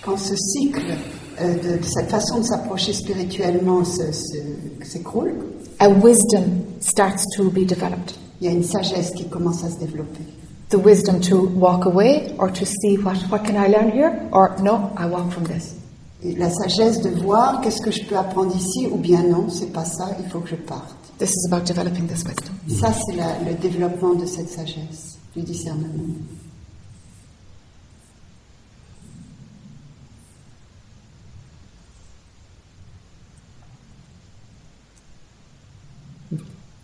[0.09, 0.95] Quand ce cycle
[1.41, 5.35] de, de cette façon de s'approcher spirituellement s'écroule,
[5.79, 8.15] a wisdom starts to be developed.
[8.41, 10.23] il y a une sagesse qui commence à se développer.
[10.71, 14.13] The wisdom to walk away or to see what, what can I learn here?
[14.33, 15.75] Or no, I walk from this.
[16.23, 19.73] Et la sagesse de voir qu'est-ce que je peux apprendre ici ou bien non, c'est
[19.73, 20.95] pas ça, il faut que je parte.
[21.19, 22.55] This is about developing this wisdom.
[22.69, 26.15] Ça, c'est le développement de cette sagesse, du discernement.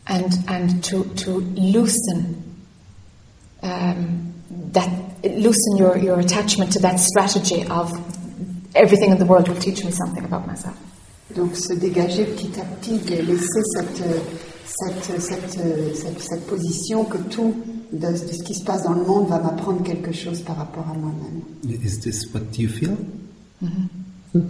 [0.06, 2.42] And and to to loosen
[3.62, 4.32] um,
[4.72, 4.88] that
[5.24, 7.92] loosen your, your attachment to that strategy of
[8.74, 10.76] everything in the world will teach me something about myself.
[11.34, 14.02] Donc se dégager petit à petit, de laisser cette,
[14.64, 15.50] cette, cette,
[15.96, 17.54] cette, cette position que tout
[17.92, 20.86] de, de ce qui se passe dans le monde va m'apprendre quelque chose par rapport
[20.88, 21.42] à moi-même.
[21.64, 22.96] Is this what you feel?
[23.60, 23.68] C'est
[24.34, 24.40] ce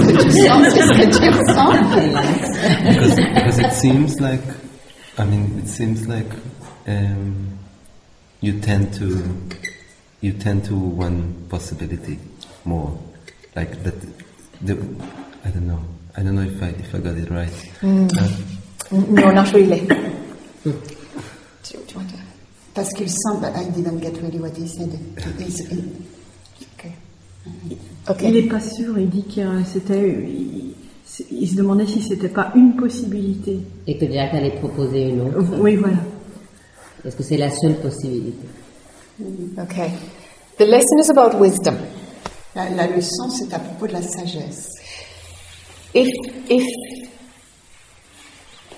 [0.00, 1.72] que tu sens, c'est ce que tu ressens.
[2.88, 4.42] Because, because it seems like,
[5.18, 6.30] I mean, it seems like
[6.86, 7.58] um,
[8.40, 9.22] you tend to,
[10.22, 12.18] you tend to one possibility
[12.64, 12.98] more,
[13.54, 13.94] like that.
[14.62, 14.72] The,
[15.44, 15.80] I don't know.
[16.16, 17.52] I don't know if I if I got it right.
[17.82, 18.08] Uh,
[18.90, 19.80] No, not really.
[19.80, 19.94] do,
[20.64, 22.16] you, do you want to?
[22.84, 24.98] Sent, but I didn't get really what he said.
[28.08, 28.28] Okay.
[28.28, 30.74] Il n'est pas sûr, il dit qu'il c'était, il,
[31.30, 33.58] il se demandait si c'était pas une possibilité.
[33.86, 35.58] Et que Jack allait proposer une autre.
[35.58, 35.98] Oui, voilà.
[37.04, 38.46] Est-ce que c'est la seule possibilité?
[39.58, 39.90] Okay.
[40.58, 41.76] The lesson is about wisdom.
[42.54, 44.70] La, la leçon, c'est à propos de la sagesse.
[45.94, 46.08] If
[46.48, 46.64] if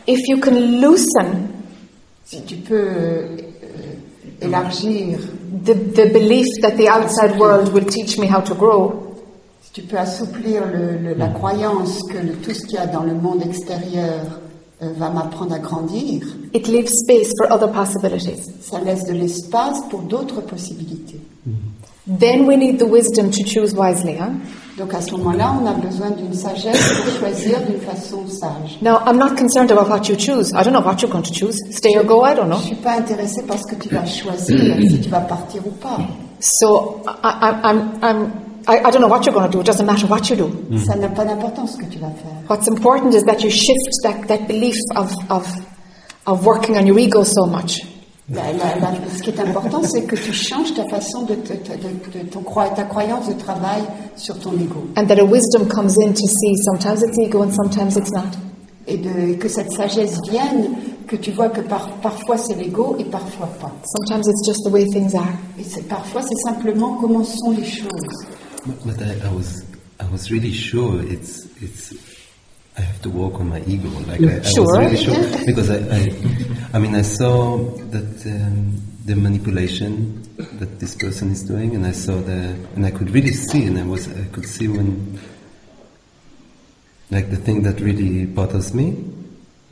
[0.07, 1.49] if you can loosen
[2.25, 3.37] Si tu peux euh,
[4.41, 5.19] élargir,
[5.65, 8.93] the, the belief that the outside world will teach me how to grow,
[9.63, 12.87] si tu peux assouplir le- le- la croyance que le- tout ce qu'il y a
[12.87, 14.41] dans le monde extérieur
[14.83, 16.23] euh, va m'apprendre à grandir,
[16.53, 18.43] it leaves space for other possibilities.
[18.61, 21.21] ça laisse de l'espace pour d'autres possibilités.
[22.07, 24.31] Then we need the wisdom to choose wisely, huh?
[24.79, 28.79] Donc à ce moment-là, on a besoin d'une sagesse pour choisir d'une façon sage.
[28.83, 30.53] Now, I'm not concerned about what you choose.
[30.53, 31.57] I don't know what you're going to choose.
[31.71, 32.59] Stay or go, I don't know.
[32.59, 34.59] ne suis pas intéressée par ce que tu vas choisir,
[34.91, 35.97] si tu vas partir ou pas.
[36.41, 38.31] So I, I, I'm, I'm,
[38.69, 39.61] I, I don't know what you're going to do.
[39.61, 40.49] It doesn't matter what you do.
[40.49, 40.85] Mm-hmm.
[40.85, 42.37] Ça n'a pas d'importance ce que tu vas faire.
[42.51, 45.47] What's important is that you shift that, that belief of, of,
[46.27, 47.81] of working on your ego so much.
[48.29, 51.53] La- la- la- ce qui est important, c'est que tu changes ta façon de, te-
[51.53, 52.43] de- de ton
[52.75, 53.83] ta croyance de travail
[54.17, 54.85] sur ton ego.
[54.97, 58.25] And that a wisdom comes in to see sometimes it's ego and sometimes it's not.
[58.89, 60.71] Et de, que cette sagesse vienne,
[61.07, 63.73] que tu vois que par- parfois c'est l'ego et parfois pas.
[63.97, 65.33] Sometimes it's just the way things are.
[65.61, 68.27] Et c'est- parfois c'est simplement comment sont les choses.
[68.67, 69.63] But, but I, I was
[70.01, 71.95] I was really sure it's it's
[72.79, 73.89] I have to work on my ego.
[74.07, 74.65] Like I, I Sure.
[74.65, 76.03] was really sure because I, I
[76.75, 77.57] I mean I saw
[77.91, 80.23] that um, the manipulation
[80.59, 83.79] that this person is doing, and I saw the and I could really see, and
[83.79, 85.19] I was I could see when
[87.11, 88.95] like the thing that really bothers me,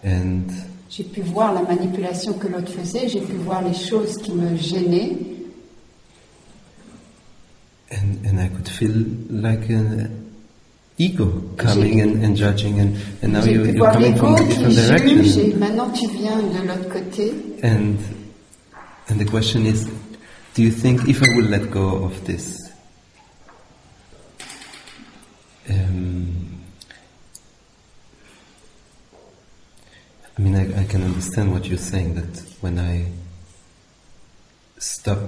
[0.02, 0.50] and
[0.88, 4.56] J'ai pu voir la manipulation que l'autre faisait, j'ai pu voir les choses qui me
[4.56, 5.16] gênaient,
[7.90, 8.94] and, and I could feel
[9.28, 10.23] like an
[10.98, 15.58] ego coming and, and judging, and, and now you, you're coming from a different direction.
[15.58, 17.32] maintenant tu viens de l'autre côté.
[17.62, 17.98] And
[19.08, 19.88] and the question is,
[20.54, 22.70] do you think if I will let go of this,
[25.68, 26.60] um,
[30.38, 32.14] I mean, I, I can understand what you're saying.
[32.14, 33.06] That when I
[34.78, 35.18] stop,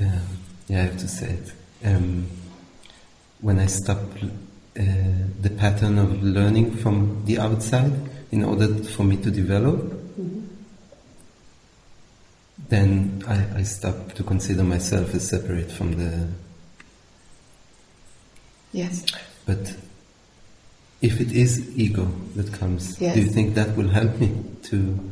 [0.00, 1.52] um, yeah, I have to say it.
[1.84, 2.26] Um,
[3.40, 4.82] when I stop uh,
[5.40, 7.92] the pattern of learning from the outside
[8.30, 9.92] in order for me to develop,
[12.68, 16.28] then I, I stop to consider myself as separate from the.
[18.72, 19.04] Yes.
[19.46, 19.74] But
[21.02, 22.04] if it is ego
[22.36, 23.14] that comes, Yes.
[23.16, 24.30] do you think that will help me
[24.64, 25.10] to?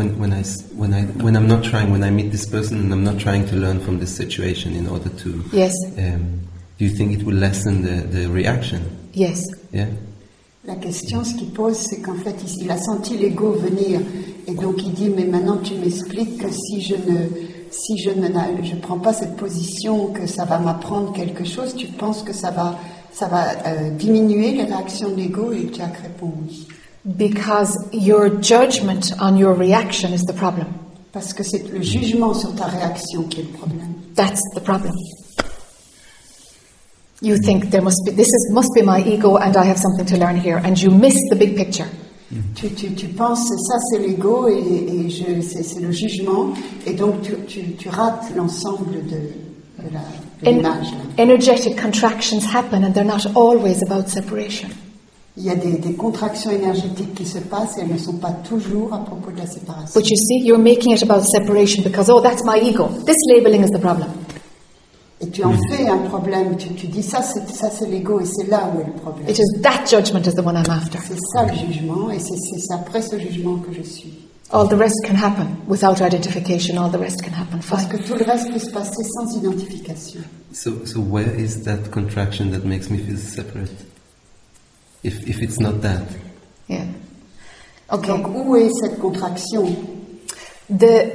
[0.00, 2.78] When, when I s- when I when I'm not trying when I meet this person
[2.84, 5.74] and I'm not trying to learn from this situation in order to Yes.
[5.98, 6.22] um,
[6.78, 8.80] do you think it will lessen the, the reaction?
[9.12, 9.42] Yes.
[9.72, 9.88] Yeah.
[10.64, 14.00] La question, ce qu'il pose, c'est qu'en fait, il, il a senti l'ego venir,
[14.46, 17.18] et donc il dit, mais maintenant tu m'expliques que si je ne,
[17.70, 18.28] si je ne,
[18.62, 22.50] je prends pas cette position, que ça va m'apprendre quelque chose, tu penses que ça
[22.50, 22.78] va,
[23.12, 26.66] ça va euh, diminuer les réactions de l'ego, et Jack répond oui.
[27.04, 30.66] Because your judgment on your reaction is the problem.
[31.12, 33.94] Parce que c'est le jugement sur ta réaction qui est le problème.
[34.14, 34.92] That's the problem.
[37.22, 40.06] You think there must be this is must be my ego and I have something
[40.06, 41.86] to learn here, and you miss the big picture.
[42.54, 46.52] Tu, tu, tu penses, ça c'est l'ego, et, et je- c'est c'est le jugement,
[46.86, 50.00] et donc tu, tu, tu rates l'ensemble de, de la-
[50.42, 50.92] de En- l'image.
[50.92, 51.22] là.
[51.24, 54.68] energetic contractions happen, and they're not always about separation.
[55.42, 58.30] Il y a des, des contractions énergétiques qui se passent et elles ne sont pas
[58.30, 59.98] toujours à propos de la séparation.
[59.98, 62.88] But you see, you're making it about separation because oh, that's my ego.
[63.06, 64.08] This labeling is the problem.
[65.22, 68.26] Et tu en fais un problème, tu, tu dis ça c'est ça c'est l'ego et
[68.26, 69.28] c'est là où est le problème.
[69.28, 70.98] It is that judgment is the one I'm after.
[71.06, 74.12] C'est ça le jugement et c'est c'est après ce jugement que je suis.
[74.52, 76.76] All the rest can happen without identification.
[76.76, 77.70] All the rest can happen Fine.
[77.70, 80.20] Parce que tout le reste peut se passer sans identification.
[80.52, 83.70] So, so where is that contraction that makes me feel separate?
[85.02, 86.02] If, if it's not that,
[86.68, 86.84] Yeah.
[87.92, 88.06] Okay.
[88.06, 89.74] Donc où est cette contraction
[90.68, 91.10] The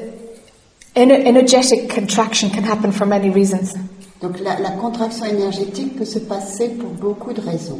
[0.96, 3.74] ener- energetic contraction can happen for many reasons.
[4.22, 7.80] Donc la, la contraction énergétique peut se passer pour beaucoup de raisons.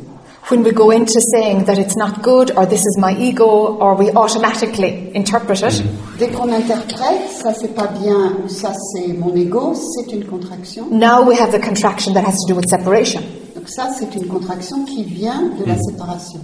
[0.50, 3.46] When we go into saying that it's not good or this is my ego
[3.80, 6.18] or we automatically interpret it, mm-hmm.
[6.20, 10.86] Dès qu'on interprète ça c'est pas bien ou ça c'est mon ego, c'est une contraction.
[10.92, 13.22] now we have the contraction that has to do with separation.
[13.56, 16.40] Donc ça c'est une contraction qui vient de la séparation.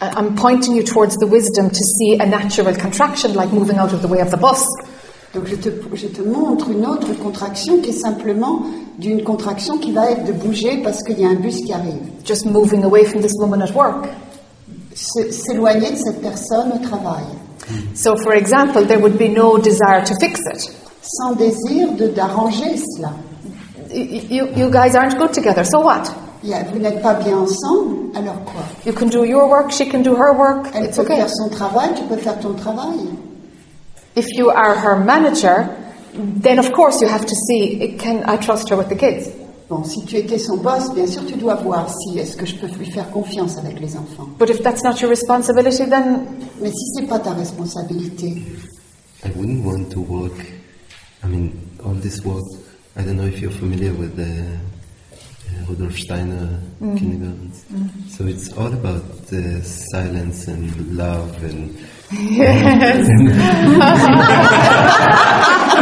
[0.00, 3.92] I- I'm pointing you towards the wisdom to see a natural contraction like moving out
[3.92, 4.64] of the way of the bus.
[5.34, 8.62] Donc je te, je te montre une autre contraction qui est simplement
[8.98, 11.98] d'une contraction qui va être de bouger parce qu'il y a un bus qui arrive.
[12.24, 14.08] Just moving away from this woman at work.
[14.94, 17.24] S'éloigner de cette personne au travail,
[17.94, 20.70] So, for example, there would be no desire to fix it.
[21.02, 23.12] sans désir de d'arranger cela.
[23.92, 26.04] Y- You, you guys aren't good together, so what?
[26.42, 29.70] Il y a- Vous n'êtes pas bien ensemble, alors quoi You can do your work,
[29.72, 31.16] she can do her work, Elle it's peut okay.
[31.16, 32.98] faire son travail, tu peux faire ton travail.
[34.16, 35.68] If you are her manager,
[36.42, 39.28] then of course you have to see can I trust her with the kids?
[39.68, 42.54] Bon, si tu étais son boss, bien sûr tu dois voir si est-ce que je
[42.56, 44.26] peux lui faire confiance avec les enfants.
[44.38, 46.24] But if that's not your responsibility, then
[46.60, 48.42] Mais si c'est pas ta responsabilité,
[49.24, 50.38] I wouldn't want to work.
[51.22, 51.50] I mean,
[51.84, 52.44] all this work.
[52.98, 54.58] I don't know if you're familiar with the
[55.14, 57.64] uh, Rudolf Steiner kindergartens.
[58.08, 61.78] So it's all about the silence and love and.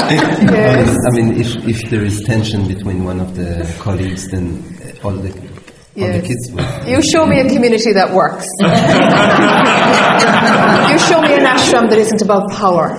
[0.07, 0.97] Yes.
[1.07, 4.63] I mean, if, if there is tension between one of the colleagues, then
[5.03, 5.31] uh, all the
[5.99, 6.89] all the kids will.
[6.89, 8.47] You show me a community that works.
[10.93, 12.95] you show me an ashram that isn't about power.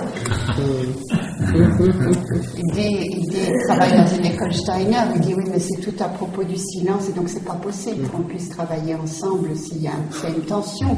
[1.54, 5.80] Il dit, il dit, il travaille dans une école Steiner, il dit oui, mais c'est
[5.80, 9.82] tout à propos du silence, et donc c'est pas possible qu'on puisse travailler ensemble s'il
[9.82, 10.96] y a s'il y a une tension.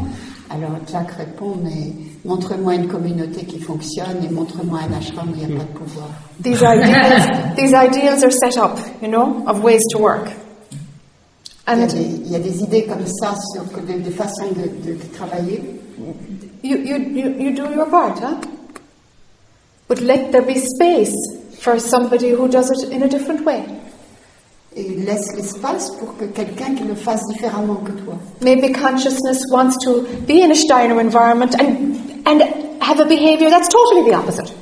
[0.51, 1.93] Alors Jack répond, mais
[2.25, 5.79] montre-moi une communauté qui fonctionne et montre-moi un ashram où il n'y a pas de
[5.79, 6.09] pouvoir.
[6.43, 10.31] These ideals, these ideals are set up, you know, of ways to work.
[11.73, 14.49] Il y, a des, il y a des idées comme ça sur des, des façons
[14.57, 15.63] de, de travailler.
[16.65, 18.35] you, you, you, you do your part, huh?
[19.91, 21.13] But let there be space
[21.61, 23.65] for somebody who does it in a different way.
[24.77, 28.15] Et laisse l'espace pour que quelqu'un qui le fasse différemment que toi.
[28.41, 32.41] Maybe consciousness wants to be in a Steiner environment and, and
[32.81, 34.53] have a behavior that's totally the opposite.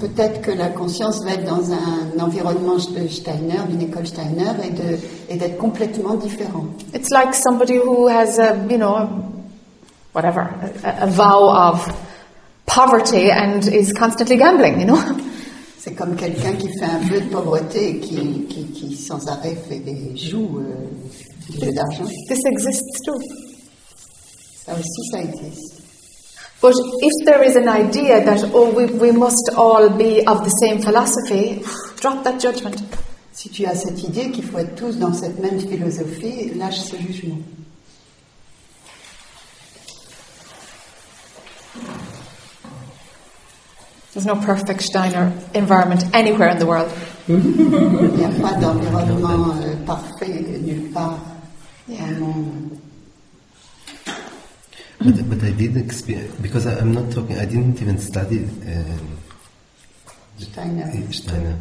[0.00, 4.70] Peut-être que la conscience va être dans un environnement de Steiner, d'une école Steiner, et
[4.70, 4.98] de-
[5.30, 6.66] et d'être complètement différent.
[6.92, 9.08] It's like somebody who has a, you know,
[10.12, 10.50] whatever,
[10.82, 11.86] a, a vow of
[12.74, 14.98] poverty and is constantly gambling, you know.
[15.78, 19.54] C'est comme quelqu'un qui fait un vœu de pauvreté et qui, qui, qui sans arrêt
[19.68, 22.04] fait des joues, euh, des jeux d'argent.
[22.28, 23.20] This exists too.
[24.64, 25.82] Ça aussi, ça existe.
[26.62, 26.72] But
[27.02, 30.80] if there is an idea that, oh, we, we must all be of the same
[30.80, 31.62] philosophy,
[32.00, 32.82] drop that judgment.
[33.32, 36.96] Si tu as cette idée qu'il faut être tous dans cette même philosophie, lâche ce
[36.96, 37.38] jugement.
[44.14, 46.88] There's no perfect Steiner environment anywhere in the world.
[47.28, 51.18] Il n'y a pas d'environnement euh, parfait nulle part
[51.88, 52.78] dans le monde.
[55.00, 57.38] But, but I did experience because I, I'm not talking.
[57.38, 59.18] I didn't even study um,
[60.38, 60.92] Steiner.
[61.10, 61.56] Steiner,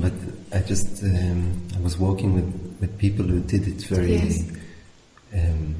[0.00, 0.12] but
[0.52, 4.42] I just um, I was working with, with people who did it very Yes.
[5.34, 5.76] um,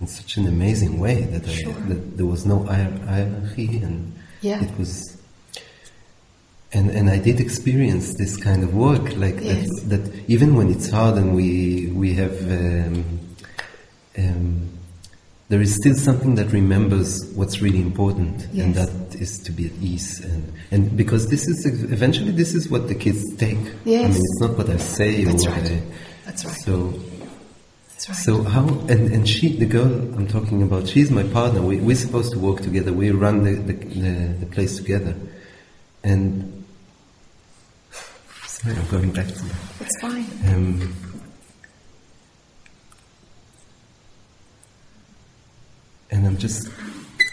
[0.00, 4.62] in such an amazing way that, I, that there was no hier- hierarchy and Yeah.
[4.62, 5.16] it was.
[6.72, 9.68] And, and I did experience this kind of work, like Yes.
[9.84, 13.04] that, that even when it's hard and we we have um,
[14.16, 14.68] um,
[15.48, 19.72] there is still something that remembers what's really important, and that is to be at
[19.82, 20.20] ease.
[20.24, 23.58] And, and because this is eventually this is what the kids take.
[23.84, 24.04] yes.
[24.04, 25.72] I mean, it's not what I say That's or what right.
[25.72, 25.82] I.
[26.24, 26.56] That's right.
[26.60, 26.94] So
[28.08, 28.16] right.
[28.16, 31.96] so how and, and she the girl I'm talking about she's my partner we, we're
[31.96, 35.14] supposed to work together we run the, the, the, the place together
[36.02, 36.64] and
[38.62, 39.56] sorry I'm going back to that.
[39.80, 40.26] it's fine.
[40.48, 40.94] Um,
[46.10, 46.68] and I'm just,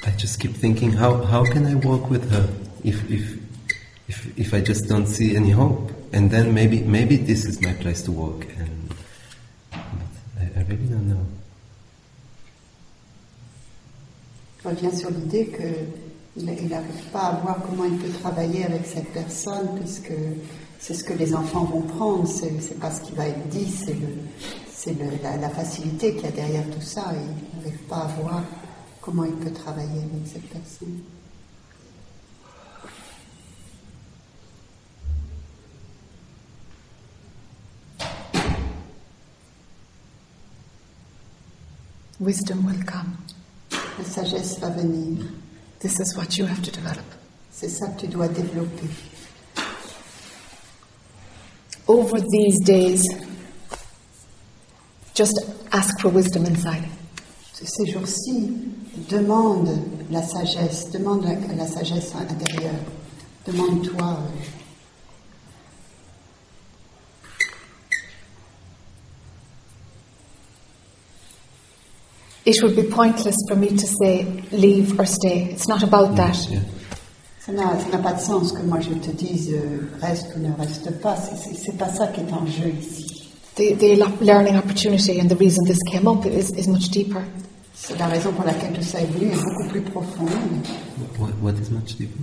[0.06, 2.48] I just keep thinking, how, how can I work with her
[2.84, 3.38] if, if,
[4.08, 5.92] if, if I just don't see any hope?
[6.14, 8.46] And then maybe, maybe this is my place to work.
[8.58, 8.77] And
[10.66, 11.16] Know.
[14.64, 15.48] Je reviens sur l'idée
[16.36, 20.12] qu'il n'arrive pas à voir comment il peut travailler avec cette personne, puisque
[20.80, 23.70] c'est ce que les enfants vont prendre, c'est c'est pas ce qui va être dit,
[23.72, 24.08] c'est le-
[24.74, 24.96] c'est
[25.42, 28.44] la, facilité qu'il y a derrière tout ça, il n'arrive pas à voir
[29.02, 31.00] comment il peut travailler avec cette personne.
[42.20, 43.18] Wisdom will come.
[43.98, 45.26] La sagesse va venir,
[45.80, 47.06] This is what you have to develop.
[47.52, 48.88] c'est ça que tu dois développer.
[51.88, 53.02] Over these days,
[55.16, 55.40] just
[55.72, 56.84] ask for wisdom inside.
[57.54, 58.52] Ces jours-ci,
[59.10, 59.80] demande
[60.12, 62.74] la sagesse, demande la, la sagesse intérieure,
[63.48, 64.20] demande-toi.
[64.20, 64.57] euh,
[72.50, 75.50] It would be pointless for me to say leave or stay.
[75.54, 76.38] It's not about mm, that.
[76.50, 76.62] Yeah.
[77.46, 80.40] Ça n'a ça n'a pas de sens que moi je te dise euh, reste ou
[80.40, 81.16] ne reste pas.
[81.18, 83.06] C'est- C'est c'est pas ça qui est en jeu ici.
[83.56, 87.22] The, the learning opportunity and the reason this came up is, is much deeper.
[87.74, 90.30] C'est la raison pour laquelle tout ça est venu est beaucoup plus profonde.
[91.20, 92.20] What, what is much deeper?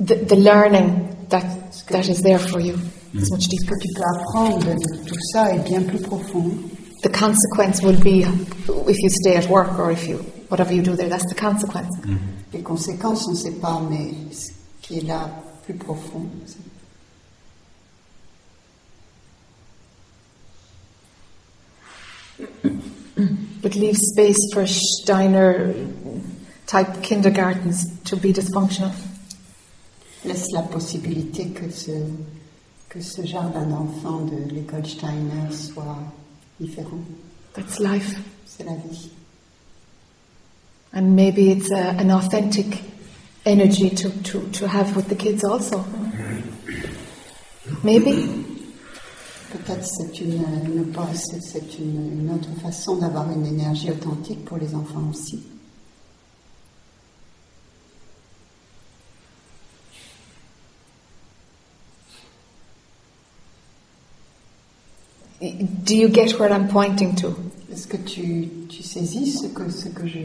[0.00, 1.44] The, the learning that,
[1.90, 2.74] that is there for you
[3.14, 3.32] is mm.
[3.34, 3.74] much Ce deeper.
[3.76, 6.50] que tu peux apprendre de tout ça est bien plus profond.
[7.02, 10.18] The consequence will be if you stay at work or if you,
[10.48, 11.96] whatever you do there, that's the consequence.
[12.00, 12.16] Mm-hmm.
[12.52, 14.52] Les conséquences, on ne sait pas, mais ce
[14.82, 15.30] qui est là
[15.64, 16.26] plus profond,
[23.62, 23.80] But mm.
[23.80, 25.74] leave space for Steiner
[26.66, 28.92] type kindergartens to be dysfunctional.
[30.24, 31.92] laisse la possibilité que ce,
[32.88, 35.98] que ce jardin d'enfants de l'école Steiner soit
[36.60, 37.00] différent.
[37.54, 38.16] That's life.
[38.46, 39.10] C'est la vie.
[40.92, 42.82] And maybe it's a, an authentic
[43.46, 45.84] energy to, to, to have with the kids also.
[47.82, 48.46] Maybe.
[49.52, 54.58] Peut-être c'est une, une, pause, c'est une, une autre façon d'avoir une énergie authentique pour
[54.58, 55.40] les enfants aussi.
[65.40, 67.34] Do you get what I'm pointing to?
[67.72, 70.18] Est-ce que tu, tu saisis ce, que, ce, que je,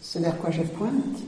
[0.00, 1.18] ce vers quoi je pointe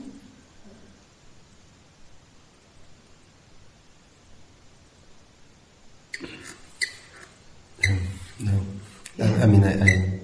[8.41, 8.53] No.
[9.19, 10.21] I, I mean, I, I.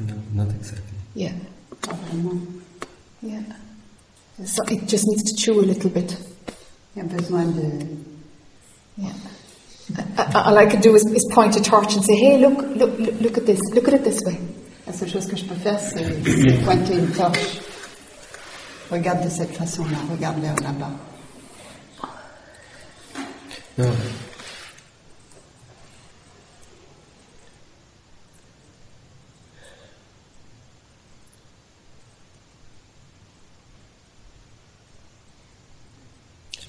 [0.00, 0.96] No, not exactly.
[1.14, 1.32] Yeah.
[1.82, 2.40] Pas vraiment.
[3.22, 3.42] Yeah.
[4.44, 6.16] So it just needs to chew a little bit.
[6.94, 8.15] Il y a besoin de.
[8.96, 9.12] Yeah.
[10.18, 12.98] Uh, All I can do is, is point a torch and say, hey, look, look,
[12.98, 14.38] look, look at this, look at it this way.
[14.86, 17.60] La seule chose que je peux faire, c'est c'est pointer une torche.
[18.90, 20.90] Regarde de cette façon-là, regarde vers là-bas.
[23.78, 23.92] No.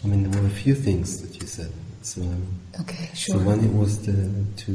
[0.03, 1.71] I mean, there were a few things that you said.
[2.07, 2.47] So, um,
[2.81, 3.43] Okay, so sure.
[3.43, 4.15] one it was the
[4.63, 4.71] to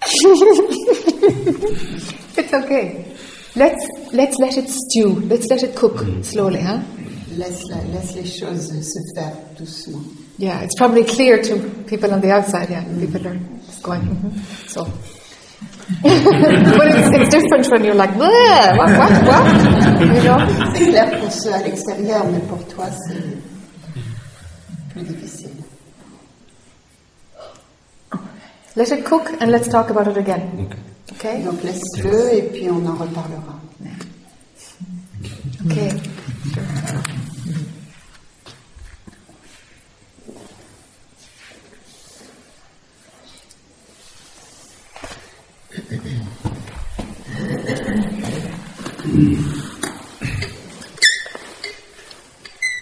[2.36, 3.04] It's okay.
[3.54, 5.20] Let's, let's let it stew.
[5.28, 6.80] Let's let it cook slowly, huh?
[7.36, 10.02] Laisse, la- laisse les choses se faire doucement.
[10.38, 12.70] Yeah, it's probably clear to people on the outside.
[12.70, 14.02] Yeah, people are just going.
[14.02, 14.68] mhm.
[14.68, 14.84] So,
[16.02, 19.44] but it's, it's different when you're like, "Bleh, what, what, what?
[20.00, 20.38] You know?
[20.74, 23.22] C'est clair pour ceux à l'extérieur, mais pour toi, c'est
[24.92, 25.50] plus difficile.
[28.74, 30.68] Let it cook and let's talk about it again.
[31.12, 31.36] okay.
[31.36, 31.42] Okay?
[31.44, 33.60] Donc laisse-le et puis on en reparlera.
[35.66, 35.90] Okay.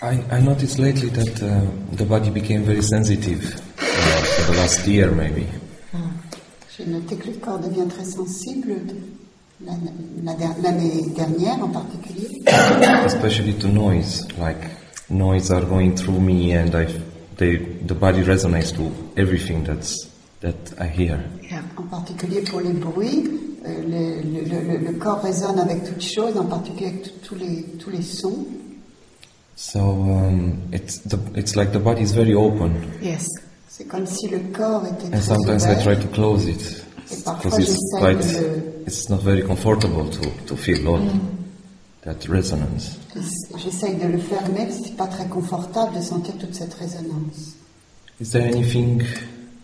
[0.03, 4.87] I, I noticed lately that uh, the body became very sensitive uh, for the last
[4.87, 5.47] year, maybe.
[6.77, 8.97] J'ai noté que le corps devient très sensible de-
[9.67, 9.75] la-
[10.25, 10.33] la
[10.63, 12.29] l'année dernière en particulier,
[13.05, 14.27] especially to noise.
[14.39, 14.57] Like
[15.11, 16.87] noise are going through me, and I,
[17.37, 20.07] they, the body resonates to everything that's
[20.41, 21.19] that I hear.
[21.51, 21.63] Yeah.
[21.77, 23.29] en particulier pour les bruits.
[23.67, 27.63] euh, le, le- le- le corps résonne avec toutes choses, en particulier avec tous les,
[27.79, 28.47] tous les sons.
[29.57, 32.73] So um, it's the, it's like the body is very open,
[33.03, 33.27] Yes.
[33.69, 37.77] C'est comme si le corps était and sometimes I try to close it because it's
[37.99, 38.25] quite
[38.87, 41.01] it's not very comfortable to to feel all
[42.05, 42.97] that resonance.
[43.57, 47.55] J'essaye de le fermer c'est pas très confortable de sentir toute cette résonance.
[48.21, 49.03] Is there anything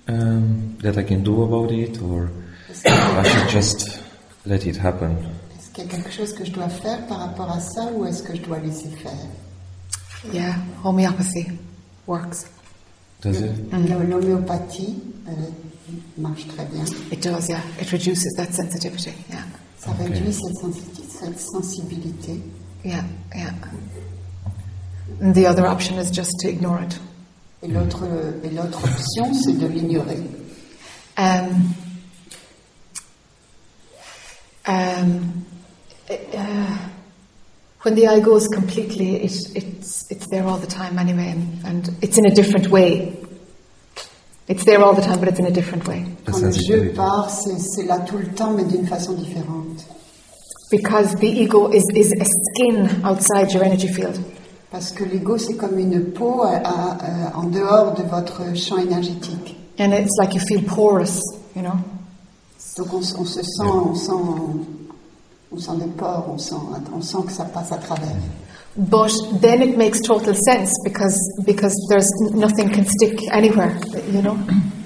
[0.09, 2.31] um, that I can do about it, or
[2.85, 3.99] I should just
[4.47, 5.17] let it happen?
[5.59, 8.05] Est-ce qu'il y a quelque chose que je dois faire par rapport à ça ou
[8.07, 9.13] est-ce que je dois laisser faire
[10.33, 10.55] Yeah.
[10.83, 11.47] Homeopathy
[12.07, 12.47] works.
[13.23, 13.51] Does it?
[13.73, 14.97] Le- L'homéopathie
[15.29, 15.33] euh,
[16.19, 16.85] marche très bien.
[17.13, 17.61] It does, yeah.
[17.81, 19.13] It reduces that sensitivity.
[19.31, 19.45] Yeah.
[19.79, 22.41] Ça réduit cette, sensi- cette sensibilité.
[22.85, 23.05] Yeah,
[23.35, 23.53] yeah.
[25.23, 26.99] And the other option is just to ignore it.
[27.63, 28.05] Et l'autre
[28.45, 30.19] et l'autre option, c'est de l'ignorer.
[31.19, 31.75] Um,
[34.67, 35.47] um,
[36.11, 36.79] uh,
[37.83, 41.91] when the eye goes completely, it, it's, it's there all the time anyway, and, and
[42.03, 43.17] it's in a different way.
[44.49, 46.05] It's there all the time, but it's in a different way.
[46.27, 49.85] Quand le jeu part, c'est c'est là tout le temps, mais d'une façon différente.
[50.71, 54.19] Because the ego is, is a skin outside your energy field.
[54.71, 58.77] Parce que l'ego, c'est comme une peau à- à- à- en dehors de votre champ
[58.79, 59.57] énergétique.
[59.79, 61.21] And it's like you feel porous,
[61.55, 61.75] you know?
[62.77, 64.13] Donc on, on se sent, on sent,
[65.53, 66.57] on sent des pores, on sent,
[66.95, 68.17] on sent que ça passe à travers.
[68.77, 71.17] But then it makes total sense because,
[71.47, 73.73] because there's nothing can stick anywhere,
[74.13, 74.37] you know?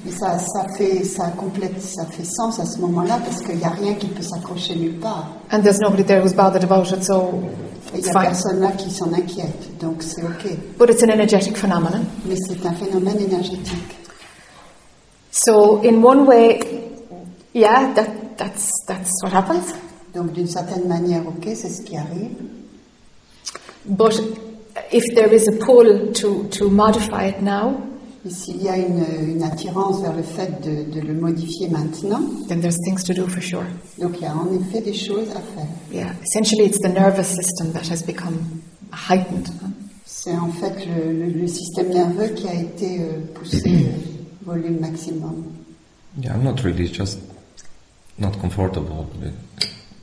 [0.04, 3.64] Mais ça, ça fait, ça complète, ça fait sens à ce moment-là parce qu'il n'y
[3.64, 5.26] a rien qui peut s'accrocher nulle part.
[5.52, 7.30] And there's nobody there who's bothered about it, so
[7.79, 8.22] Et il n'y a fine.
[8.22, 10.56] personne là qui s'en inquiète, donc c'est ok.
[10.78, 12.04] But it's an energetic phenomenon.
[12.26, 13.96] Mais c'est un phénomène énergétique.
[15.30, 16.60] So, in one way,
[17.54, 19.72] yeah, that, that's, that's what happens.
[20.14, 22.34] Donc d'une certaine manière, ok, c'est ce qui arrive.
[23.86, 24.20] But
[24.92, 27.89] if there is a pull to, to modify it now,
[28.26, 32.20] Et s'il y a une, une attirance vers le fait de, de le modifier maintenant,
[32.48, 33.64] then there's things to do for sure.
[33.98, 35.66] donc il y a en effet des choses à faire.
[35.90, 38.36] Yeah, essentially, it's the nervous system that has become
[38.92, 39.48] heightened.
[40.04, 43.88] C'est en fait le, le- le système nerveux qui a été euh, poussé euh,
[44.44, 45.44] volume maximum.
[46.22, 47.20] Yeah, I'm not really just
[48.18, 49.06] not comfortable.
[49.22, 49.32] It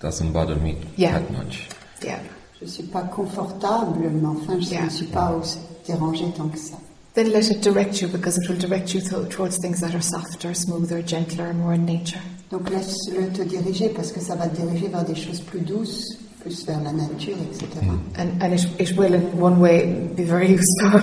[0.02, 1.20] doesn't bother me Yeah.
[1.20, 1.68] that much.
[2.04, 2.18] Yeah.
[2.60, 4.86] Je ne suis pas confortable, mais enfin, je Yeah.
[4.86, 6.78] ne suis pas aussi dérangée tant que ça.
[7.18, 10.02] Then let it direct you because it will direct you to, towards things that are
[10.02, 12.22] softer, smoother, gentler, more in nature.
[12.52, 16.16] Donc laisse-le te diriger parce que ça va te diriger vers des choses plus douces,
[16.42, 17.66] plus vers la nature, etc.
[17.82, 18.00] Mm.
[18.20, 21.02] And, and it, it will, in one way, be very useful.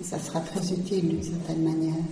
[0.00, 2.02] Et ça sera très utile d'une certaine manière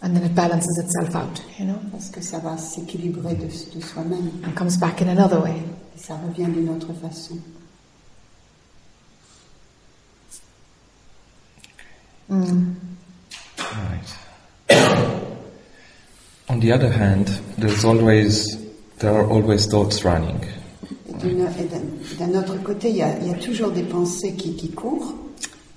[0.00, 3.84] and then it balances itself out, you know, parce que ça va s'équilibrer de, de
[3.84, 5.56] soi-même and comes back in another way.
[5.94, 7.34] et ça revient d'une autre façon.
[12.28, 14.16] Right.
[16.48, 18.56] On the other hand, there's always
[18.98, 20.40] there are always thoughts running,
[21.20, 24.70] d'un d'un autre côté, il y, a, il y a toujours des pensées qui, qui
[24.70, 25.14] courent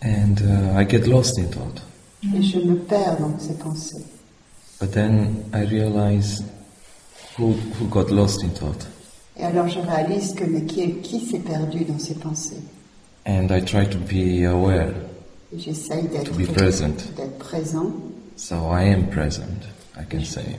[0.04, 1.82] and uh, I get lost in thought.
[2.36, 4.06] et je me perds dans ces pensées.
[4.80, 6.44] But then I realize
[7.38, 8.88] who who got lost in thought,
[9.38, 12.62] Et alors je réalise que mais qui, qui s'est perdu dans ces pensées?
[13.26, 14.94] And I try to be aware.
[15.58, 16.96] J'essaye d'être To be present.
[17.16, 17.92] d'être présent
[18.38, 19.68] So I am present.
[19.98, 20.58] I can say.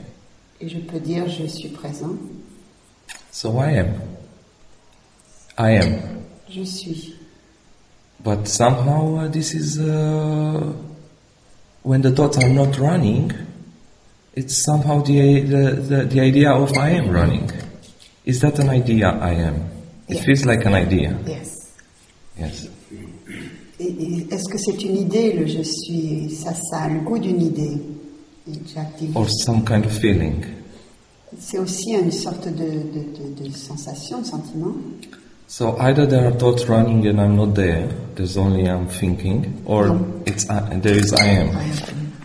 [0.60, 2.16] et je peux dire je suis présent,
[3.32, 3.94] So I am.
[5.58, 5.94] I am.
[6.50, 7.14] je suis.
[8.22, 10.72] But somehow uh, this is uh,
[11.82, 13.32] when the thoughts are not running.
[14.34, 17.50] It's somehow the, the the the idea of I am running.
[18.24, 19.08] Is that an idea?
[19.20, 19.56] I am.
[20.08, 20.22] It Yeah.
[20.24, 21.16] feels like an idea.
[21.26, 21.72] Yes.
[22.38, 22.68] Yes.
[24.30, 27.78] Est-ce que c'est une idée le je suis Ça, ça a le goût d'une idée?
[29.14, 30.44] Or some kind of feeling.
[31.38, 34.74] C'est aussi une sorte de, de, de, de sensation, de sentiment.
[35.46, 37.88] So either there are thoughts running and I'm not there.
[38.16, 41.50] There's only I'm thinking, or it's uh, there is I am.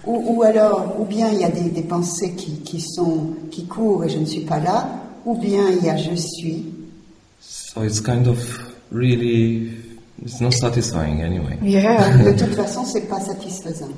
[0.05, 3.65] Ou, ou alors, ou bien il y a des, des pensées qui, qui, sont, qui
[3.65, 4.88] courent et je ne suis pas là,
[5.25, 6.65] ou bien il y a je suis.
[7.41, 8.39] So it's kind of
[8.91, 9.69] really
[10.23, 11.57] it's not satisfying anyway.
[11.61, 12.18] Yeah.
[12.23, 13.91] De toute façon, c'est pas satisfaisant.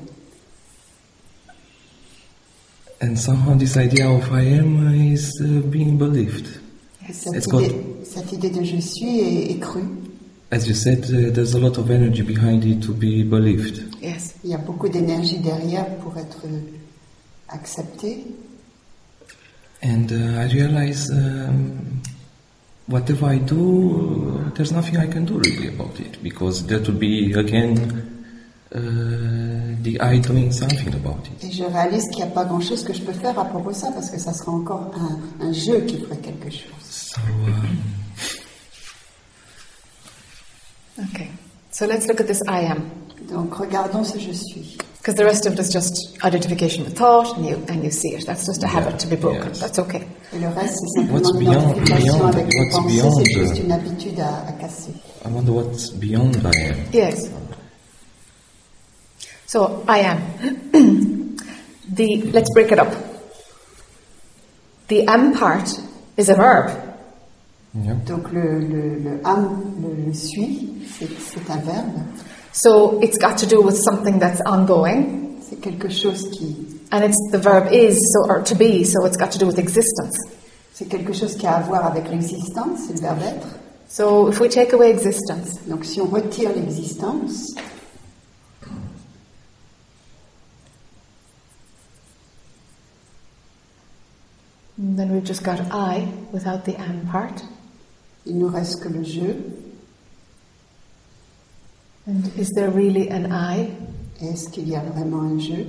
[3.02, 6.48] And somehow this idea of I am is uh, being believed.
[7.12, 9.86] Cette It's idée, called- cette idée de je suis est, est crue.
[10.52, 13.84] As you said, uh, there's a lot of energy behind it to be believed.
[14.02, 14.36] Yes.
[14.44, 16.42] Il y a beaucoup d'énergie derrière pour être
[17.48, 18.26] accepté.
[19.82, 22.02] And uh, I realize um,
[22.90, 23.56] whatever I do,
[24.48, 27.78] uh, there's nothing I can do really about it because that would be again
[28.74, 28.80] uh,
[29.82, 31.44] the I doing something about it.
[31.44, 33.76] Et je réalise qu'il n'y a pas grand-chose que je peux faire à propos de
[33.76, 36.70] ça parce que ça sera encore un, un jeu qui ferait quelque chose.
[36.82, 37.78] So um,
[41.14, 41.30] Okay.
[41.72, 42.90] So let's look at this I am.
[43.32, 44.78] Donc regardons ce je suis.
[45.00, 48.10] Because the rest of it is just identification with thought, and you, and you see
[48.10, 48.26] it.
[48.26, 49.48] That's just a habit to be broken.
[49.48, 49.60] Yes.
[49.60, 50.06] That's okay.
[50.34, 53.64] Et le reste, c'est simplement What's beyond- beyond- avec what's pensées, beyond c'est juste the-
[53.64, 54.92] une habitude à, à casser.
[55.26, 56.76] I wonder what's beyond I am.
[56.92, 57.30] Yes.
[59.48, 60.20] So I am.
[61.92, 62.94] the let's break it up.
[64.90, 65.70] The am part
[66.18, 66.72] is a verb.
[67.74, 67.94] Yeah.
[68.06, 72.02] Donc le, le, le am, le, le suis, c'est c'est un verbe.
[72.62, 76.56] So it's got to do with something that's ongoing, C'est quelque chose qui,
[76.92, 78.84] and it's the verb is so or to be.
[78.84, 80.14] So it's got to do with existence.
[80.74, 83.48] c'est quelque chose qui a à voir avec l'existence, c'est le verbe être.
[83.88, 87.56] So if we take away existence, Donc si on retire l'existence,
[94.78, 97.42] then we've just got I without the am part.
[98.26, 99.69] il nous reste que le je.
[102.10, 103.70] And is there really an I?
[104.20, 105.64] Est-ce qu'il y a vraiment un je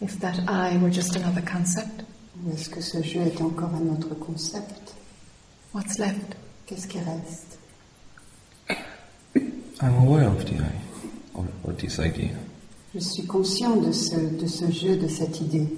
[0.00, 2.04] If that I were just another concept,
[2.42, 4.94] Ou est-ce que ce je est encore un autre concept
[5.74, 6.36] what's left?
[6.66, 7.58] Qu'est-ce qui reste
[9.82, 10.72] I'm aware of the I,
[11.34, 12.30] or, or this idea.
[12.94, 15.68] Je suis conscient de ce, de ce jeu, de cette idée.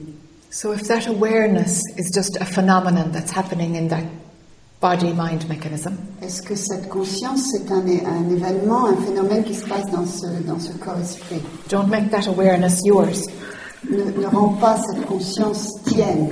[0.53, 4.05] So if that awareness is just a phenomenon that's happening in that
[4.81, 5.95] body-mind mechanism.
[6.23, 10.27] Est-ce que cette conscience, c'est un, un événement, un phénomène qui se passe dans ce,
[10.47, 13.23] dans ce corps-esprit Don't make that awareness yours.
[13.89, 16.29] ne, ne pas cette conscience tienne.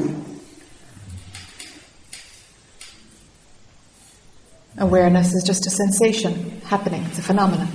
[4.79, 6.33] Awareness is just a sensation
[6.65, 7.67] happening, it's a phenomenon.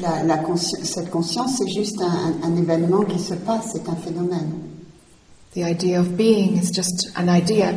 [0.00, 3.96] La, la consci- cette conscience, c'est juste un, un événement qui se passe, c'est un
[3.96, 4.52] phénomène.
[5.54, 7.74] The idea of being is just an idea.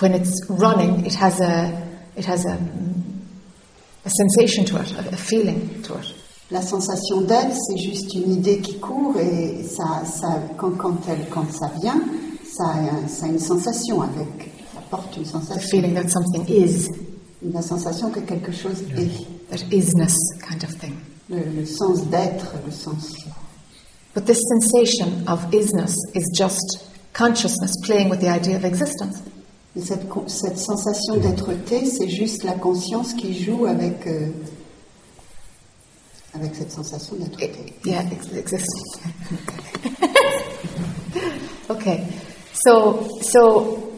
[0.00, 1.72] When it's running, it has a,
[2.16, 2.56] it has a,
[4.04, 6.14] a sensation to it, a, feeling to it.
[6.50, 11.28] La sensation d'être, c'est juste une idée qui court et ça, ça, quand, quand, elle,
[11.28, 12.00] quand ça vient,
[12.44, 16.88] ça a, ça a une sensation avec, ça porte une The feeling that something is,
[17.42, 19.26] La sensation que quelque chose est.
[19.50, 20.94] that isness kind of thing.
[21.28, 23.14] Le, le sens d'être, le sens.
[24.14, 29.20] But this sensation of isness is just consciousness playing with the idea of existence.
[29.78, 34.26] Et cette, cette sensation d'être-té, c'est juste la conscience qui joue avec, euh,
[36.34, 37.48] avec cette sensation d'être-té.
[37.84, 38.98] Yeah, ex- existence.
[41.70, 42.02] okay,
[42.52, 43.92] so so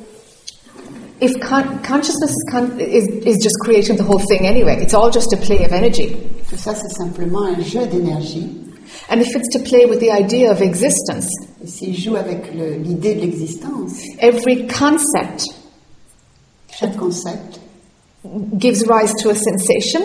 [1.21, 5.11] if con- consciousness is, con- is is just creating the whole thing anyway, it's all
[5.11, 6.15] just a play of energy.
[6.51, 8.51] Tout ça, c'est simplement un jeu d'énergie.
[9.09, 11.29] And if it's to play with the idea of existence,
[11.63, 15.47] Et s'il joue avec le- l'idée de l'existence, every concept
[16.81, 17.61] chaque concept
[18.59, 20.01] gives rise to a sensation,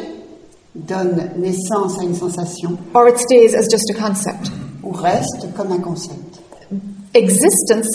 [0.76, 4.52] donne naissance à une sensation or it stays as just a concept.
[4.84, 6.40] ou reste comme un concept.
[7.14, 7.88] Existence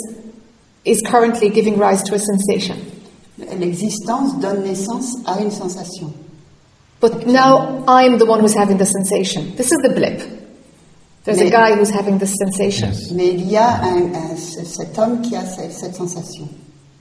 [0.85, 2.77] is currently giving rise to a sensation.
[3.59, 6.12] L'existence donne naissance à une sensation.
[7.01, 9.55] But now I'm the one who's having the sensation.
[9.57, 10.20] This is the blip.
[11.24, 12.90] There's a guy who's having this sensation.
[13.15, 16.48] Mais il y a un- un- ce- cet homme qui a ce- cette sensation.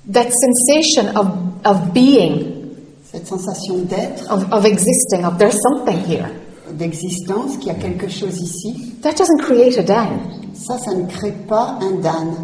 [0.07, 1.27] That sensation of,
[1.65, 2.75] of being,
[3.11, 6.29] Cette sensation d'être, of, of existing, of there's something here,
[6.71, 10.19] d'existence, qu'il y a quelque chose ici, that doesn't create a Dan.
[10.53, 12.35] ça, ça ne crée pas un Dan.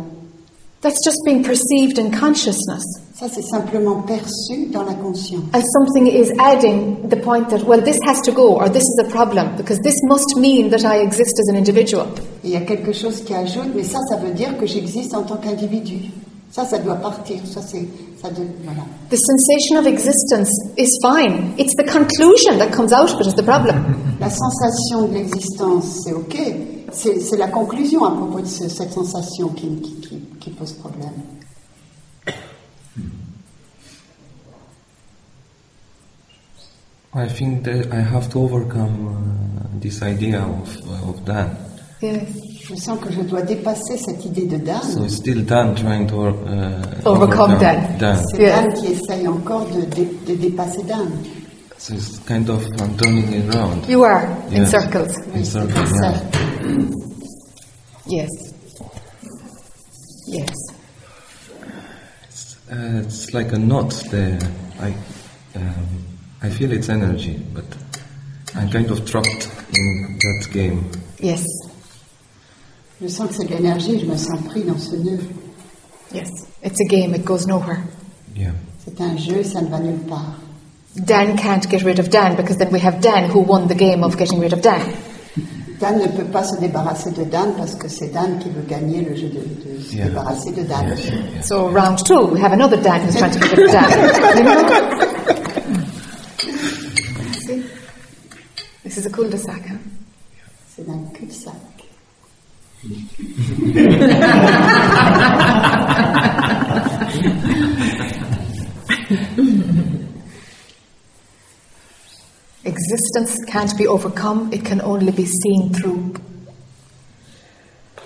[0.81, 2.83] That's just being perceived in consciousness.
[3.19, 5.45] Ça, c'est simplement perçu dans la conscience.
[5.53, 8.99] And something is adding the point that, well, this has to go, or this is
[9.07, 12.07] a problem, because this must mean that I exist as an individual.
[12.43, 15.23] Il y a quelque chose qui ajoute, mais ça, ça veut dire que j'existe en
[15.23, 16.11] tant qu'individu.
[16.55, 17.37] Ça, ça doit partir.
[17.45, 17.85] Ça, c'est,
[18.21, 18.83] ça de- voilà.
[19.09, 21.51] The sensation of existence is fine.
[21.57, 23.75] It's the conclusion that comes out it is the problem.
[24.21, 26.37] La sensation de l'existence, c'est ok.
[26.93, 30.71] C'est, c'est la conclusion à propos de ce- cette sensation qui, qui, qui- qui pose
[30.73, 31.11] problème.
[37.13, 41.55] I think that I have to overcome uh, this idea of, uh, of Dan.
[42.01, 42.29] Yes.
[42.67, 44.81] Je sens que je dois dépasser cette idée de Dan.
[44.81, 47.97] So it's still Dan trying to uh, Overcome Dan.
[47.99, 48.17] Dan.
[48.31, 48.61] C'est Yeah.
[48.63, 51.09] Dan qui essaye encore de, dé- de dépasser Dan.
[51.77, 53.85] So it's kind of I'm turning it around.
[53.87, 54.71] You are in Yes.
[54.71, 55.15] circles.
[55.35, 56.21] In circles, yeah.
[58.07, 58.29] Yes.
[60.27, 60.49] Yes.
[62.71, 64.39] Uh, it's like a knot there.
[64.81, 64.93] I,
[65.55, 65.85] um,
[66.41, 67.65] I feel its energy, but
[68.55, 70.89] I'm kind of trapped in that game.
[71.19, 71.43] Yes.
[73.05, 75.19] Je sens que c'est de l'énergie, je me sens pris dans ce nœud.
[76.11, 76.27] Yes.
[76.63, 77.83] It's a game, it goes nowhere.
[78.35, 78.53] Yeah.
[78.83, 80.39] C'est un jeu, ça ne va nulle part.
[80.95, 84.03] Dan can't get rid of Dan because then we have Dan who won the game
[84.03, 84.81] of getting rid of Dan.
[85.79, 89.01] Dan ne peut pas se débarrasser de Dan parce que c'est Dan qui veut gagner
[89.03, 90.05] le jeu de, de se Yeah.
[90.07, 90.87] débarrasser de Dan.
[90.87, 91.41] Yeah, yeah.
[91.43, 93.89] So round two, we have another Dan who's trying to get rid of Dan.
[94.37, 94.69] You know?
[97.45, 97.63] See?
[98.83, 99.77] This is a cul-de-sac, huh?
[100.75, 101.53] C'est un cul-de-sac.
[112.65, 116.13] Existence can't be overcome, it can only be seen through.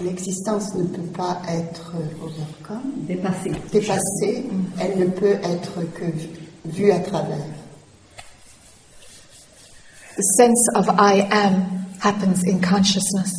[0.02, 1.94] L'existence ne peut pas être
[2.24, 3.52] overcome, Dépassé.
[3.72, 4.46] dépassée,
[4.80, 6.06] elle ne peut être que
[6.66, 7.46] vue à travers.
[10.16, 13.32] The sense of I am happens in consciousness.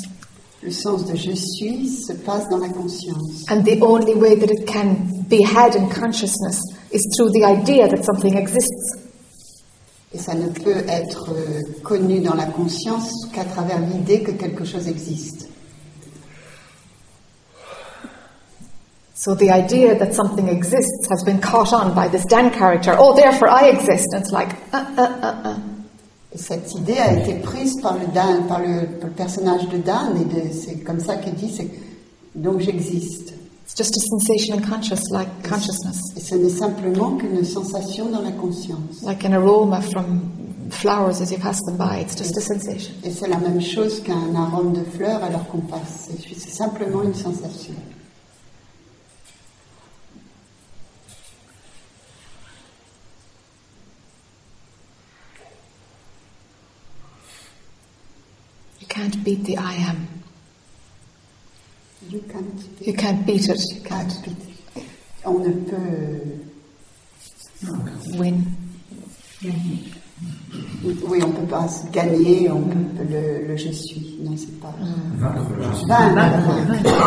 [0.63, 3.45] Le sens de je suis se passe dans la conscience.
[3.49, 6.61] And the only way that it can be had in consciousness
[6.93, 8.99] is through the idea that something exists.
[10.13, 14.65] Et ça ne peut être euh, connu dans la conscience qu'à travers l'idée que quelque
[14.65, 15.49] chose existe.
[19.15, 22.97] So the idea that something exists has been caught on by this Dan character.
[22.99, 24.09] Oh, therefore I exist.
[24.13, 25.70] And it's like, uh, uh, uh, uh.
[26.33, 29.79] Et cette idée a été prise par le, Dan, par le, par le personnage de
[29.79, 31.69] Dan, et c'est comme ça qu'il dit, c'est
[32.35, 33.35] donc j'existe.
[33.67, 38.23] It's just a sensation in conscious, like consciousness, Et ce n'est simplement qu'une sensation dans
[38.23, 39.03] la conscience.
[39.03, 40.23] like an aroma from
[40.71, 42.01] flowers as you pass them by.
[42.01, 42.93] It's just a sensation.
[43.05, 46.09] Et c'est la même chose qu'un arôme de fleurs alors qu'on passe.
[46.37, 47.75] C'est simplement une sensation.
[59.01, 60.07] Can't beat the I am.
[62.11, 62.87] You can't beat it.
[62.87, 63.61] You can't beat it.
[63.75, 64.85] You can't vite.
[65.25, 66.21] On ne peut.
[68.19, 68.45] win.
[71.09, 74.19] Oui, on peut pas se gagner, on peut le, le je suis.
[74.23, 74.75] Non, c'est pas.
[75.17, 77.01] Vaincre, je suis- Vaincre.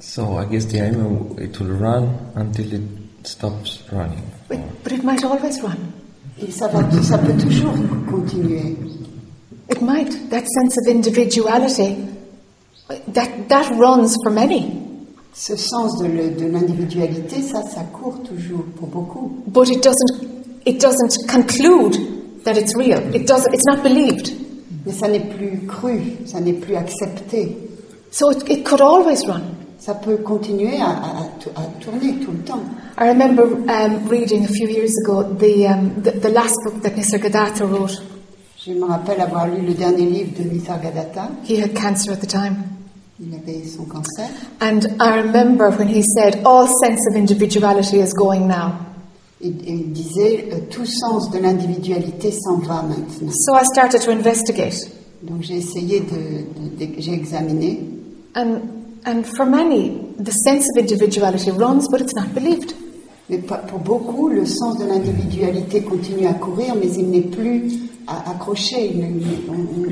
[0.00, 2.82] So I guess the aim it will run until it
[3.24, 4.22] stops running.
[4.48, 5.92] But, but it might always run.
[6.46, 7.72] Et ça, va, ça peut toujours
[8.10, 8.76] continuer.
[9.70, 10.30] It might.
[10.30, 11.96] That sense of individuality,
[13.12, 14.72] that, that runs for many.
[15.32, 19.30] Ce sens de le- de l'individualité, ça, ça court toujours pour beaucoup.
[19.46, 20.26] But it doesn't,
[20.66, 21.96] it doesn't conclude
[22.44, 22.98] that it's real.
[23.14, 24.32] It doesn't, it's not believed.
[24.86, 27.56] Mais ça n'est plus cru, ça n'est plus accepté.
[28.10, 29.42] So it, it could always run.
[29.80, 32.60] Ça peut continuer à, à- à tou- à tourner tout le temps.
[32.98, 36.90] I remember um, reading a few years ago the, um, the, the last book that
[36.96, 38.02] Nisargadatta wrote.
[38.58, 41.30] Je me rappelle avoir lu le dernier livre de Nisargadatta.
[41.48, 42.56] He had cancer at the time.
[43.18, 44.28] Il avait son cancer.
[44.60, 48.72] And I remember when he said, all sense of individuality is going now.
[49.42, 53.30] Et il disait euh, tout sens de l'individualité s'en va maintenant.
[53.32, 54.90] So I started to investigate.
[55.22, 57.80] Donc j'ai essayé de, de- de- j'ai examiné.
[58.36, 58.60] And,
[59.04, 62.74] and for many, the sense of individuality runs, but it's not believed.
[63.28, 67.62] Mais pour beaucoup, le sens de l'individualité continue à courir, mais il n'est plus
[68.08, 68.92] accroché.
[69.48, 69.86] On ne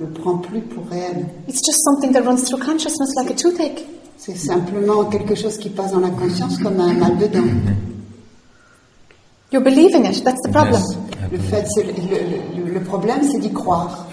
[0.00, 1.26] le, prend plus pour réel.
[1.48, 3.84] It's just something that runs through consciousness like a toothache.
[4.16, 7.74] C'est simplement quelque chose qui passe dans la conscience comme un mal de dents.
[9.52, 10.22] You're believing it.
[10.24, 10.80] That's the problem.
[10.80, 14.08] Yes, Le, fait, le, le- le problème, c'est d'y croire.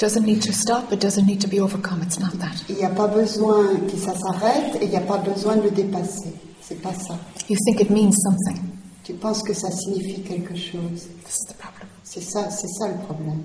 [0.00, 0.90] Doesn't need to stop.
[0.94, 2.00] It doesn't need to be overcome.
[2.00, 2.64] It's not that.
[2.70, 5.64] Il n'y a pas besoin que ça s'arrête et il n'y a pas besoin de
[5.64, 6.32] le dépasser.
[6.62, 7.18] C'est pas ça.
[7.50, 8.62] You think it means something.
[9.04, 11.06] Tu penses que ça signifie quelque chose.
[11.26, 11.86] This is the problem.
[12.02, 13.42] C'est ça, c'est ça le problème.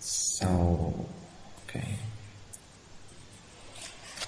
[0.00, 0.94] So,
[1.68, 1.98] okay.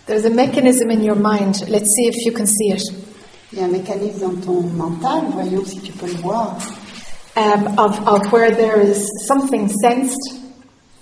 [0.06, 1.68] There's a mechanism in your mind.
[1.68, 2.82] Let's see if you can see it.
[3.52, 6.56] Il y a un mécanisme dans ton mental, voyons si tu peux le voir.
[7.36, 10.40] Um, of, of where there is something sensed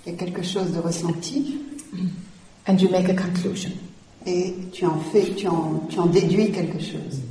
[0.05, 1.59] Il y a quelque chose de ressenti
[2.67, 3.71] and you make a conclusion.
[4.25, 7.21] et tu en fais, tu en, tu en déduis quelque chose.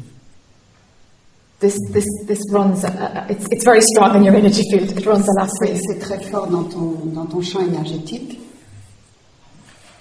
[1.60, 4.90] This, this, this runs, uh, uh, it's, it's very strong in your energy field.
[4.96, 8.38] It runs a lot C'est très fort dans ton, dans ton champ énergétique.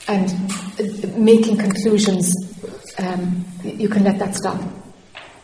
[0.07, 0.29] And
[0.79, 2.33] uh, making conclusions,
[2.99, 4.59] um, you can let that stop.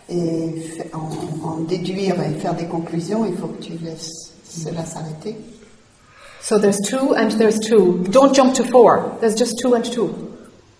[0.09, 1.09] Et en,
[1.47, 5.35] en déduire et faire des conclusions, il faut que tu laisses cela s'arrêter.
[6.41, 8.03] So there's two and there's two.
[8.09, 9.15] Don't jump to four.
[9.21, 10.09] There's just two and two.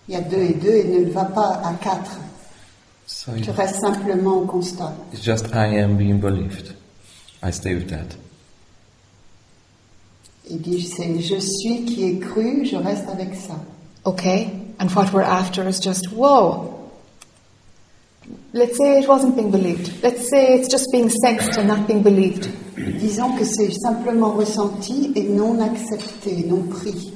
[0.08, 2.18] Il y a deux et deux et ne va pas à quatre.
[3.06, 4.92] So Tu it- restes simplement au constat.
[5.12, 6.74] it's just I am being believed.
[7.42, 8.16] I stay with that.
[10.50, 13.54] Il dit c'est je suis qui est cru, je reste avec ça.
[14.04, 14.48] Okay?
[14.80, 16.76] And what we're after is just, whoa.
[18.52, 20.02] Let's say it wasn't being believed.
[20.02, 22.48] Let's say it's just being sensed and not being believed.
[22.98, 27.12] Disons que c'est simplement ressenti et non accepté, non pris.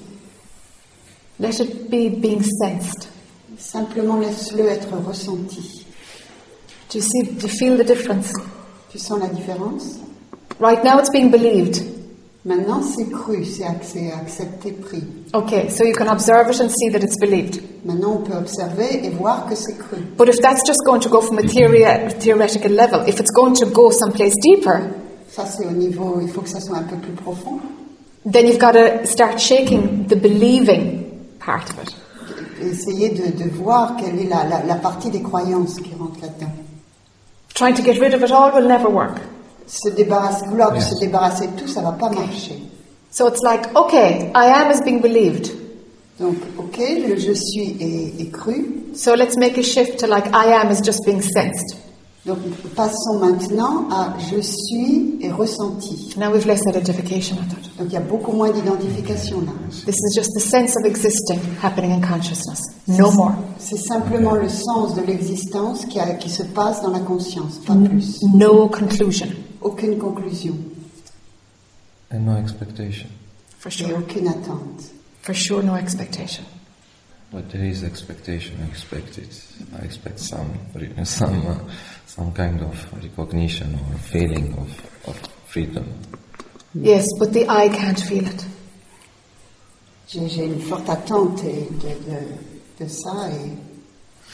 [1.41, 3.09] Let it be being sensed.
[3.59, 5.85] Simplement laisse-le être ressenti.
[6.91, 8.33] Do you see, do you feel the difference?
[8.91, 9.99] Tu sens la différence?
[10.61, 11.83] Right now it's being believed.
[12.45, 15.03] Maintenant c'est cru, c'est ac- accepté, pris.
[15.33, 17.63] Okay, so you can observe it and see that it's believed.
[17.87, 19.97] Maintenant on peut observer et voir que c'est cru.
[20.19, 21.85] But if that's just going to go from a theory,
[22.21, 24.81] theoretical level, if it's going to go someplace deeper,
[25.31, 27.61] Ça c'est au niveau, il faut que ça soit un peu plus profond.
[28.27, 31.03] then you've got to start shaking the believing
[31.39, 31.95] part of it.
[32.63, 36.53] Essayer de, de voir quelle est la, la, la partie des croyances qui rentre là-dedans.
[37.55, 39.19] Trying to get rid of it all will never work.
[39.67, 40.91] Se débarrasser, vouloir Yes.
[40.91, 42.63] se débarrasser de tout, ça va pas marcher.
[43.11, 45.51] So it's like, okay, I am is being believed.
[46.21, 46.79] Donc, ok,
[47.09, 48.91] le je suis est, est cru.
[48.95, 51.77] So let's make a shift to like, I am is just being sensed.
[52.27, 52.39] Donc
[52.75, 56.15] passons maintenant à je suis et ressenti.
[56.17, 57.79] Now we've less identification it.
[57.79, 59.53] Donc il y a beaucoup moins d'identification là.
[59.85, 62.61] This is just the sense of existing happening in consciousness.
[62.89, 63.33] No more.
[63.59, 67.75] C'est simplement le sens de l'existence qui, a- qui se passe dans la conscience, pas
[67.75, 68.21] plus.
[68.33, 69.27] No conclusion.
[69.65, 70.55] Aucune conclusion
[72.11, 73.09] And no expectation.
[73.59, 73.97] For et sure.
[73.99, 74.93] aucune attente.
[75.23, 76.45] For sure, no expectation.
[77.33, 78.55] But there is expectation.
[78.63, 79.43] I expect it.
[79.81, 80.51] I expect some,
[81.05, 81.59] some, uh,
[82.07, 85.17] some kind of recognition or feeling of, of
[85.49, 85.87] freedom.
[86.75, 88.45] Yes, but the I can't feel it.
[90.07, 93.51] J'ai j'ai une forte attente de, de- de ça et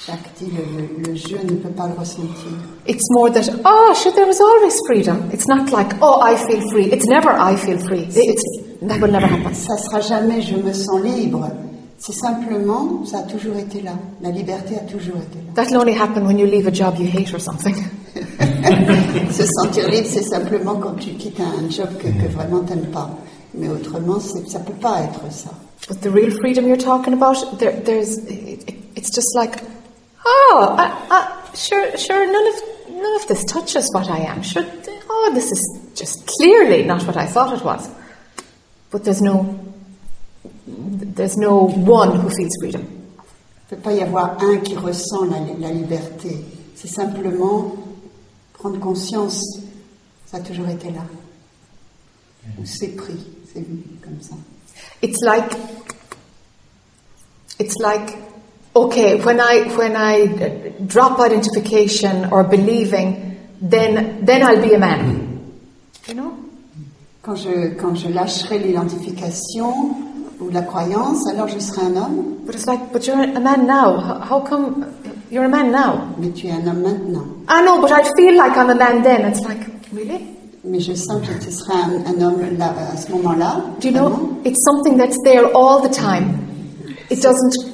[0.07, 0.65] Jacques dit le,
[1.05, 2.51] le, le jeu ne peut pas le ressentir.
[2.87, 5.29] It's more that, oh, sure, there was always freedom.
[5.33, 6.87] It's not like, oh, I feel free.
[6.91, 8.07] It's never I feel free.
[8.11, 8.43] It's,
[8.81, 9.53] that will never happen.
[9.55, 11.49] Ça sera jamais je me sens libre.
[11.99, 13.93] C'est simplement, ça a toujours été là.
[14.23, 15.53] La liberté a toujours été là.
[15.55, 17.75] That'll only happen when you leave a job you hate or something.
[19.31, 23.11] Se sentir libre, c'est simplement quand tu quittes un job que, que vraiment t'aimes pas.
[23.55, 25.51] Mais autrement, ça peut pas être ça.
[25.89, 29.63] But the real freedom you're talking about, there, there's, it- it's just like,
[30.25, 32.55] oh, I, I, sure, sure, none of,
[32.91, 34.43] none of this touches what I am.
[34.43, 34.65] Sure,
[35.09, 37.89] oh, this is just clearly not what I thought it was.
[38.91, 39.59] But there's no,
[40.67, 42.87] there's no one who feels freedom.
[43.71, 46.45] Il ne peut pas y avoir un qui ressent la, la liberté.
[46.75, 47.77] C'est simplement
[48.55, 49.41] prendre conscience.
[50.27, 51.03] Ça a toujours été là.
[52.59, 53.19] Ou c'est pris,
[53.53, 54.35] c'est vu comme ça.
[55.03, 55.53] It's like,
[57.59, 58.17] it's like,
[58.75, 60.27] okay, when I when I
[60.87, 65.41] drop identification or believing, then then I'll be a man.
[66.07, 66.37] You know.
[67.23, 69.95] Quand je, quand je lâcherai l'identification
[70.41, 72.37] ou la croyance, alors je serai un homme.
[72.47, 74.01] But it's like, but you're a man now.
[74.01, 74.87] How, how come
[75.31, 76.15] you're a man now?
[76.19, 77.27] Mais tu es un homme maintenant.
[77.47, 79.27] I know, but I feel like I'm a man then.
[79.27, 79.61] It's like,
[79.93, 80.35] really?
[80.65, 83.65] Mais je sens que tu seras un, un homme là, à ce moment-là.
[83.81, 84.41] Do you know?
[84.45, 86.47] It's something that's there all the time.
[87.11, 87.70] It doesn't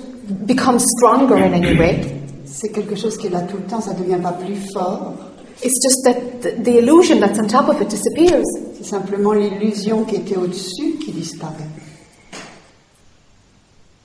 [0.47, 2.01] become stronger in any way.
[2.45, 5.15] C'est quelque chose qui est là tout le temps, ça ne devient pas plus fort.
[5.63, 8.45] It's just that the, the illusion that's on top of it disappears.
[8.77, 11.71] C'est simplement l'illusion qui était au-dessus qui disparaît.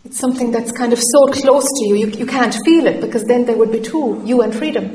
[0.06, 3.23] It's something that's kind of so close to you, you, you can't feel it because
[3.26, 4.89] then there would be two, you and freedom.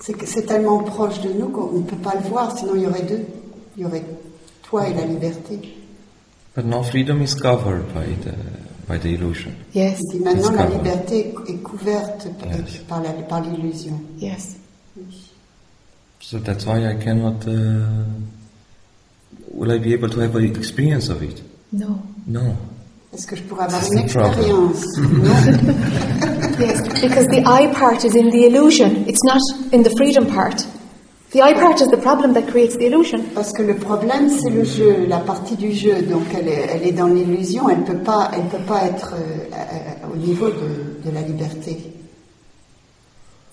[0.00, 2.82] C'est que c'est tellement proche de nous qu'on ne peut pas le voir, sinon il
[2.82, 3.24] y aurait deux.
[3.76, 4.04] Il y aurait
[4.62, 5.58] toi et la liberté.
[6.54, 8.34] But no freedom is covered by the,
[8.88, 9.52] by the illusion.
[9.74, 12.78] Yes, Il dit maintenant la liberté est couverte par- Yes.
[12.88, 14.00] par la- par l'illusion.
[14.18, 14.56] yes.
[16.20, 17.46] So that's why I cannot.
[17.46, 18.04] Uh,
[19.52, 21.42] will I be able to have an experience of it?
[21.72, 21.98] No.
[22.26, 22.40] No.
[23.12, 24.70] Est-ce que je pourrais avoir une the problem.
[24.70, 24.84] expérience
[26.58, 29.40] Yes, because the I part is in the illusion, it's not
[29.72, 30.64] in the freedom part.
[31.34, 33.24] The I part is the problem that creates the illusion.
[33.34, 36.00] Parce que le problème, c'est le jeu, la partie du jeu.
[36.02, 39.14] Donc elle est, elle est dans l'illusion, elle ne peut pas, elle peut pas être
[39.14, 41.76] euh, à- au niveau de, de la liberté.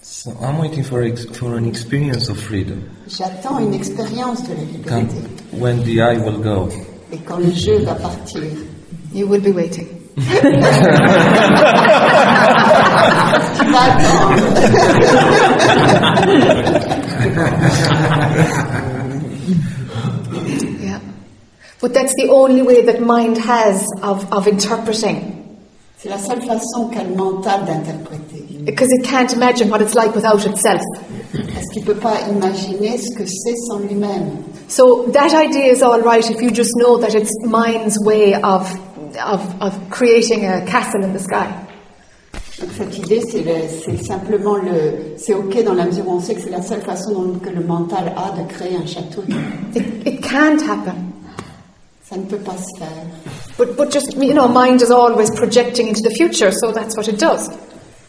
[0.03, 2.83] So I'm waiting for ex- for an experience of freedom.
[3.07, 5.15] J'attends une expérience de la liberté.
[5.57, 6.69] when the I will go.
[7.11, 8.41] Et quand le jeu va partir,
[9.13, 9.87] You will be waiting.
[10.17, 10.21] tu
[13.71, 14.35] vas attendre.
[20.81, 20.99] Yeah.
[21.79, 25.37] But that's the only way that mind has of, of interpreting.
[25.97, 28.63] C'est la seule façon qu'a le mental d'interpréter.
[28.65, 30.81] Because it can't imagine what it's like without itself.
[31.53, 34.43] Parce qu'il peut pas imaginer ce que c'est sans lui-même.
[34.67, 38.67] So that idea is all right if you just know that it's mind's way of,
[39.23, 41.47] of, of creating a castle in the sky.
[42.61, 46.19] Donc cette idée, c'est le- c'est simplement le, c'est ok dans la mesure où on
[46.19, 49.23] sait que c'est la seule façon dont, que le mental a de créer un château.
[49.75, 50.93] It, it can't happen.
[52.07, 52.87] Ça ne peut pas se faire.
[53.57, 57.07] But, but just, you know, mind is always projecting into the future, so that's what
[57.07, 57.49] it does.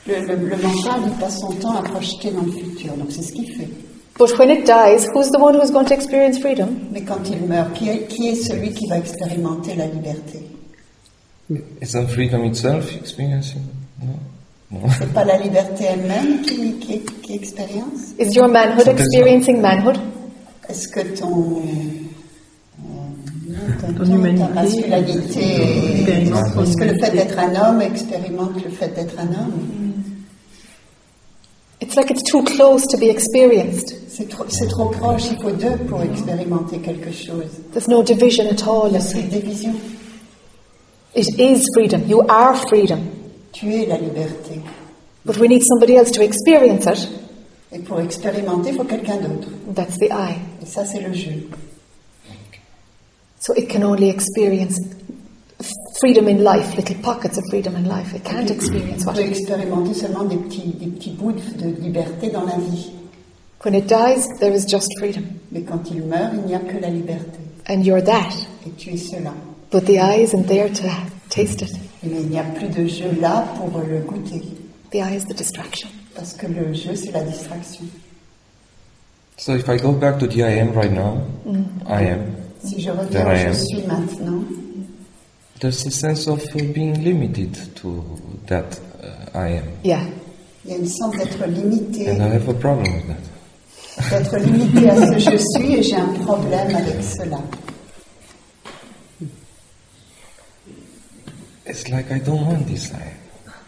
[0.07, 3.23] Le, le- le mental, il passe son temps à projeter dans le futur, donc c'est
[3.23, 3.69] ce qu'il fait.
[4.19, 6.69] But when it dies, who's the one who's going to experience freedom?
[6.91, 10.41] Mais quand il meurt, qui est, qui est celui qui va expérimenter la liberté?
[11.81, 13.63] Isn't freedom itself experiencing?
[14.03, 14.13] No.
[14.99, 18.15] C'est pas la liberté elle-même qui, qui, qui expérience?
[18.19, 19.99] Is your manhood experiencing manhood?
[20.69, 21.61] Est-ce que ton,
[23.81, 25.41] ton, Ton humanité ta masculinité,
[26.07, 29.93] est-ce que le fait d'être un homme expérimente le fait d'être un homme?
[31.83, 33.95] It's like it's too close to be experienced.
[34.09, 37.51] C'est trop, c'est trop proche, il faut deux pour expérimenter quelque chose.
[37.73, 38.89] There's no division at all.
[38.89, 39.41] Il y a cette see.
[39.41, 39.75] division.
[41.15, 42.03] It is freedom.
[42.09, 43.01] You are freedom.
[43.53, 44.61] Tu es la liberté.
[45.25, 47.09] But we need somebody else to experience it.
[47.73, 49.49] Et pour expérimenter, faut quelqu'un d'autre.
[49.75, 50.35] That's the I.
[50.63, 51.49] Et ça, c'est le jeu.
[53.41, 54.79] So it can only experience
[56.01, 58.15] freedom in life, little pockets of freedom in life.
[58.15, 62.31] It can't experience what peut expérimenter seulement des petits, des petits bouts de, de liberté
[62.31, 62.93] dans la vie.
[63.65, 65.25] When it dies, there is just freedom.
[65.51, 67.39] Mais quand il meurt, il n'y a que la liberté.
[67.69, 68.35] And you're that.
[68.67, 69.33] Et tu es cela.
[69.71, 70.89] But the I isn't there to
[71.29, 71.71] taste it.
[72.05, 74.43] Mais il n'y a plus de jeu là pour le goûter.
[74.91, 75.89] The eye is the distraction.
[76.15, 77.85] Parce que le jeu, c'est la distraction.
[79.39, 81.23] So if I go back to the I am right now,
[81.89, 82.21] I am.
[82.65, 83.55] Si je reviens où I je am.
[83.55, 84.43] suis maintenant,
[85.61, 86.43] There's a sense of
[86.75, 88.05] being limited to
[88.49, 90.03] that uh, I am, Yeah.
[90.65, 94.11] il y a une sens d'être limité, and I have a problem with that.
[94.11, 97.39] d'être limité à ce je suis et j'ai un problème avec cela.
[101.65, 103.15] It's like I don't want this I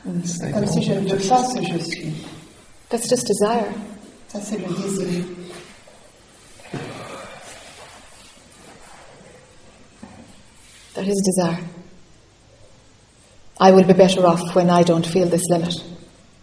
[0.07, 0.21] am.
[0.21, 2.13] It's like, Comme si je ne veux pas ce je suis.
[2.91, 3.67] That's just desire.
[4.29, 5.25] Ça, c'est le désir.
[10.95, 11.59] That is desire.
[13.59, 15.83] I will be better off when I don't feel this limit.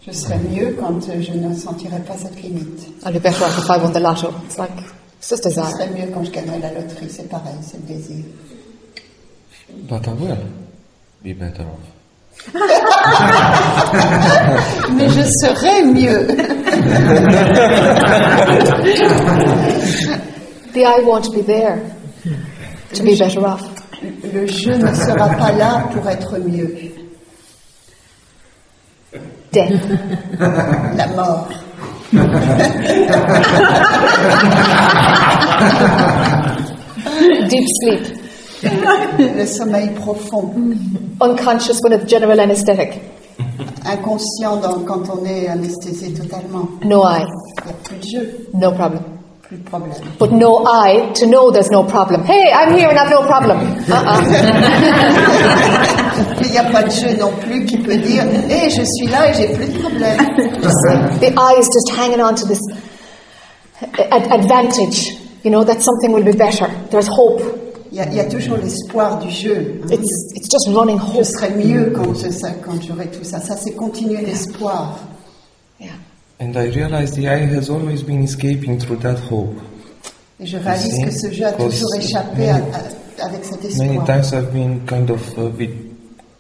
[0.06, 2.88] Je serai mieux quand je ne sentirai pas cette limite.
[3.06, 4.34] I'll be better off if I won the lotto.
[4.46, 4.72] It's like,
[5.18, 5.70] it's just Je desire.
[5.72, 7.10] serai mieux quand je gagnerai la loterie.
[7.10, 8.26] C'est pareil, c'est le désir.
[9.88, 10.38] But I will
[11.24, 11.80] be better off.
[14.94, 16.28] Mais je serai mieux.
[20.74, 21.82] The I won't be there
[22.94, 23.62] to be better off.
[24.02, 26.74] Le je ne sera pas là pour être mieux.
[29.52, 29.84] Death.
[30.96, 31.50] La mort.
[37.50, 38.21] Deep sleep.
[39.20, 40.54] Le sommeil profond.
[41.20, 43.02] Unconscious when it's general anesthetic.
[43.86, 46.68] Inconscient dans- quand on est anesthésié totalement.
[46.86, 47.24] No I.
[47.24, 47.26] Il
[47.66, 49.02] n'y a plus de jeu, No problem.
[49.48, 49.94] plus de problème.
[50.20, 52.24] But no I to know there's no problem.
[52.24, 53.58] Hey, I'm here and I've no problem.
[53.90, 54.22] Uh-uh.
[56.44, 59.30] Il n'y a pas de jeu non plus qui peut dire Hé, je suis là
[59.30, 60.18] et j'ai plus de problème.
[61.20, 62.60] the I is just hanging on to this
[64.12, 66.68] ad- advantage, you know, that something will be better.
[66.92, 67.42] There's hope.
[67.92, 69.82] Il y a, il y a toujours l'espoir du jeu.
[69.84, 69.88] hein.
[69.92, 71.26] It's, it's just running Je hope.
[71.26, 72.28] serai mieux quand, je,
[72.64, 73.40] quand j'aurai tout ça.
[73.42, 74.98] Ça, c'est continuer l'espoir.
[75.80, 75.90] Yeah.
[76.40, 79.60] And I realize the I has always been escaping through that hope.
[80.40, 84.06] Et je réalise que ce jeu a toujours échappé à- à- avec cet Many espoir.
[84.06, 85.72] times I've been kind of a bit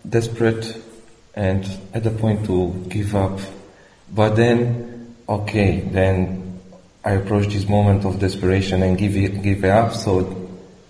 [0.06, 0.76] desperate
[1.36, 1.62] and
[1.94, 3.40] at the point to give up.
[4.10, 6.42] But then, okay, then
[7.06, 10.28] I approach this moment of desperation and give it, give it up, so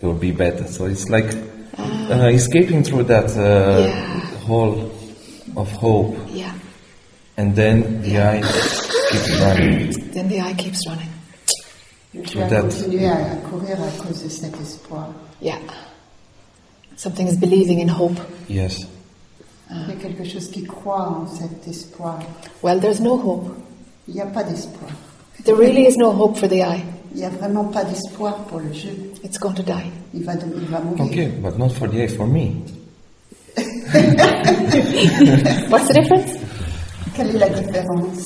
[0.01, 0.67] it will be better.
[0.67, 1.33] So it's like
[1.77, 4.19] uh, escaping through that uh, Yeah.
[4.47, 4.91] hole
[5.55, 6.53] of hope, Yeah.
[7.37, 8.41] and then the I
[9.11, 10.11] keeps running.
[10.13, 11.09] Then the I keeps running.
[12.13, 15.13] Je So vais that- continuer à, à courir à cause de cet espoir.
[15.41, 15.59] Yeah.
[16.97, 18.19] Something is believing in hope.
[18.49, 18.77] Yes.
[19.69, 22.19] Il y a quelque chose qui croit en cet espoir.
[22.61, 23.55] Well, there's no hope.
[24.07, 24.91] Il n'y a pas d'espoir.
[25.45, 26.83] There really is no hope for the I.
[27.13, 29.10] Il n'y a vraiment pas d'espoir pour le jeu.
[29.23, 29.91] It's going to die.
[30.13, 30.81] Il va, il va.
[30.99, 32.63] Okay, but not for the I, for me.
[35.69, 36.37] What's the difference?
[37.13, 38.23] Quelle est la différence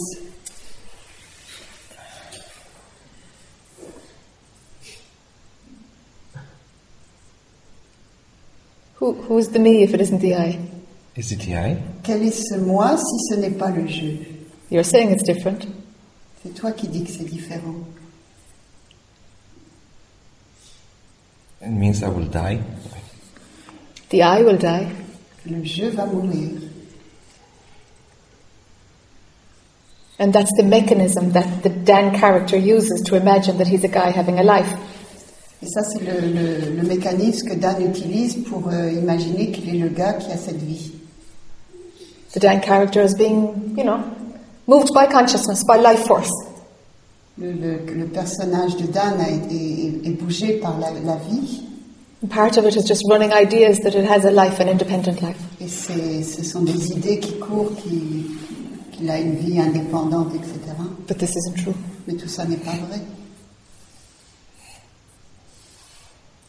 [8.99, 10.59] Who, who's the me if it isn't the I?
[11.15, 11.77] Is it the I?
[12.03, 14.17] Quel est ce moi si ce n'est pas le jeu
[14.69, 15.65] You're saying it's different.
[16.43, 17.75] C'est toi qui dis que c'est différent.
[21.61, 22.61] It means I will die.
[24.09, 24.91] The I will die.
[25.45, 26.61] Le jeu va mourir.
[30.17, 34.11] And that's the mechanism that the Dan character uses to imagine that he's a guy
[34.11, 34.71] having a life.
[35.61, 39.79] Et ça, c'est le, le- le mécanisme que Dan utilise pour euh, imaginer qu'il est
[39.79, 40.91] le gars qui a cette vie.
[42.33, 43.99] The Dan character is being, you know,
[44.67, 46.31] moved by consciousness, by life force.
[47.37, 49.55] Le, le- le personnage de Dan a été
[49.87, 51.61] est, est bougé par la, la vie.
[52.29, 55.37] Part of it is just running ideas that it has a life, an independent life.
[55.59, 58.25] Et c'est- ce sont des idées qui courent, qui-
[58.93, 60.53] qu'il a une vie indépendante, etc.
[61.07, 61.75] But this isn't true.
[62.07, 63.01] Mais tout ça n'est pas vrai.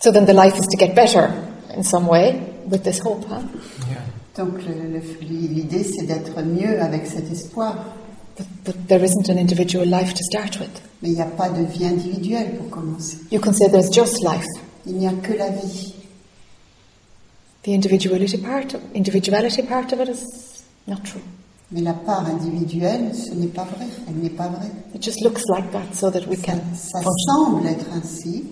[0.01, 1.31] So then the life is to get better
[1.77, 2.39] in some way
[2.71, 3.43] with this hope, huh?
[4.37, 7.75] Donc le- le- l'idée, c'est d'être mieux avec cet espoir.
[8.37, 10.81] But, but there isn't an individual life to start with.
[11.03, 13.19] Mais il n'y a pas de vie individuelle pour commencer.
[13.31, 14.45] You can say there's just life.
[14.87, 15.95] Il n'y a que la vie.
[17.63, 21.23] The individuality part of, individuality part of it is not true.
[21.73, 23.87] Mais la part individuelle, ce n'est pas vrai.
[24.09, 24.71] Elle n'est pas vraie.
[24.95, 27.13] It just looks like that so that we can Ça function.
[27.27, 28.45] semble être ainsi.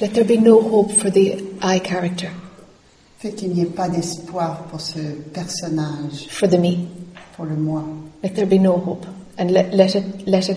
[0.00, 2.32] Let there be no hope for the I character,
[3.20, 4.98] Fait qu'il n'y ait pas d'espoir pour ce
[5.34, 6.86] personnage, for the me.
[7.36, 7.84] pour le moi.
[8.22, 9.06] Let there be no hope.
[9.38, 10.56] And let, let it, let it,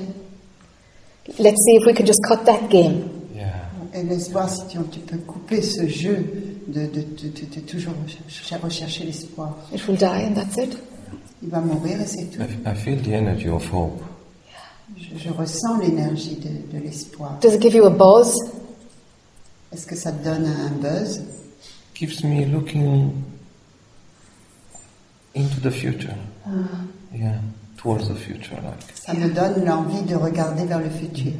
[1.40, 3.03] let's see if we can just cut that game.
[3.35, 3.52] Yeah.
[3.94, 6.26] Et laisse voir si tu, tu peux couper ce jeu
[6.68, 9.57] de, de, de- de- de toujours rechercher, rechercher l'espoir.
[9.73, 10.77] It will die and that's it.
[11.41, 12.41] Il va mourir et c'est tout.
[12.41, 14.02] I, I feel the energy of hope.
[14.98, 17.40] Je, je ressens l'énergie de, de l'espoir.
[17.41, 18.34] Does it give you a buzz?
[19.73, 21.22] Est-ce que ça te donne un buzz?
[21.94, 23.24] Keeps me looking
[25.36, 26.15] into the future.
[26.45, 26.86] Ah.
[27.14, 27.40] Yeah,
[27.78, 28.82] towards the future, like.
[28.95, 31.34] Ça me donne l'envie de regarder vers le futur.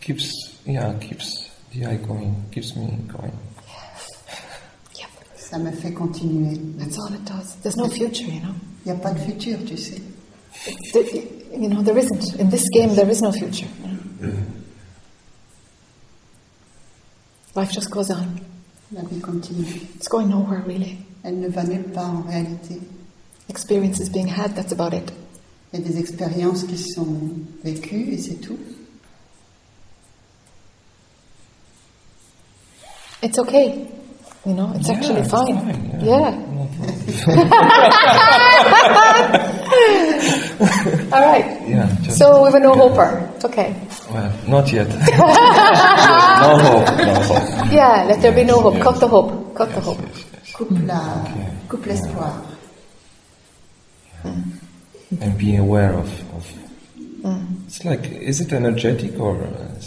[0.00, 0.32] Keeps,
[0.66, 3.32] yeah, keeps the I going, keeps me going.
[4.98, 5.08] Yep.
[5.36, 6.58] Ça me fait continuer.
[6.78, 7.54] That's all it does.
[7.62, 8.54] There's no future, you know.
[8.84, 10.02] Il n'y a pas de futur, tu sais.
[10.92, 12.34] The- you know, there isn't.
[12.40, 13.68] In this game, there is no future.
[14.20, 14.32] you know.
[17.54, 18.40] Life just goes on.
[18.92, 19.80] La vie continue.
[19.96, 20.98] It's going nowhere, really.
[21.22, 22.80] Elle ne va nulle part en réalité.
[23.48, 25.12] Experience is being had, that's about it.
[25.72, 27.18] Il y a des expériences qui sont
[27.62, 28.58] vécues et c'est tout.
[33.22, 33.86] It's okay.
[34.44, 35.56] You know, it's Yeah, actually it's fine.
[35.56, 36.30] fine, yeah.
[36.30, 36.68] No.
[41.12, 41.44] All right.
[41.68, 43.30] Yeah, just, So we've a no hoper.
[43.36, 43.74] It's okay.
[44.12, 44.88] well, not yet.
[44.88, 44.94] no
[46.58, 47.72] hope, no hope.
[47.72, 48.80] Yeah, let there be no hope.
[48.82, 49.54] Cut the hope.
[49.54, 49.98] Cut the hope.
[50.54, 51.24] Coupe la,
[51.68, 52.42] coupe l'espoir.
[54.24, 56.52] And be aware of, of
[57.66, 59.80] it's like, is it energetic or uh,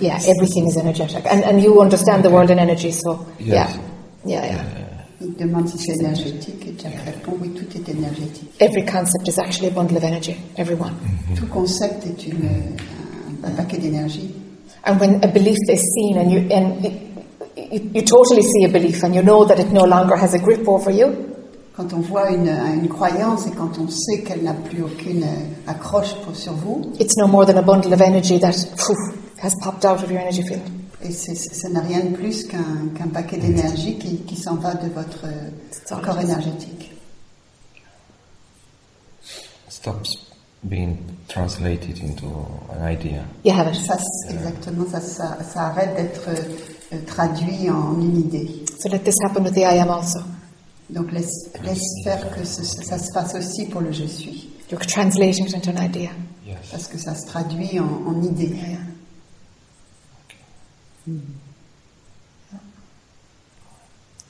[0.00, 1.24] Yeah, everything is energetic.
[1.26, 3.74] And, and you understand the world in energy, so Yes.
[3.76, 3.82] yeah.
[4.26, 4.54] Yeah, yeah.
[4.54, 8.50] Euh, Il te demande si c'est énergétique et Jac répond oui, tout est énergétique.
[8.58, 10.34] Every concept is actually a bundle of energy.
[10.56, 10.92] Everyone.
[10.92, 11.34] Mm-hmm.
[11.36, 12.46] Tout concept est une,
[13.44, 14.30] un, un paquet d'énergie.
[14.86, 19.02] And when a belief is seen and you and you, you totally see a belief
[19.04, 21.08] and you know that it no longer has a grip over you,
[21.76, 25.70] Quand on voit une, une croyance et quand on sait qu'elle n'a plus aucune euh,
[25.70, 28.94] accroche pour, sur vous, it's no more than a bundle of energy that phew,
[29.42, 30.62] has popped out of your energy field.
[31.02, 34.74] Et c'est- ça n'a rien de plus qu'un qu'un paquet d'énergie qui, qui s'en va
[34.74, 36.92] de votre euh, corps énergétique.
[39.68, 40.16] stops
[40.62, 40.96] being
[41.28, 42.26] translated into
[42.70, 43.24] an idea?
[43.44, 43.54] It.
[43.86, 43.96] Ça,
[44.28, 48.64] exactement, ça, ça, ça arrête d'être euh, traduit en une idée.
[48.78, 50.20] So let this happen with the I am also.
[50.90, 54.84] Donc laisse, laisse faire que ce- ça se passe aussi pour le je suis, You're
[54.86, 56.10] translating it into an idea.
[56.46, 56.56] Yes.
[56.70, 58.48] parce que ça se traduit en, en idée.
[58.48, 58.78] Yeah.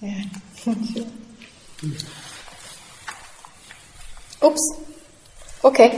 [0.01, 0.09] Ya,
[0.57, 1.07] 谢谢
[4.43, 4.61] Oops.
[5.63, 5.91] okay.